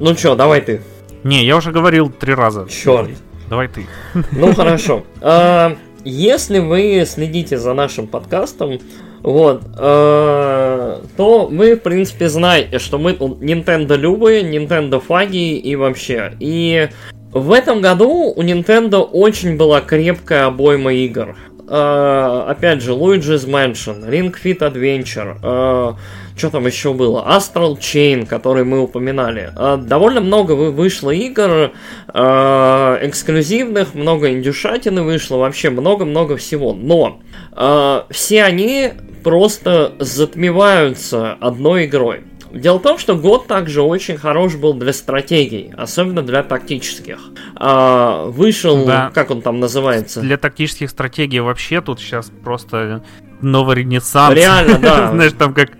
Ну 0.00 0.14
чё, 0.14 0.34
давай 0.34 0.60
ты. 0.60 0.82
Не, 1.24 1.44
я 1.44 1.56
уже 1.56 1.72
говорил 1.72 2.10
три 2.10 2.34
раза. 2.34 2.66
Черт. 2.68 3.10
Давай 3.48 3.68
ты. 3.68 3.86
Ну 4.32 4.54
хорошо. 4.54 5.04
А, 5.20 5.76
Если 6.04 6.58
вы 6.60 7.04
следите 7.06 7.58
за 7.58 7.74
нашим 7.74 8.06
подкастом, 8.06 8.78
вот, 9.22 9.62
э, 9.76 11.00
то 11.16 11.46
вы, 11.46 11.74
в 11.74 11.80
принципе, 11.80 12.28
знаете, 12.28 12.78
что 12.78 12.98
мы 12.98 13.12
Nintendo 13.12 13.96
любые, 13.96 14.42
Nintendo 14.42 15.00
фаги 15.00 15.58
и 15.58 15.76
вообще. 15.76 16.32
И 16.40 16.88
В 17.30 17.52
этом 17.52 17.82
году 17.82 18.32
у 18.34 18.42
Nintendo 18.42 19.00
очень 19.00 19.56
была 19.58 19.80
крепкая 19.82 20.46
обойма 20.46 20.94
игр. 20.94 21.36
Uh, 21.66 22.46
опять 22.48 22.80
же, 22.80 22.92
Luigi's 22.92 23.46
Mansion, 23.46 24.08
Ring 24.08 24.34
Fit 24.42 24.60
Adventure, 24.60 25.38
uh, 25.42 25.94
что 26.34 26.48
там 26.48 26.64
еще 26.64 26.94
было? 26.94 27.22
Astral 27.28 27.78
Chain, 27.78 28.24
который 28.24 28.64
мы 28.64 28.80
упоминали. 28.80 29.52
Довольно 29.86 30.22
много 30.22 30.52
вышло 30.52 31.10
игр 31.10 31.72
эксклюзивных, 32.08 33.94
много 33.94 34.30
индюшатины 34.30 35.02
вышло, 35.02 35.36
вообще 35.36 35.68
много-много 35.68 36.38
всего. 36.38 36.72
Но 36.72 37.20
все 38.10 38.44
они 38.44 38.92
просто 39.22 39.94
затмеваются 39.98 41.34
одной 41.34 41.86
игрой. 41.86 42.24
Дело 42.52 42.78
в 42.78 42.82
том, 42.82 42.98
что 42.98 43.14
год 43.14 43.46
также 43.46 43.82
очень 43.82 44.16
хорош 44.16 44.56
был 44.56 44.72
для 44.72 44.92
стратегий, 44.92 45.72
особенно 45.76 46.22
для 46.22 46.42
тактических. 46.42 47.18
А, 47.56 48.24
вышел, 48.26 48.86
да. 48.86 49.10
как 49.12 49.30
он 49.30 49.42
там 49.42 49.60
называется? 49.60 50.20
Для 50.20 50.38
тактических 50.38 50.88
стратегий 50.88 51.40
вообще 51.40 51.80
тут 51.82 52.00
сейчас 52.00 52.32
просто 52.42 53.02
новый 53.42 53.76
ренессанс. 53.76 54.34
Реально, 54.34 54.78
да. 54.78 55.10
Знаешь, 55.12 55.32
там 55.32 55.52
как 55.52 55.72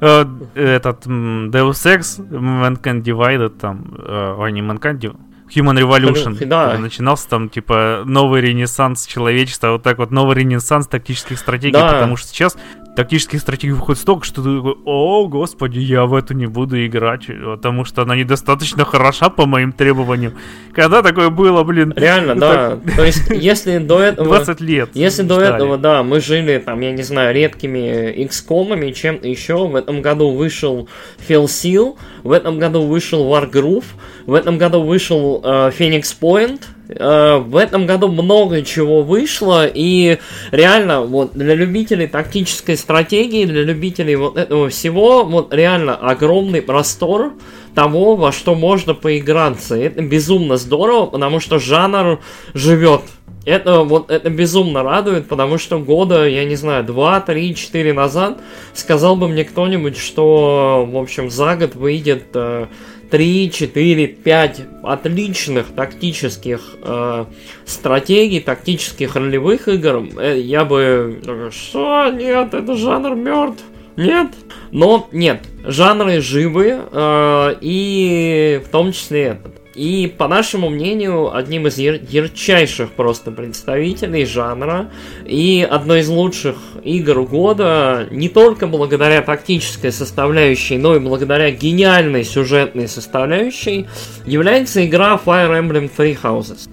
э, 0.00 0.24
этот 0.54 1.06
Deus 1.06 1.84
Ex, 1.84 2.18
Mankind 2.18 3.02
Divided, 3.02 3.50
там, 3.50 3.94
э, 3.98 4.34
ой, 4.38 4.52
не 4.52 4.62
Mankind 4.62 5.14
Human 5.54 5.78
Revolution. 5.78 6.44
Да. 6.46 6.76
Начинался 6.78 7.28
там, 7.28 7.48
типа, 7.48 8.02
новый 8.04 8.40
ренессанс 8.40 9.06
человечества, 9.06 9.72
вот 9.72 9.82
так 9.82 9.98
вот, 9.98 10.10
новый 10.10 10.36
ренессанс 10.36 10.86
тактических 10.86 11.38
стратегий, 11.38 11.72
да. 11.72 11.92
потому 11.92 12.16
что 12.16 12.28
сейчас 12.28 12.56
тактических 12.96 13.40
стратегий 13.40 13.72
выходит 13.72 14.00
столько, 14.00 14.24
что 14.24 14.42
ты 14.42 14.56
такой, 14.56 14.74
о, 14.84 15.28
господи, 15.28 15.78
я 15.78 16.06
в 16.06 16.14
эту 16.14 16.34
не 16.34 16.46
буду 16.46 16.84
играть, 16.84 17.26
потому 17.26 17.84
что 17.84 18.02
она 18.02 18.16
недостаточно 18.16 18.84
хороша 18.84 19.28
по 19.28 19.46
моим 19.46 19.72
требованиям. 19.72 20.34
Когда 20.72 21.02
такое 21.02 21.30
было, 21.30 21.62
блин? 21.62 21.92
Реально, 21.94 22.34
ну, 22.34 22.40
да. 22.40 22.78
То 22.96 23.04
есть, 23.04 23.30
если 23.30 23.78
до 23.78 24.00
этого... 24.00 24.26
20 24.26 24.60
лет. 24.60 24.90
Если 24.94 25.22
до 25.22 25.40
этого, 25.40 25.78
да, 25.78 26.02
мы 26.02 26.20
жили, 26.20 26.58
там, 26.58 26.80
я 26.80 26.90
не 26.90 27.02
знаю, 27.02 27.34
редкими 27.34 28.14
XCOM, 28.26 28.92
чем-то 28.92 29.28
еще, 29.28 29.68
в 29.68 29.76
этом 29.76 30.00
году 30.02 30.30
вышел 30.30 30.88
Phil 31.28 31.44
Seal, 31.44 31.96
в 32.22 32.32
этом 32.32 32.58
году 32.58 32.82
вышел 32.82 33.26
Wargroove, 33.32 33.84
в 34.24 34.34
этом 34.34 34.58
году 34.58 34.82
вышел 34.82 35.42
э, 35.44 35.70
Phoenix 35.78 36.04
Point, 36.18 36.62
в 36.88 37.56
этом 37.56 37.86
году 37.86 38.08
много 38.08 38.62
чего 38.62 39.02
вышло, 39.02 39.66
и 39.66 40.18
реально, 40.52 41.02
вот, 41.02 41.32
для 41.32 41.54
любителей 41.54 42.06
тактической 42.06 42.76
стратегии, 42.76 43.44
для 43.44 43.62
любителей 43.62 44.16
вот 44.16 44.36
этого 44.36 44.68
всего, 44.68 45.24
вот, 45.24 45.52
реально 45.52 45.96
огромный 45.96 46.62
простор 46.62 47.32
того, 47.74 48.16
во 48.16 48.32
что 48.32 48.54
можно 48.54 48.94
поиграться. 48.94 49.76
Это 49.76 50.02
безумно 50.02 50.56
здорово, 50.56 51.06
потому 51.06 51.40
что 51.40 51.58
жанр 51.58 52.20
живет. 52.54 53.02
Это 53.44 53.82
вот 53.82 54.10
это 54.10 54.28
безумно 54.28 54.82
радует, 54.82 55.28
потому 55.28 55.56
что 55.56 55.78
года, 55.78 56.26
я 56.26 56.44
не 56.44 56.56
знаю, 56.56 56.82
2, 56.82 57.20
3, 57.20 57.54
4 57.54 57.92
назад 57.92 58.40
сказал 58.74 59.14
бы 59.14 59.28
мне 59.28 59.44
кто-нибудь, 59.44 59.96
что, 59.96 60.84
в 60.90 60.96
общем, 60.96 61.30
за 61.30 61.54
год 61.54 61.76
выйдет 61.76 62.24
э, 62.34 62.66
3, 63.10 63.50
4, 63.50 64.06
5 64.06 64.60
отличных 64.82 65.66
тактических 65.74 66.76
э, 66.82 67.24
стратегий, 67.64 68.40
тактических 68.40 69.16
ролевых 69.16 69.68
игр, 69.68 70.04
э, 70.18 70.38
я 70.40 70.64
бы... 70.64 71.50
Что? 71.52 72.10
Нет, 72.10 72.54
это 72.54 72.76
жанр 72.76 73.14
мертв. 73.14 73.62
Нет. 73.96 74.28
Но 74.72 75.08
нет, 75.12 75.42
жанры 75.64 76.20
живы, 76.20 76.78
э, 76.90 77.54
и 77.60 78.60
в 78.64 78.68
том 78.68 78.92
числе 78.92 79.22
этот. 79.22 79.55
И, 79.76 80.06
по 80.16 80.26
нашему 80.26 80.70
мнению, 80.70 81.36
одним 81.36 81.66
из 81.66 81.76
яр- 81.76 82.00
ярчайших 82.08 82.92
просто 82.92 83.30
представителей 83.30 84.24
жанра 84.24 84.88
и 85.26 85.68
одной 85.70 86.00
из 86.00 86.08
лучших 86.08 86.56
игр 86.82 87.24
года 87.24 88.06
не 88.10 88.30
только 88.30 88.68
благодаря 88.68 89.20
тактической 89.20 89.92
составляющей, 89.92 90.78
но 90.78 90.96
и 90.96 90.98
благодаря 90.98 91.50
гениальной 91.50 92.24
сюжетной 92.24 92.88
составляющей 92.88 93.86
является 94.24 94.86
игра 94.86 95.20
Fire 95.22 95.60
Emblem 95.60 95.90
Three 95.94 96.18
Houses, 96.22 96.70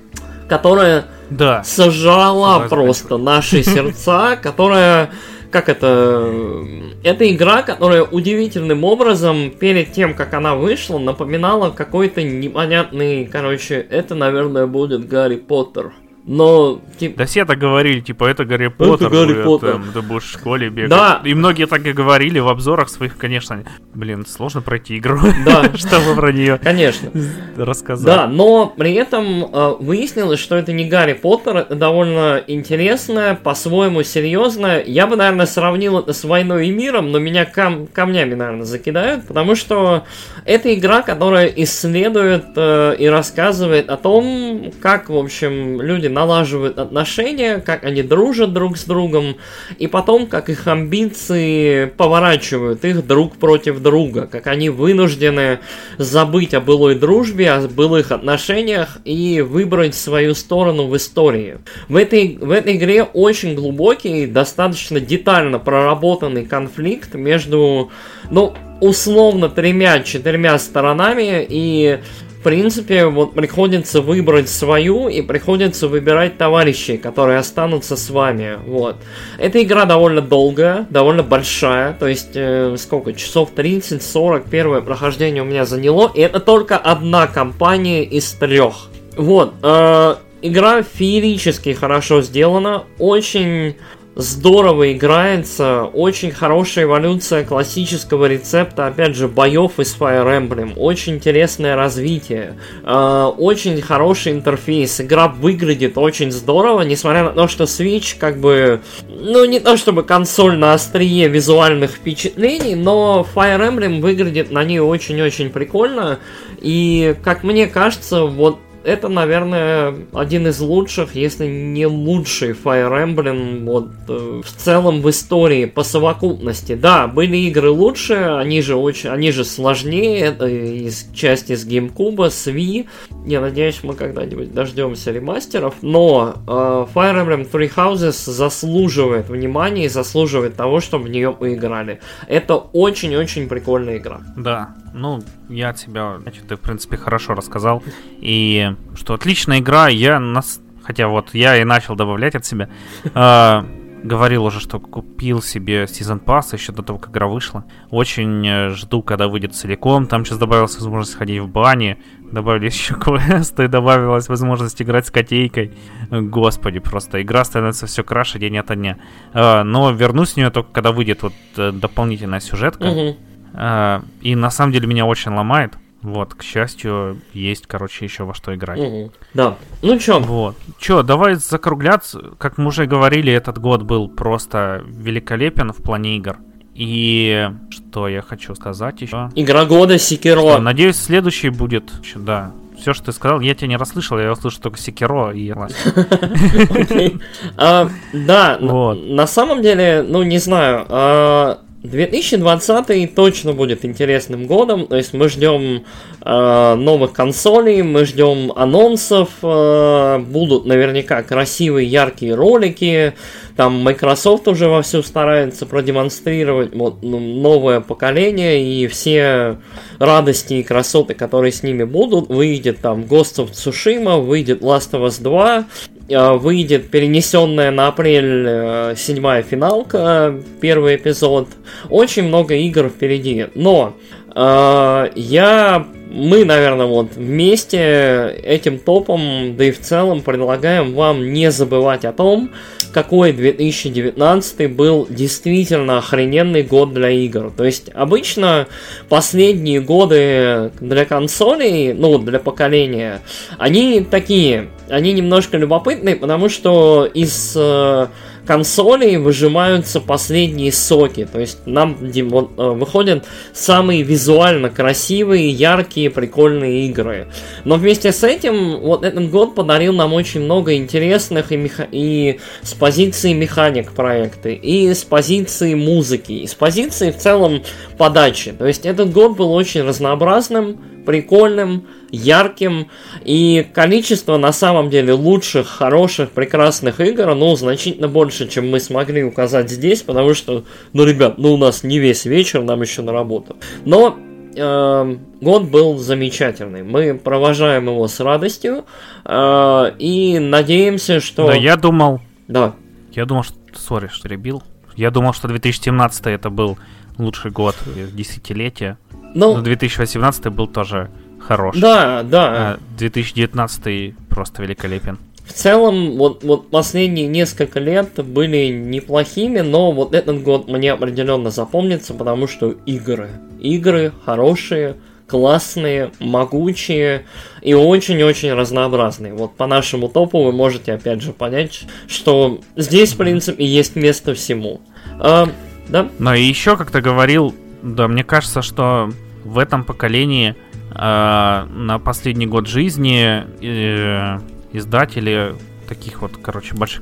которая 0.47 1.07
да. 1.29 1.61
сожрала 1.65 2.61
просто 2.69 3.17
наши 3.17 3.63
сердца, 3.63 4.39
которая 4.41 5.09
как 5.53 5.69
это... 5.69 6.65
Это 7.03 7.31
игра, 7.33 7.61
которая 7.61 8.03
удивительным 8.03 8.83
образом, 8.83 9.51
перед 9.51 9.93
тем, 9.93 10.15
как 10.15 10.33
она 10.33 10.55
вышла, 10.55 10.97
напоминала 10.97 11.69
какой-то 11.69 12.23
непонятный... 12.23 13.25
Короче, 13.25 13.75
это, 13.75 14.15
наверное, 14.15 14.67
будет 14.67 15.07
Гарри 15.07 15.37
Поттер. 15.37 15.93
Но, 16.25 16.79
типа... 16.97 17.17
Да 17.17 17.25
все 17.25 17.43
так 17.43 17.59
говорили, 17.59 17.99
типа, 17.99 18.25
это 18.25 18.45
Гарри 18.45 18.67
Поттер, 18.67 19.07
это 19.07 19.09
Гарри 19.09 19.43
Поттер. 19.43 19.71
Там, 19.73 19.91
ты 19.93 20.01
будешь 20.01 20.23
в 20.23 20.31
школе 20.31 20.69
бегать. 20.69 20.89
Да. 20.89 21.21
И 21.25 21.33
многие 21.33 21.67
так 21.67 21.85
и 21.85 21.91
говорили 21.91 22.39
в 22.39 22.47
обзорах 22.47 22.87
своих, 22.87 23.17
конечно. 23.17 23.63
Блин, 23.93 24.25
сложно 24.25 24.61
пройти 24.61 24.97
игру, 24.99 25.19
да. 25.45 25.71
чтобы 25.75 26.15
про 26.15 26.31
нее 26.31 26.59
конечно. 26.63 27.11
рассказать. 27.57 28.05
Да, 28.05 28.27
но 28.27 28.67
при 28.67 28.93
этом 28.93 29.43
э, 29.43 29.75
выяснилось, 29.79 30.39
что 30.39 30.55
это 30.55 30.71
не 30.71 30.87
Гарри 30.87 31.13
Поттер, 31.13 31.57
это 31.57 31.75
довольно 31.75 32.41
интересное, 32.47 33.35
по-своему 33.35 34.03
серьезное. 34.03 34.81
Я 34.85 35.07
бы, 35.07 35.17
наверное, 35.17 35.45
сравнил 35.45 35.99
это 35.99 36.13
с 36.13 36.23
Войной 36.23 36.69
и 36.69 36.71
миром, 36.71 37.11
но 37.11 37.19
меня 37.19 37.43
кам- 37.43 37.87
камнями, 37.87 38.33
наверное, 38.33 38.65
закидают, 38.65 39.27
потому 39.27 39.55
что 39.55 40.05
это 40.45 40.73
игра, 40.73 41.01
которая 41.01 41.47
исследует 41.47 42.45
э, 42.55 42.95
и 42.97 43.07
рассказывает 43.07 43.89
о 43.89 43.97
том, 43.97 44.71
как, 44.81 45.09
в 45.09 45.17
общем, 45.17 45.81
люди 45.81 46.12
налаживают 46.13 46.79
отношения, 46.79 47.59
как 47.59 47.83
они 47.83 48.03
дружат 48.03 48.53
друг 48.53 48.77
с 48.77 48.85
другом, 48.85 49.37
и 49.77 49.87
потом, 49.87 50.27
как 50.27 50.49
их 50.49 50.67
амбиции 50.67 51.85
поворачивают 51.85 52.85
их 52.85 53.05
друг 53.05 53.37
против 53.37 53.79
друга, 53.79 54.27
как 54.27 54.47
они 54.47 54.69
вынуждены 54.69 55.59
забыть 55.97 56.53
о 56.53 56.61
былой 56.61 56.95
дружбе, 56.95 57.51
о 57.51 57.67
былых 57.67 58.11
отношениях 58.11 58.97
и 59.05 59.41
выбрать 59.41 59.95
свою 59.95 60.33
сторону 60.35 60.87
в 60.87 60.95
истории. 60.95 61.57
В 61.89 61.95
этой, 61.95 62.37
в 62.39 62.51
этой 62.51 62.75
игре 62.75 63.03
очень 63.03 63.55
глубокий, 63.55 64.27
достаточно 64.27 64.99
детально 64.99 65.59
проработанный 65.59 66.45
конфликт 66.45 67.15
между, 67.15 67.91
ну, 68.29 68.53
условно 68.81 69.49
тремя-четырьмя 69.49 70.59
сторонами, 70.59 71.45
и 71.47 71.99
принципе, 72.43 73.05
вот 73.05 73.33
приходится 73.33 74.01
выбрать 74.01 74.49
свою 74.49 75.07
и 75.07 75.21
приходится 75.21 75.87
выбирать 75.87 76.37
товарищей, 76.37 76.97
которые 76.97 77.39
останутся 77.39 77.95
с 77.95 78.09
вами. 78.09 78.59
Вот. 78.65 78.97
Эта 79.39 79.63
игра 79.63 79.85
довольно 79.85 80.21
долгая, 80.21 80.85
довольно 80.89 81.23
большая, 81.23 81.93
то 81.93 82.07
есть 82.07 82.31
э, 82.35 82.75
сколько, 82.77 83.13
часов 83.13 83.51
30-40 83.55 84.49
первое 84.49 84.81
прохождение 84.81 85.41
у 85.41 85.45
меня 85.45 85.65
заняло, 85.65 86.11
и 86.13 86.21
это 86.21 86.39
только 86.39 86.77
одна 86.77 87.27
компания 87.27 88.03
из 88.03 88.31
трех. 88.33 88.89
Вот, 89.15 89.53
э, 89.63 90.15
игра 90.41 90.83
феерически 90.83 91.73
хорошо 91.73 92.21
сделана, 92.21 92.83
очень 92.99 93.75
здорово 94.15 94.93
играется, 94.93 95.83
очень 95.85 96.31
хорошая 96.31 96.85
эволюция 96.85 97.43
классического 97.43 98.25
рецепта, 98.25 98.87
опять 98.87 99.15
же, 99.15 99.27
боев 99.27 99.79
из 99.79 99.95
Fire 99.97 100.25
Emblem, 100.25 100.73
очень 100.75 101.15
интересное 101.15 101.75
развитие, 101.75 102.57
э, 102.83 103.31
очень 103.37 103.81
хороший 103.81 104.33
интерфейс, 104.33 105.01
игра 105.01 105.27
выглядит 105.27 105.97
очень 105.97 106.31
здорово, 106.31 106.81
несмотря 106.81 107.23
на 107.23 107.31
то, 107.31 107.47
что 107.47 107.63
Switch 107.63 108.15
как 108.19 108.39
бы, 108.39 108.81
ну 109.07 109.45
не 109.45 109.59
то 109.59 109.77
чтобы 109.77 110.03
консоль 110.03 110.57
на 110.57 110.73
острие 110.73 111.27
визуальных 111.27 111.91
впечатлений, 111.91 112.75
но 112.75 113.25
Fire 113.35 113.67
Emblem 113.67 114.01
выглядит 114.01 114.51
на 114.51 114.63
ней 114.63 114.79
очень-очень 114.79 115.49
прикольно, 115.49 116.19
и 116.59 117.15
как 117.23 117.43
мне 117.43 117.67
кажется, 117.67 118.25
вот 118.25 118.59
это, 118.83 119.07
наверное, 119.07 119.95
один 120.13 120.47
из 120.47 120.59
лучших, 120.59 121.15
если 121.15 121.47
не 121.47 121.85
лучший 121.85 122.51
Fire 122.51 122.91
Emblem 122.91 123.65
вот, 123.65 123.89
э, 124.07 124.41
в 124.43 124.51
целом 124.51 125.01
в 125.01 125.09
истории 125.09 125.65
по 125.65 125.83
совокупности. 125.83 126.75
Да, 126.75 127.07
были 127.07 127.37
игры 127.37 127.69
лучше, 127.69 128.13
они 128.13 128.61
же 128.61 128.75
очень, 128.75 129.09
они 129.09 129.31
же 129.31 129.45
сложнее, 129.45 130.19
это 130.19 130.47
из 130.47 131.07
части 131.13 131.55
с 131.55 131.65
GameCube, 131.65 132.29
с 132.29 132.47
Wii. 132.47 132.87
Я 133.25 133.41
надеюсь, 133.41 133.79
мы 133.83 133.93
когда-нибудь 133.95 134.53
дождемся 134.53 135.11
ремастеров, 135.11 135.75
но 135.81 136.35
э, 136.47 136.51
Fire 136.93 137.25
Emblem 137.25 137.49
Three 137.49 137.71
Houses 137.73 138.29
заслуживает 138.29 139.29
внимания 139.29 139.85
и 139.85 139.89
заслуживает 139.89 140.55
того, 140.55 140.81
чтобы 140.81 141.05
в 141.05 141.09
нее 141.09 141.31
поиграли. 141.31 141.99
Это 142.27 142.55
очень-очень 142.55 143.47
прикольная 143.47 143.97
игра. 143.97 144.21
Да, 144.35 144.75
ну, 144.93 145.21
я 145.49 145.69
от 145.69 145.79
себя, 145.79 146.17
значит, 146.21 146.47
ты, 146.47 146.55
в 146.55 146.59
принципе, 146.59 146.97
хорошо 146.97 147.33
рассказал. 147.33 147.83
И 148.19 148.75
что 148.95 149.13
отличная 149.13 149.59
игра, 149.59 149.89
я 149.89 150.19
нас... 150.19 150.61
Хотя 150.83 151.07
вот 151.07 151.33
я 151.33 151.61
и 151.61 151.63
начал 151.63 151.95
добавлять 151.95 152.35
от 152.35 152.45
себя. 152.45 152.69
А, 153.13 153.65
говорил 154.03 154.43
уже, 154.45 154.59
что 154.59 154.79
купил 154.79 155.41
себе 155.41 155.85
Season 155.85 156.23
Pass 156.23 156.53
еще 156.53 156.73
до 156.73 156.83
того, 156.83 156.99
как 156.99 157.11
игра 157.11 157.27
вышла. 157.27 157.63
Очень 157.89 158.45
э, 158.45 158.69
жду, 158.71 159.01
когда 159.01 159.27
выйдет 159.27 159.55
целиком. 159.55 160.07
Там 160.07 160.25
сейчас 160.25 160.37
добавилась 160.37 160.75
возможность 160.75 161.15
ходить 161.15 161.39
в 161.39 161.47
бане, 161.47 161.97
добавились 162.31 162.73
еще 162.77 162.95
квесты, 162.95 163.67
добавилась 163.67 164.27
возможность 164.27 164.81
играть 164.81 165.07
с 165.07 165.11
котейкой. 165.11 165.71
Господи, 166.11 166.79
просто 166.79 167.21
игра 167.21 167.45
становится 167.45 167.87
все 167.87 168.03
краше 168.03 168.39
день 168.39 168.57
ото 168.57 168.75
дня. 168.75 168.97
А, 169.33 169.63
но 169.63 169.91
вернусь 169.91 170.31
с 170.31 170.35
нее 170.35 170.49
только 170.49 170.71
когда 170.71 170.91
выйдет 170.91 171.23
вот 171.23 171.33
э, 171.57 171.71
дополнительная 171.71 172.41
сюжетка. 172.41 172.85
Мгм. 172.85 173.15
А, 173.53 174.03
И 174.21 174.35
на 174.35 174.49
самом 174.49 174.71
деле 174.71 174.87
меня 174.87 175.05
очень 175.05 175.31
ломает. 175.31 175.73
Вот, 176.01 176.33
к 176.33 176.43
счастью, 176.43 177.21
есть, 177.31 177.65
короче, 177.65 178.03
еще 178.03 178.25
во 178.25 178.33
что 178.33 178.53
играть. 178.53 178.77
Мгм. 178.79 179.11
Да. 179.33 179.55
Ну 179.81 179.97
чё, 179.99 180.19
Вот. 180.19 180.57
Че, 180.77 181.01
давай 181.01 181.35
закругляться. 181.35 182.31
Как 182.37 182.57
мы 182.57 182.67
уже 182.67 182.85
говорили, 182.87 183.31
этот 183.31 183.57
год 183.57 183.83
был 183.83 184.09
просто 184.09 184.83
великолепен 184.85 185.71
в 185.71 185.77
плане 185.77 186.17
игр. 186.17 186.37
И 186.75 187.49
что 187.69 188.07
я 188.09 188.21
хочу 188.21 188.53
сказать 188.55 189.01
еще? 189.01 189.29
игра 189.35 189.65
года 189.65 189.97
Секиро. 189.97 190.57
Надеюсь, 190.57 190.97
следующий 190.97 191.49
будет. 191.49 191.91
Чё, 192.03 192.19
Да. 192.19 192.51
Все, 192.77 192.93
что 192.93 193.05
ты 193.05 193.11
сказал, 193.13 193.39
я 193.39 193.53
тебя 193.55 193.67
не 193.69 193.77
расслышал, 193.77 194.19
я 194.19 194.31
услышал 194.31 194.61
только 194.63 194.77
Секиро 194.79 195.31
и. 195.31 195.53
А, 197.57 197.87
Да, 198.11 198.57
на 198.59 199.27
самом 199.27 199.61
деле, 199.61 200.03
ну 200.05 200.23
не 200.23 200.39
знаю, 200.39 200.85
а, 200.89 201.59
2020 201.83 203.13
точно 203.13 203.53
будет 203.53 203.83
интересным 203.83 204.47
годом, 204.47 204.87
то 204.87 204.95
есть 204.95 205.13
мы 205.13 205.27
ждем 205.27 205.83
а, 206.21 206.75
новых 206.75 207.11
консолей, 207.11 207.81
мы 207.81 208.05
ждем 208.05 208.53
анонсов, 208.55 209.29
а, 209.41 210.19
будут 210.19 210.65
наверняка 210.65 211.21
красивые, 211.23 211.87
яркие 211.87 212.35
ролики, 212.35 213.13
там 213.55 213.83
Microsoft 213.83 214.47
уже 214.47 214.67
вовсю 214.67 215.03
старается 215.03 215.65
продемонстрировать 215.65 216.73
вот, 216.73 217.03
ну, 217.03 217.19
новое 217.19 217.81
поколение 217.81 218.63
и 218.63 218.87
все 218.87 219.57
радости 219.99 220.55
и 220.55 220.63
красоты, 220.63 221.13
которые 221.13 221.51
с 221.51 221.61
ними 221.61 221.83
будут. 221.83 222.29
Выйдет 222.29 222.79
там 222.79 223.01
Ghost 223.01 223.37
of 223.37 223.51
Tsushima, 223.51 224.19
выйдет 224.19 224.61
Last 224.61 224.91
of 224.93 225.05
Us 225.05 225.21
2, 225.21 225.59
э, 225.59 225.92
выйдет 226.09 226.89
перенесенная 226.89 227.71
на 227.71 227.87
апрель 227.87 228.45
э, 228.47 228.95
седьмая 228.97 229.43
финалка, 229.43 230.39
первый 230.61 230.97
эпизод. 230.97 231.47
Очень 231.89 232.23
много 232.23 232.55
игр 232.55 232.89
впереди. 232.89 233.47
Но 233.55 233.95
э, 234.35 235.09
я 235.15 235.87
мы, 236.13 236.45
наверное, 236.45 236.85
вот 236.85 237.15
вместе 237.15 238.39
этим 238.43 238.77
топом, 238.77 239.55
да 239.57 239.65
и 239.65 239.71
в 239.71 239.79
целом 239.79 240.21
предлагаем 240.21 240.93
вам 240.93 241.33
не 241.33 241.49
забывать 241.49 242.05
о 242.05 242.13
том, 242.13 242.51
какой 242.93 243.33
2019 243.33 244.73
был 244.73 245.07
действительно 245.09 245.97
охрененный 245.97 246.63
год 246.63 246.93
для 246.93 247.09
игр. 247.09 247.51
То 247.55 247.65
есть 247.65 247.89
обычно 247.93 248.67
последние 249.09 249.81
годы 249.81 250.71
для 250.79 251.05
консолей, 251.05 251.93
ну 251.93 252.19
для 252.19 252.39
поколения, 252.39 253.21
они 253.57 254.01
такие, 254.01 254.69
они 254.89 255.11
немножко 255.13 255.57
любопытные, 255.57 256.15
потому 256.15 256.49
что 256.49 257.05
из 257.05 257.53
э, 257.55 258.07
консолей 258.45 259.17
выжимаются 259.17 259.99
последние 259.99 260.71
соки. 260.71 261.27
То 261.31 261.39
есть 261.39 261.59
нам 261.65 261.97
э, 262.01 262.21
выходят 262.21 263.25
самые 263.53 264.03
визуально 264.03 264.69
красивые, 264.69 265.49
яркие, 265.49 266.09
прикольные 266.09 266.87
игры. 266.87 267.27
Но 267.63 267.75
вместе 267.75 268.11
с 268.11 268.23
этим 268.23 268.79
вот 268.79 269.03
этот 269.03 269.29
год 269.29 269.55
подарил 269.55 269.93
нам 269.93 270.13
очень 270.13 270.41
много 270.41 270.75
интересных 270.75 271.51
и, 271.51 271.57
меха- 271.57 271.87
и 271.91 272.39
с 272.61 272.73
позиции 272.73 273.33
механик 273.33 273.93
проекты, 273.93 274.53
и 274.53 274.93
с 274.93 275.03
позиции 275.03 275.73
музыки, 275.73 276.33
и 276.33 276.47
с 276.47 276.53
позиции 276.53 277.11
в 277.11 277.17
целом 277.17 277.63
подачи. 277.97 278.51
То 278.51 278.65
есть 278.65 278.85
этот 278.85 279.11
год 279.11 279.37
был 279.37 279.53
очень 279.53 279.83
разнообразным, 279.83 280.79
прикольным, 281.05 281.87
ярким, 282.13 282.89
и 283.25 283.67
количество 283.73 284.37
на 284.37 284.53
самом 284.53 284.89
деле 284.89 285.13
лучших, 285.13 285.67
хороших, 285.67 286.29
прекрасных 286.29 287.01
игр, 287.01 287.33
ну, 287.33 287.55
значительно 287.55 288.07
больше, 288.07 288.47
чем 288.47 288.69
мы 288.69 288.79
смогли 288.79 289.23
указать 289.23 289.69
здесь, 289.69 290.03
потому 290.03 290.33
что, 290.35 290.63
ну, 290.93 291.03
ребят, 291.05 291.37
ну, 291.37 291.53
у 291.53 291.57
нас 291.57 291.83
не 291.83 291.97
весь 291.99 292.25
вечер, 292.25 292.61
нам 292.61 292.81
еще 292.81 293.01
на 293.01 293.11
работу. 293.11 293.57
Но 293.83 294.15
э, 294.55 295.15
год 295.41 295.63
был 295.63 295.97
замечательный. 295.97 296.83
Мы 296.83 297.15
провожаем 297.15 297.87
его 297.87 298.07
с 298.07 298.19
радостью 298.19 298.85
э, 299.25 299.91
и 299.97 300.37
надеемся, 300.39 301.19
что... 301.19 301.47
Да, 301.47 301.55
я 301.55 301.75
думал, 301.77 302.21
Да. 302.47 302.75
я 303.11 303.25
думал, 303.25 303.43
что... 303.43 303.57
Сори, 303.75 304.07
что 304.07 304.29
перебил. 304.29 304.61
Я 304.95 305.09
думал, 305.09 305.33
что 305.33 305.47
2017 305.47 306.27
это 306.27 306.51
был 306.51 306.77
лучший 307.17 307.49
год 307.49 307.75
десятилетия. 308.13 308.99
Ну, 309.33 309.55
Но 309.55 309.61
2018 309.61 310.47
был 310.49 310.67
тоже 310.67 311.09
хорош. 311.43 311.77
да, 311.77 312.23
да. 312.23 312.47
А 312.47 312.79
2019 312.97 314.15
просто 314.29 314.61
великолепен. 314.61 315.19
В 315.45 315.51
целом, 315.51 316.17
вот, 316.17 316.43
вот 316.43 316.69
последние 316.69 317.27
несколько 317.27 317.79
лет 317.79 318.23
были 318.23 318.67
неплохими, 318.67 319.59
но 319.59 319.91
вот 319.91 320.15
этот 320.15 320.41
год 320.41 320.69
мне 320.69 320.91
определенно 320.91 321.51
запомнится, 321.51 322.13
потому 322.13 322.47
что 322.47 322.71
игры. 322.85 323.29
Игры 323.59 324.13
хорошие, 324.25 324.95
классные, 325.27 326.11
могучие 326.19 327.25
и 327.61 327.73
очень-очень 327.73 328.53
разнообразные. 328.53 329.33
Вот 329.33 329.55
по 329.55 329.67
нашему 329.67 330.07
топу 330.07 330.43
вы 330.43 330.53
можете 330.53 330.93
опять 330.93 331.21
же 331.21 331.33
понять, 331.33 331.83
что 332.07 332.61
здесь, 332.77 333.13
в 333.13 333.17
принципе, 333.17 333.65
есть 333.65 333.97
место 333.97 334.35
всему. 334.35 334.79
А, 335.19 335.49
да? 335.89 336.07
Но 336.19 336.33
и 336.35 336.43
еще, 336.43 336.77
как 336.77 336.91
ты 336.91 337.01
говорил, 337.01 337.53
да, 337.81 338.07
мне 338.07 338.23
кажется, 338.23 338.61
что 338.61 339.11
в 339.43 339.57
этом 339.57 339.83
поколении 339.83 340.55
на 340.95 341.99
последний 342.03 342.47
год 342.47 342.67
жизни 342.67 343.43
э, 343.61 344.39
издатели 344.71 345.55
таких 345.87 346.21
вот, 346.21 346.37
короче, 346.41 346.75
больших... 346.75 347.01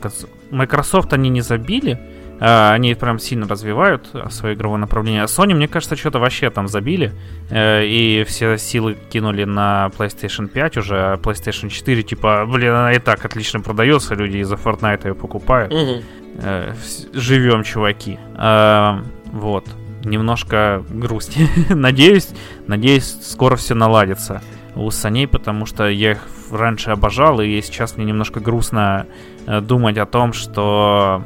Microsoft 0.50 1.14
они 1.14 1.30
не 1.30 1.42
забили, 1.42 2.00
э, 2.40 2.72
они 2.72 2.94
прям 2.96 3.20
сильно 3.20 3.48
развивают 3.48 4.10
э, 4.14 4.30
свое 4.30 4.56
игровое 4.56 4.80
направление. 4.80 5.24
А 5.24 5.26
Sony, 5.26 5.54
мне 5.54 5.68
кажется, 5.68 5.96
что-то 5.96 6.20
вообще 6.20 6.50
там 6.50 6.68
забили, 6.68 7.14
э, 7.50 7.86
и 7.86 8.24
все 8.28 8.58
силы 8.58 8.98
кинули 9.10 9.46
на 9.46 9.90
PlayStation 9.98 10.48
5 10.48 10.78
уже, 10.78 10.98
а 10.98 11.16
PlayStation 11.18 11.70
4, 11.70 12.04
типа, 12.04 12.46
блин, 12.46 12.72
она 12.72 12.94
и 12.94 13.00
так 13.00 13.26
отлично 13.26 13.62
продается, 13.62 14.16
люди 14.16 14.38
из-за 14.38 14.56
Fortnite 14.56 15.08
ее 15.08 15.16
покупают. 15.16 15.74
Мгм. 15.74 16.04
Э, 16.44 16.74
живем, 17.14 17.64
чуваки. 17.64 18.20
А, 18.36 19.04
вот. 19.26 19.66
Немножко 20.04 20.84
грустнее. 20.90 21.50
надеюсь, 21.70 22.30
надеюсь, 22.68 23.16
скоро 23.22 23.56
все 23.56 23.76
наладится 23.76 24.42
у 24.76 24.90
саней, 24.92 25.28
потому 25.28 25.66
что 25.66 25.88
я 25.90 26.12
их 26.12 26.28
раньше 26.52 26.92
обожал, 26.92 27.42
и 27.42 27.62
сейчас 27.62 27.98
мне 27.98 28.06
немножко 28.06 28.40
грустно 28.40 29.06
э, 29.46 29.62
думать 29.62 29.98
о 29.98 30.06
том, 30.06 30.34
что 30.34 31.24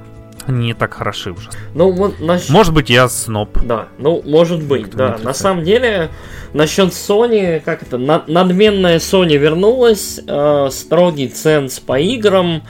не 0.48 0.74
так 0.74 0.94
хороши 0.94 1.32
уже. 1.32 1.50
Ну, 1.74 1.92
вот 1.92 2.20
наш... 2.20 2.50
Может 2.50 2.74
быть, 2.74 2.90
я 2.90 3.10
сноб. 3.10 3.58
Да, 3.64 3.88
ну, 3.98 4.22
может 4.26 4.64
быть, 4.64 4.88
не 4.88 4.92
да. 4.92 5.18
На 5.24 5.34
самом 5.34 5.64
деле, 5.64 6.10
насчет 6.54 6.90
Sony, 6.90 7.60
как 7.60 7.82
это, 7.82 7.98
на- 7.98 8.24
надменная 8.28 9.00
Sony 9.00 9.38
вернулась, 9.38 10.20
э, 10.26 10.70
строгий 10.72 11.30
ценз 11.30 11.80
по 11.80 12.00
играм, 12.00 12.58
э, 12.58 12.62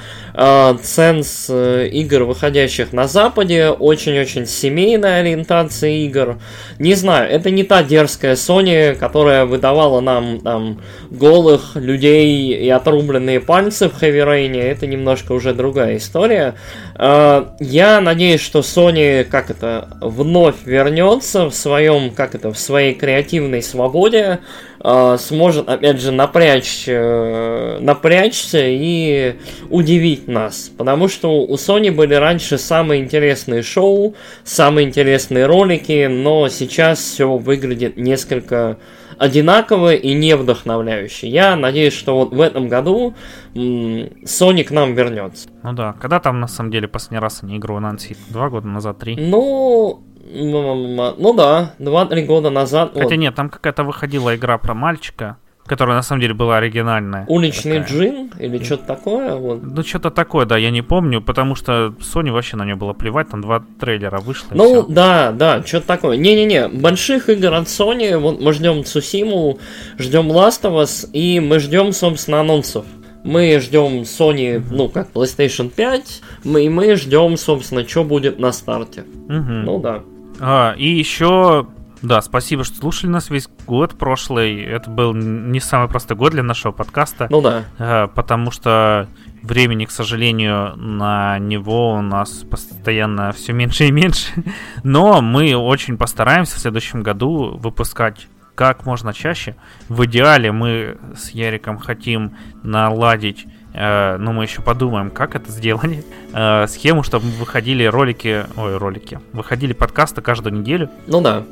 ценз 0.81 1.47
э, 1.49 1.87
игр, 1.91 2.23
выходящих 2.23 2.91
на 2.91 3.07
Западе, 3.07 3.69
очень-очень 3.69 4.45
семейная 4.45 5.21
ориентация 5.21 5.91
игр. 5.91 6.39
Не 6.77 6.93
знаю, 6.95 7.31
это 7.31 7.51
не 7.51 7.63
та 7.63 7.83
дерзкая 7.83 8.35
Sony, 8.35 8.95
которая 8.95 9.45
выдавала 9.45 10.01
нам 10.01 10.41
там 10.41 10.81
голых 11.09 11.75
людей 11.75 12.53
и 12.53 12.69
отрубленные 12.69 13.39
пальцы 13.39 13.87
в 13.87 14.01
Heavy 14.01 14.25
Rain, 14.25 14.61
это 14.61 14.87
немножко 14.87 15.31
уже 15.31 15.53
другая 15.53 15.97
история. 15.97 16.55
Э, 16.97 17.45
Я 17.59 18.01
надеюсь, 18.01 18.41
что 18.41 18.59
Sony, 18.59 19.23
как 19.23 19.49
это, 19.49 19.87
вновь 20.01 20.65
вернется 20.65 21.45
в 21.45 21.53
своем, 21.53 22.09
как 22.09 22.35
это, 22.35 22.51
в 22.51 22.59
своей 22.59 22.93
креативной 22.93 23.61
свободе, 23.61 24.39
э, 24.74 24.74
сможет, 25.17 25.69
опять 25.69 25.99
же, 25.99 26.11
напрячь, 26.11 26.85
э, 26.87 27.79
напрячься 27.79 28.61
и 28.63 29.35
удивить 29.69 30.27
нас. 30.27 30.71
Потому 30.77 31.07
что 31.07 31.43
у 31.43 31.53
Sony 31.55 31.91
были 31.91 32.13
раньше 32.13 32.57
самые 32.57 33.01
интересные 33.01 33.63
шоу, 33.63 34.15
самые 34.43 34.87
интересные 34.87 35.45
ролики, 35.45 36.07
но 36.07 36.49
сейчас 36.49 36.99
все 36.99 37.37
выглядит 37.37 37.97
несколько 37.97 38.77
одинаково 39.17 39.95
и 39.95 40.13
не 40.13 40.35
вдохновляюще. 40.35 41.27
Я 41.27 41.55
надеюсь, 41.55 41.93
что 41.93 42.17
вот 42.17 42.33
в 42.33 42.41
этом 42.41 42.67
году 42.67 43.15
Sony 43.53 44.63
к 44.63 44.71
нам 44.71 44.93
вернется. 44.93 45.49
Ну 45.63 45.73
да, 45.73 45.93
когда 45.93 46.19
там 46.19 46.39
на 46.39 46.47
самом 46.47 46.71
деле 46.71 46.87
последний 46.87 47.19
раз 47.19 47.41
они 47.43 47.57
игру 47.57 47.75
анонсировали? 47.75 48.31
Два 48.31 48.49
года 48.49 48.67
назад, 48.67 48.99
три? 48.99 49.15
Ну, 49.15 50.03
ну 50.35 51.33
да, 51.33 51.73
2-3 51.79 52.25
года 52.25 52.49
назад. 52.49 52.91
Хотя 52.93 53.05
вот. 53.05 53.15
нет, 53.15 53.35
там 53.35 53.49
какая-то 53.49 53.83
выходила 53.83 54.35
игра 54.35 54.57
про 54.57 54.73
мальчика. 54.73 55.37
которая 55.65 55.95
на 55.95 56.03
самом 56.03 56.21
деле 56.21 56.33
была 56.33 56.57
оригинальная. 56.57 57.25
Уличный 57.27 57.79
такая. 57.79 57.97
джин 57.97 58.31
или 58.39 58.63
что-то 58.63 58.85
такое. 58.85 59.35
Вот. 59.35 59.63
Ну, 59.63 59.83
что-то 59.83 60.11
такое, 60.11 60.45
да, 60.45 60.57
я 60.57 60.69
не 60.69 60.81
помню, 60.81 61.21
потому 61.21 61.55
что 61.55 61.95
Sony 61.99 62.31
вообще 62.31 62.55
на 62.55 62.65
нее 62.65 62.75
было 62.75 62.93
плевать, 62.93 63.29
там 63.29 63.41
два 63.41 63.63
трейлера 63.79 64.19
вышло. 64.19 64.47
Ну, 64.53 64.83
всё. 64.83 64.85
да, 64.87 65.31
да, 65.31 65.63
что-то 65.63 65.87
такое. 65.87 66.17
Не-не-не, 66.17 66.67
больших 66.67 67.29
игр 67.29 67.53
от 67.53 67.65
Sony, 67.65 68.17
вот 68.17 68.39
мы 68.41 68.53
ждем 68.53 68.83
Цусиму, 68.83 69.57
ждем 69.97 70.31
Last 70.31 70.61
of 70.63 70.83
Us, 70.83 71.09
и 71.11 71.39
мы 71.39 71.59
ждем, 71.59 71.91
собственно, 71.93 72.41
анонсов. 72.41 72.85
Мы 73.23 73.59
ждем 73.59 74.03
Sony, 74.03 74.63
ну, 74.69 74.87
как 74.87 75.11
PlayStation 75.11 75.69
5, 75.69 76.21
мы, 76.43 76.65
и 76.65 76.69
мы 76.69 76.95
ждем, 76.95 77.37
собственно, 77.37 77.87
что 77.87 78.03
будет 78.03 78.37
на 78.37 78.51
старте. 78.51 79.03
Мгм. 79.27 79.63
Ну 79.65 79.79
да. 79.79 80.03
А, 80.39 80.73
и 80.77 80.87
еще, 80.87 81.67
да, 82.01 82.21
спасибо, 82.21 82.63
что 82.63 82.77
слушали 82.77 83.09
нас 83.09 83.29
весь 83.29 83.47
год 83.65 83.97
прошлый. 83.97 84.61
Это 84.61 84.89
был 84.89 85.13
не 85.13 85.59
самый 85.59 85.87
простой 85.87 86.17
год 86.17 86.31
для 86.31 86.43
нашего 86.43 86.71
подкаста, 86.71 87.27
Ну 87.29 87.41
да. 87.41 87.63
а, 87.77 88.07
потому 88.07 88.51
что 88.51 89.07
времени, 89.41 89.85
к 89.85 89.91
сожалению, 89.91 90.75
на 90.75 91.37
него 91.39 91.93
у 91.93 92.01
нас 92.01 92.43
постоянно 92.49 93.31
все 93.31 93.53
меньше 93.53 93.85
и 93.87 93.91
меньше. 93.91 94.31
Но 94.83 95.21
мы 95.21 95.55
очень 95.55 95.97
постараемся 95.97 96.55
в 96.55 96.59
следующем 96.59 97.03
году 97.03 97.57
выпускать 97.57 98.27
как 98.55 98.85
можно 98.85 99.13
чаще. 99.13 99.55
В 99.89 100.05
идеале 100.05 100.51
мы 100.51 100.97
с 101.15 101.31
Яриком 101.31 101.77
хотим 101.77 102.37
наладить, 102.63 103.45
э, 103.75 104.17
ну 104.17 104.31
мы 104.31 104.43
еще 104.43 104.61
подумаем, 104.61 105.09
как 105.09 105.35
это 105.35 105.51
сделать, 105.51 106.05
э, 106.33 106.67
схему, 106.67 107.03
чтобы 107.03 107.27
выходили 107.27 107.83
ролики, 107.83 108.45
ой, 108.55 108.77
ролики, 108.77 109.19
выходили 109.33 109.73
подкасты 109.73 110.21
каждую 110.21 110.53
неделю. 110.53 110.89
Ну 111.07 111.21
да. 111.21 111.43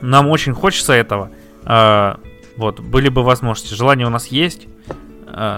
Нам 0.00 0.28
очень 0.28 0.54
хочется 0.54 0.92
этого. 0.92 1.30
Э, 1.64 2.16
вот, 2.56 2.80
были 2.80 3.08
бы 3.08 3.22
возможности. 3.22 3.74
Желание 3.74 4.06
у 4.06 4.10
нас 4.10 4.26
есть, 4.26 4.66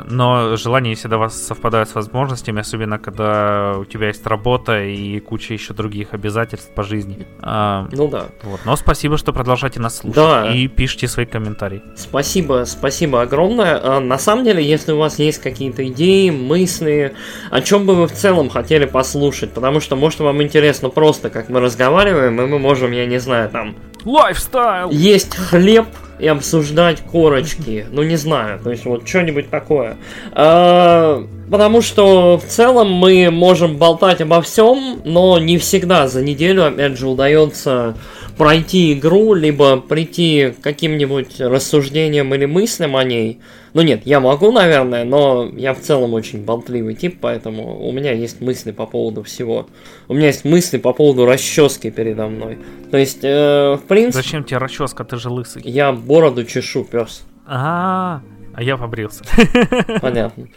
но 0.09 0.57
желания 0.57 0.95
всегда 0.95 1.19
вас 1.19 1.41
совпадают 1.41 1.89
с 1.89 1.95
возможностями, 1.95 2.61
особенно 2.61 2.99
когда 2.99 3.75
у 3.79 3.85
тебя 3.85 4.09
есть 4.09 4.27
работа 4.27 4.83
и 4.83 5.21
куча 5.21 5.55
еще 5.55 5.75
других 5.75 6.13
обязательств 6.15 6.71
по 6.75 6.83
жизни. 6.83 7.27
Э, 7.43 7.87
Ну 7.93 8.09
да. 8.09 8.27
вот. 8.43 8.61
Но 8.65 8.77
спасибо, 8.77 9.17
что 9.19 9.33
продолжаете 9.33 9.81
нас 9.81 9.97
слушать 9.99 10.17
Да. 10.17 10.51
и 10.53 10.67
пишите 10.69 11.09
свои 11.09 11.27
комментарии. 11.27 11.83
Спасибо, 11.97 12.65
спасибо 12.67 13.23
огромное. 13.23 13.81
А, 13.83 14.01
На 14.01 14.19
самом 14.19 14.45
деле, 14.45 14.63
если 14.65 14.93
у 14.93 14.99
вас 14.99 15.19
есть 15.19 15.39
какие-то 15.41 15.87
идеи, 15.89 16.31
мысли, 16.31 17.15
о 17.51 17.61
чем 17.61 17.87
бы 17.87 17.95
вы 17.95 18.07
в 18.09 18.13
целом 18.13 18.51
хотели 18.51 18.87
послушать, 18.87 19.53
потому 19.53 19.81
что, 19.81 19.97
может, 19.97 20.21
вам 20.21 20.43
интересно 20.43 20.89
просто, 20.89 21.31
как 21.31 21.49
мы 21.49 21.61
разговариваем, 21.61 22.41
и 22.41 22.47
мы 22.47 22.59
можем, 22.59 22.93
я 22.93 23.07
не 23.07 23.19
знаю, 23.19 23.49
там, 23.51 23.77
Lifestyle! 24.05 24.91
есть 24.91 25.37
хлеб 25.37 25.87
и 26.21 26.27
обсуждать 26.27 27.01
корочки. 27.01 27.87
Ну, 27.91 28.03
не 28.03 28.17
знаю, 28.17 28.61
то 28.63 28.71
есть 28.71 28.85
вот 28.85 29.07
что-нибудь 29.07 29.51
такое. 29.51 29.97
А, 30.33 31.27
Потому 31.51 31.83
что 31.83 32.39
в 32.39 32.45
целом 32.45 32.93
мы 32.93 33.29
можем 33.31 33.77
болтать 33.77 34.21
обо 34.21 34.41
всем, 34.41 35.03
но 35.05 35.39
не 35.41 35.59
всегда 35.59 36.07
за 36.07 36.23
неделю, 36.23 36.65
опять 36.65 36.97
же, 36.97 37.09
удается 37.09 37.97
пройти 38.37 38.93
игру, 38.95 39.35
либо 39.35 39.79
прийти 39.81 40.55
к 40.59 40.63
каким-нибудь 40.63 41.41
рассуждениям 41.41 42.35
или 42.35 42.47
мыслям 42.47 42.97
о 42.97 43.05
ней. 43.05 43.41
Ну 43.73 43.83
нет, 43.83 44.03
я 44.05 44.19
могу, 44.21 44.51
наверное, 44.51 45.05
но 45.05 45.49
я 45.57 45.75
в 45.75 45.81
целом 45.81 46.15
очень 46.15 46.45
болтливый 46.45 46.95
тип, 46.95 47.19
поэтому 47.21 47.87
у 47.87 47.93
меня 47.93 48.13
есть 48.13 48.41
мысли 48.41 48.73
по 48.73 48.87
поводу 48.87 49.23
всего. 49.23 49.69
У 50.09 50.15
меня 50.15 50.27
есть 50.27 50.45
мысли 50.45 50.79
по 50.79 50.93
поводу 50.93 51.25
расчески 51.25 51.91
передо 51.91 52.27
мной. 52.27 52.59
То 52.91 52.97
есть, 52.97 53.21
э, 53.23 53.77
в 53.77 53.87
принципе, 53.87 54.23
Зачем 54.25 54.43
тебе 54.45 54.59
расческа, 54.59 55.05
ты 55.05 55.17
же 55.19 55.31
лысый. 55.31 55.63
я 55.65 55.93
бороду 55.93 56.45
чешу, 56.45 56.83
пес. 56.85 57.23
А, 57.47 58.23
а 58.55 58.63
я 58.63 58.77
побрился. 58.77 59.23
Понятно. 60.01 60.49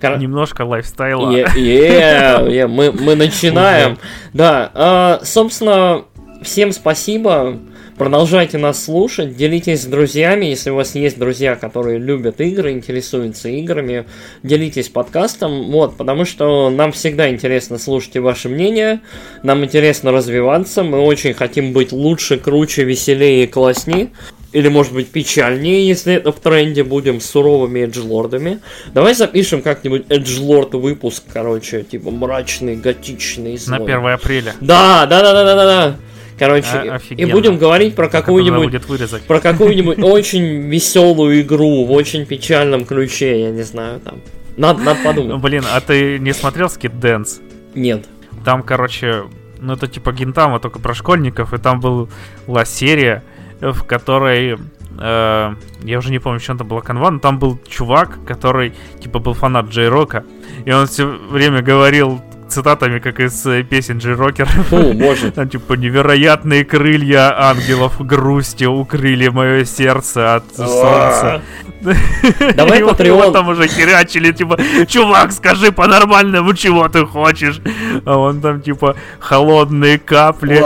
Кор- 0.00 0.18
Немножко 0.18 0.62
лайфстайла. 0.62 1.32
Е- 1.32 1.46
е- 1.56 2.56
е, 2.58 2.66
мы, 2.68 2.92
мы 2.92 3.16
начинаем. 3.16 3.98
Да, 4.32 4.70
а, 4.74 5.20
собственно, 5.24 6.04
всем 6.42 6.72
спасибо. 6.72 7.58
Продолжайте 7.96 8.58
нас 8.58 8.84
слушать, 8.84 9.36
делитесь 9.36 9.82
с 9.82 9.86
друзьями, 9.86 10.44
если 10.44 10.68
у 10.68 10.74
вас 10.74 10.94
есть 10.94 11.18
друзья, 11.18 11.56
которые 11.56 11.98
любят 11.98 12.42
игры, 12.42 12.72
интересуются 12.72 13.48
играми, 13.48 14.04
делитесь 14.42 14.90
подкастом, 14.90 15.70
вот, 15.70 15.96
потому 15.96 16.26
что 16.26 16.68
нам 16.68 16.92
всегда 16.92 17.30
интересно 17.30 17.78
слушать 17.78 18.16
и 18.16 18.18
ваше 18.18 18.50
мнение, 18.50 19.00
нам 19.42 19.64
интересно 19.64 20.12
развиваться, 20.12 20.82
мы 20.82 21.00
очень 21.00 21.32
хотим 21.32 21.72
быть 21.72 21.90
лучше, 21.90 22.36
круче, 22.36 22.84
веселее 22.84 23.44
и 23.44 23.46
класснее, 23.46 24.10
или, 24.52 24.68
может 24.68 24.92
быть, 24.92 25.08
печальнее, 25.08 25.88
если 25.88 26.14
это 26.14 26.32
в 26.32 26.40
тренде, 26.40 26.84
будем 26.84 27.20
суровыми 27.20 27.80
эджлордами. 27.80 28.60
Давай 28.92 29.14
запишем 29.14 29.62
как-нибудь 29.62 30.04
эджлорд 30.10 30.74
выпуск, 30.74 31.24
короче, 31.32 31.82
типа 31.82 32.10
мрачный, 32.10 32.76
готичный, 32.76 33.52
На 33.52 33.78
злой. 33.78 33.92
1 33.92 34.06
апреля. 34.06 34.54
Да, 34.60 35.06
да, 35.06 35.22
да, 35.22 35.32
да, 35.32 35.44
да, 35.44 35.54
да, 35.54 35.64
да. 35.64 35.96
Короче, 36.38 36.66
А, 36.66 37.00
и 37.10 37.24
будем 37.24 37.56
говорить 37.56 37.94
про 37.94 38.08
какую-нибудь 38.08 38.82
про 39.26 39.40
какую-нибудь 39.40 39.98
очень 40.02 40.68
веселую 40.68 41.40
игру 41.40 41.84
в 41.86 41.92
очень 41.92 42.26
печальном 42.26 42.84
ключе, 42.84 43.42
я 43.42 43.50
не 43.50 43.62
знаю, 43.62 44.00
там. 44.00 44.20
Надо, 44.56 44.82
надо 44.82 45.00
подумать. 45.02 45.40
блин, 45.40 45.64
а 45.70 45.80
ты 45.80 46.18
не 46.18 46.32
смотрел 46.32 46.66
Skid 46.66 46.98
Dance? 47.00 47.40
Нет. 47.74 48.06
Там, 48.44 48.62
короче, 48.62 49.24
ну 49.60 49.74
это 49.74 49.86
типа 49.86 50.12
Гинтама, 50.12 50.60
только 50.60 50.78
про 50.78 50.94
школьников, 50.94 51.52
и 51.54 51.58
там 51.58 51.80
была 51.80 52.64
серия, 52.64 53.22
в 53.60 53.82
которой... 53.84 54.56
э, 54.98 55.54
я 55.82 55.98
уже 55.98 56.10
не 56.10 56.18
помню, 56.18 56.40
чем 56.40 56.58
там 56.58 56.68
была 56.68 56.80
канва, 56.80 57.10
но 57.10 57.18
там 57.18 57.38
был 57.38 57.58
чувак, 57.68 58.18
который, 58.26 58.72
типа, 59.00 59.18
был 59.18 59.34
фанат 59.34 59.66
Джей 59.68 59.88
Рока, 59.88 60.24
и 60.64 60.72
он 60.72 60.86
все 60.86 61.06
время 61.06 61.62
говорил 61.62 62.20
цитатами, 62.48 62.98
как 62.98 63.20
из 63.20 63.46
э, 63.46 63.62
песен 63.62 63.98
Джей 63.98 64.14
Рокера. 64.14 64.46
Фу, 64.46 64.92
боже. 64.92 65.30
Там, 65.34 65.48
типа, 65.48 65.74
невероятные 65.74 66.64
крылья 66.64 67.34
ангелов 67.38 68.04
грустью 68.04 68.72
укрыли 68.72 69.28
мое 69.28 69.64
сердце 69.64 70.36
от 70.36 70.44
солнца. 70.56 71.42
Давай 72.54 72.82
вот 72.82 73.00
его 73.00 73.30
там 73.30 73.48
уже 73.48 73.68
херячили, 73.68 74.32
типа, 74.32 74.58
чувак, 74.88 75.32
скажи 75.32 75.70
по-нормальному, 75.70 76.54
чего 76.54 76.88
ты 76.88 77.06
хочешь. 77.06 77.60
А 78.04 78.16
он 78.16 78.40
там, 78.40 78.60
типа, 78.60 78.96
холодные 79.18 79.98
капли 79.98 80.64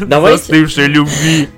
застывшей 0.08 0.86
любви 0.86 1.48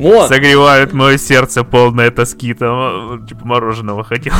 Вот, 0.00 0.28
согревают 0.28 0.94
мое 0.94 1.18
сердце, 1.18 1.62
полное 1.62 2.10
тоски. 2.10 2.54
Там, 2.54 3.26
типа, 3.26 3.46
мороженого 3.46 4.02
хотел. 4.02 4.32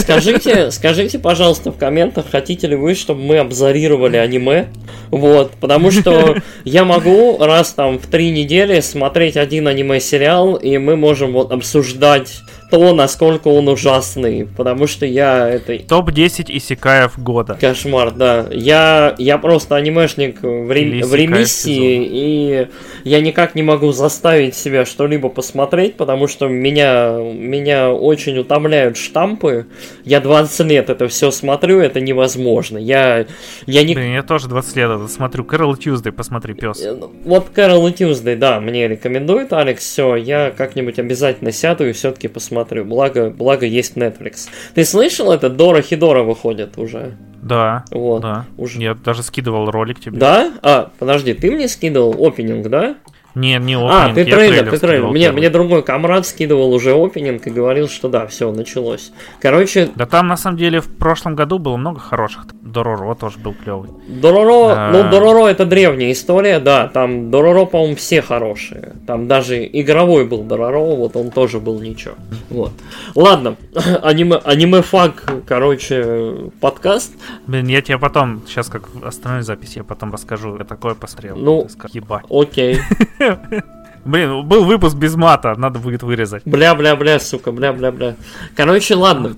скажите, 0.00 0.70
скажите, 0.72 1.20
пожалуйста, 1.20 1.70
в 1.70 1.78
комментах, 1.78 2.26
хотите 2.30 2.66
ли 2.66 2.74
вы, 2.74 2.94
чтобы 2.96 3.22
мы 3.22 3.38
обзорировали 3.38 4.16
аниме? 4.16 4.66
Вот, 5.12 5.52
потому 5.60 5.92
что 5.92 6.36
я 6.64 6.84
могу 6.84 7.38
раз 7.38 7.72
там 7.72 8.00
в 8.00 8.06
три 8.06 8.32
недели 8.32 8.80
смотреть 8.80 9.36
один 9.36 9.68
аниме-сериал, 9.68 10.56
и 10.56 10.76
мы 10.78 10.96
можем 10.96 11.32
вот 11.32 11.52
обсуждать 11.52 12.40
то, 12.70 12.92
насколько 12.94 13.48
он 13.48 13.68
ужасный, 13.68 14.48
потому 14.56 14.86
что 14.86 15.06
я 15.06 15.48
это 15.48 15.78
Топ-10 15.78 16.46
исекаев 16.48 17.18
года. 17.18 17.56
Кошмар, 17.60 18.10
да. 18.10 18.46
Я, 18.50 19.14
я 19.18 19.38
просто 19.38 19.76
анимешник 19.76 20.42
в, 20.42 20.70
ре- 20.70 21.04
в 21.04 21.14
ремиссии, 21.14 22.04
и 22.04 22.68
я 23.04 23.20
никак 23.20 23.54
не 23.54 23.62
могу 23.62 23.92
заставить 23.92 24.56
себя 24.56 24.84
что-либо 24.84 25.28
посмотреть, 25.28 25.96
потому 25.96 26.26
что 26.26 26.48
меня, 26.48 27.18
меня 27.20 27.90
очень 27.92 28.36
утомляют 28.38 28.96
штампы. 28.96 29.66
Я 30.04 30.20
20 30.20 30.66
лет 30.66 30.90
это 30.90 31.06
все 31.08 31.30
смотрю, 31.30 31.78
это 31.80 32.00
невозможно. 32.00 32.78
Я, 32.78 33.26
я 33.66 33.84
не... 33.84 33.94
Блин, 33.94 34.14
я 34.14 34.22
тоже 34.22 34.48
20 34.48 34.76
лет 34.76 34.90
это 34.90 35.08
смотрю. 35.08 35.44
Кэрол 35.44 35.76
Тьюздей, 35.76 36.10
посмотри, 36.12 36.54
пес. 36.54 36.84
Вот 37.24 37.50
Кэрол 37.50 37.90
Тьюздей, 37.92 38.34
да, 38.34 38.58
мне 38.60 38.88
рекомендует 38.88 39.52
Алекс, 39.52 39.84
все, 39.84 40.16
я 40.16 40.50
как-нибудь 40.50 40.98
обязательно 40.98 41.52
сяду 41.52 41.86
и 41.88 41.92
все-таки 41.92 42.26
посмотрю. 42.26 42.55
Благо, 42.64 43.30
благо 43.30 43.66
есть 43.66 43.96
Netflix. 43.96 44.48
Ты 44.74 44.84
слышал 44.84 45.32
это? 45.32 45.48
Дора 45.50 45.82
Хидора 45.82 46.22
выходит 46.22 46.78
уже. 46.78 47.16
Да, 47.42 47.84
Вот. 47.90 48.22
да. 48.22 48.46
Уже. 48.56 48.80
Я 48.80 48.94
даже 48.94 49.22
скидывал 49.22 49.70
ролик 49.70 50.00
тебе. 50.00 50.18
Да? 50.18 50.52
А, 50.62 50.90
подожди, 50.98 51.32
ты 51.34 51.50
мне 51.50 51.68
скидывал 51.68 52.26
опенинг, 52.26 52.68
да? 52.68 52.96
Не, 53.36 53.58
не 53.58 53.76
а, 53.76 54.06
опенинг, 54.06 54.14
ты 54.14 54.20
я 54.22 54.34
трейлер, 54.34 54.70
ты 54.70 54.78
трейлер. 54.78 55.08
Мне, 55.08 55.30
мне 55.30 55.50
другой 55.50 55.82
комрад 55.82 56.26
скидывал 56.26 56.72
уже 56.72 56.94
опенинг 56.94 57.46
и 57.46 57.50
говорил, 57.50 57.86
что 57.86 58.08
да, 58.08 58.26
все, 58.26 58.50
началось. 58.50 59.12
Короче, 59.40 59.90
Да 59.94 60.06
там 60.06 60.28
на 60.28 60.38
самом 60.38 60.56
деле 60.56 60.80
в 60.80 60.86
прошлом 60.96 61.36
году 61.36 61.58
было 61.58 61.76
много 61.76 62.00
хороших. 62.00 62.46
Дороро 62.62 63.14
тоже 63.14 63.38
был 63.38 63.52
клевый. 63.52 63.90
Дороро, 64.08 64.72
А. 64.74 64.90
ну 64.90 65.10
Дороро 65.10 65.48
это 65.48 65.66
древняя 65.66 66.12
история, 66.12 66.60
да, 66.60 66.88
там 66.88 67.30
Дороро, 67.30 67.66
по-моему, 67.66 67.96
все 67.96 68.22
хорошие. 68.22 68.94
Там 69.06 69.28
даже 69.28 69.68
игровой 69.70 70.24
был 70.24 70.42
Дороро, 70.42 70.96
вот 70.96 71.14
он 71.14 71.30
тоже 71.30 71.60
был 71.60 71.78
ничего. 71.78 72.14
Вот. 72.48 72.72
Ладно, 73.14 73.56
аниме, 74.02 74.36
аниме 74.44 74.80
фак, 74.80 75.30
короче, 75.46 76.50
подкаст. 76.62 77.12
Блин, 77.46 77.66
я 77.66 77.82
тебе 77.82 77.98
потом, 77.98 78.42
сейчас 78.46 78.68
как 78.68 78.88
остановлю 79.04 79.44
запись, 79.44 79.76
я 79.76 79.84
потом 79.84 80.10
расскажу. 80.10 80.56
Я 80.56 80.64
такое 80.64 80.94
посмотрел. 80.94 81.36
Ну, 81.36 81.68
ебать. 81.92 82.24
Окей. 82.30 82.78
Блин, 84.06 84.44
был 84.46 84.64
выпуск 84.64 84.96
без 84.96 85.16
мата, 85.16 85.54
надо 85.56 85.80
будет 85.80 86.04
вырезать. 86.04 86.42
Бля-бля-бля, 86.44 87.18
сука, 87.18 87.50
бля-бля-бля. 87.50 88.14
Короче, 88.54 88.94
ладно. 88.94 89.34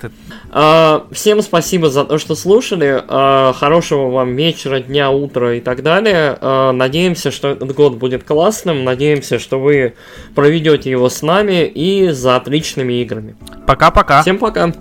А, 0.50 1.06
всем 1.10 1.40
спасибо 1.40 1.88
за 1.88 2.04
то, 2.04 2.18
что 2.18 2.34
слушали. 2.34 3.02
А, 3.08 3.54
хорошего 3.54 4.10
вам 4.10 4.36
вечера, 4.36 4.80
дня, 4.80 5.10
утра 5.10 5.54
и 5.54 5.60
так 5.60 5.82
далее. 5.82 6.36
А, 6.42 6.72
надеемся, 6.72 7.30
что 7.30 7.48
этот 7.48 7.74
год 7.74 7.94
будет 7.94 8.24
классным. 8.24 8.84
Надеемся, 8.84 9.38
что 9.38 9.58
вы 9.58 9.94
проведете 10.34 10.90
его 10.90 11.08
с 11.08 11.22
нами 11.22 11.64
и 11.64 12.10
за 12.10 12.36
отличными 12.36 12.92
играми. 13.00 13.36
Пока-пока. 13.66 14.20
Всем 14.20 14.36
пока. 14.36 14.74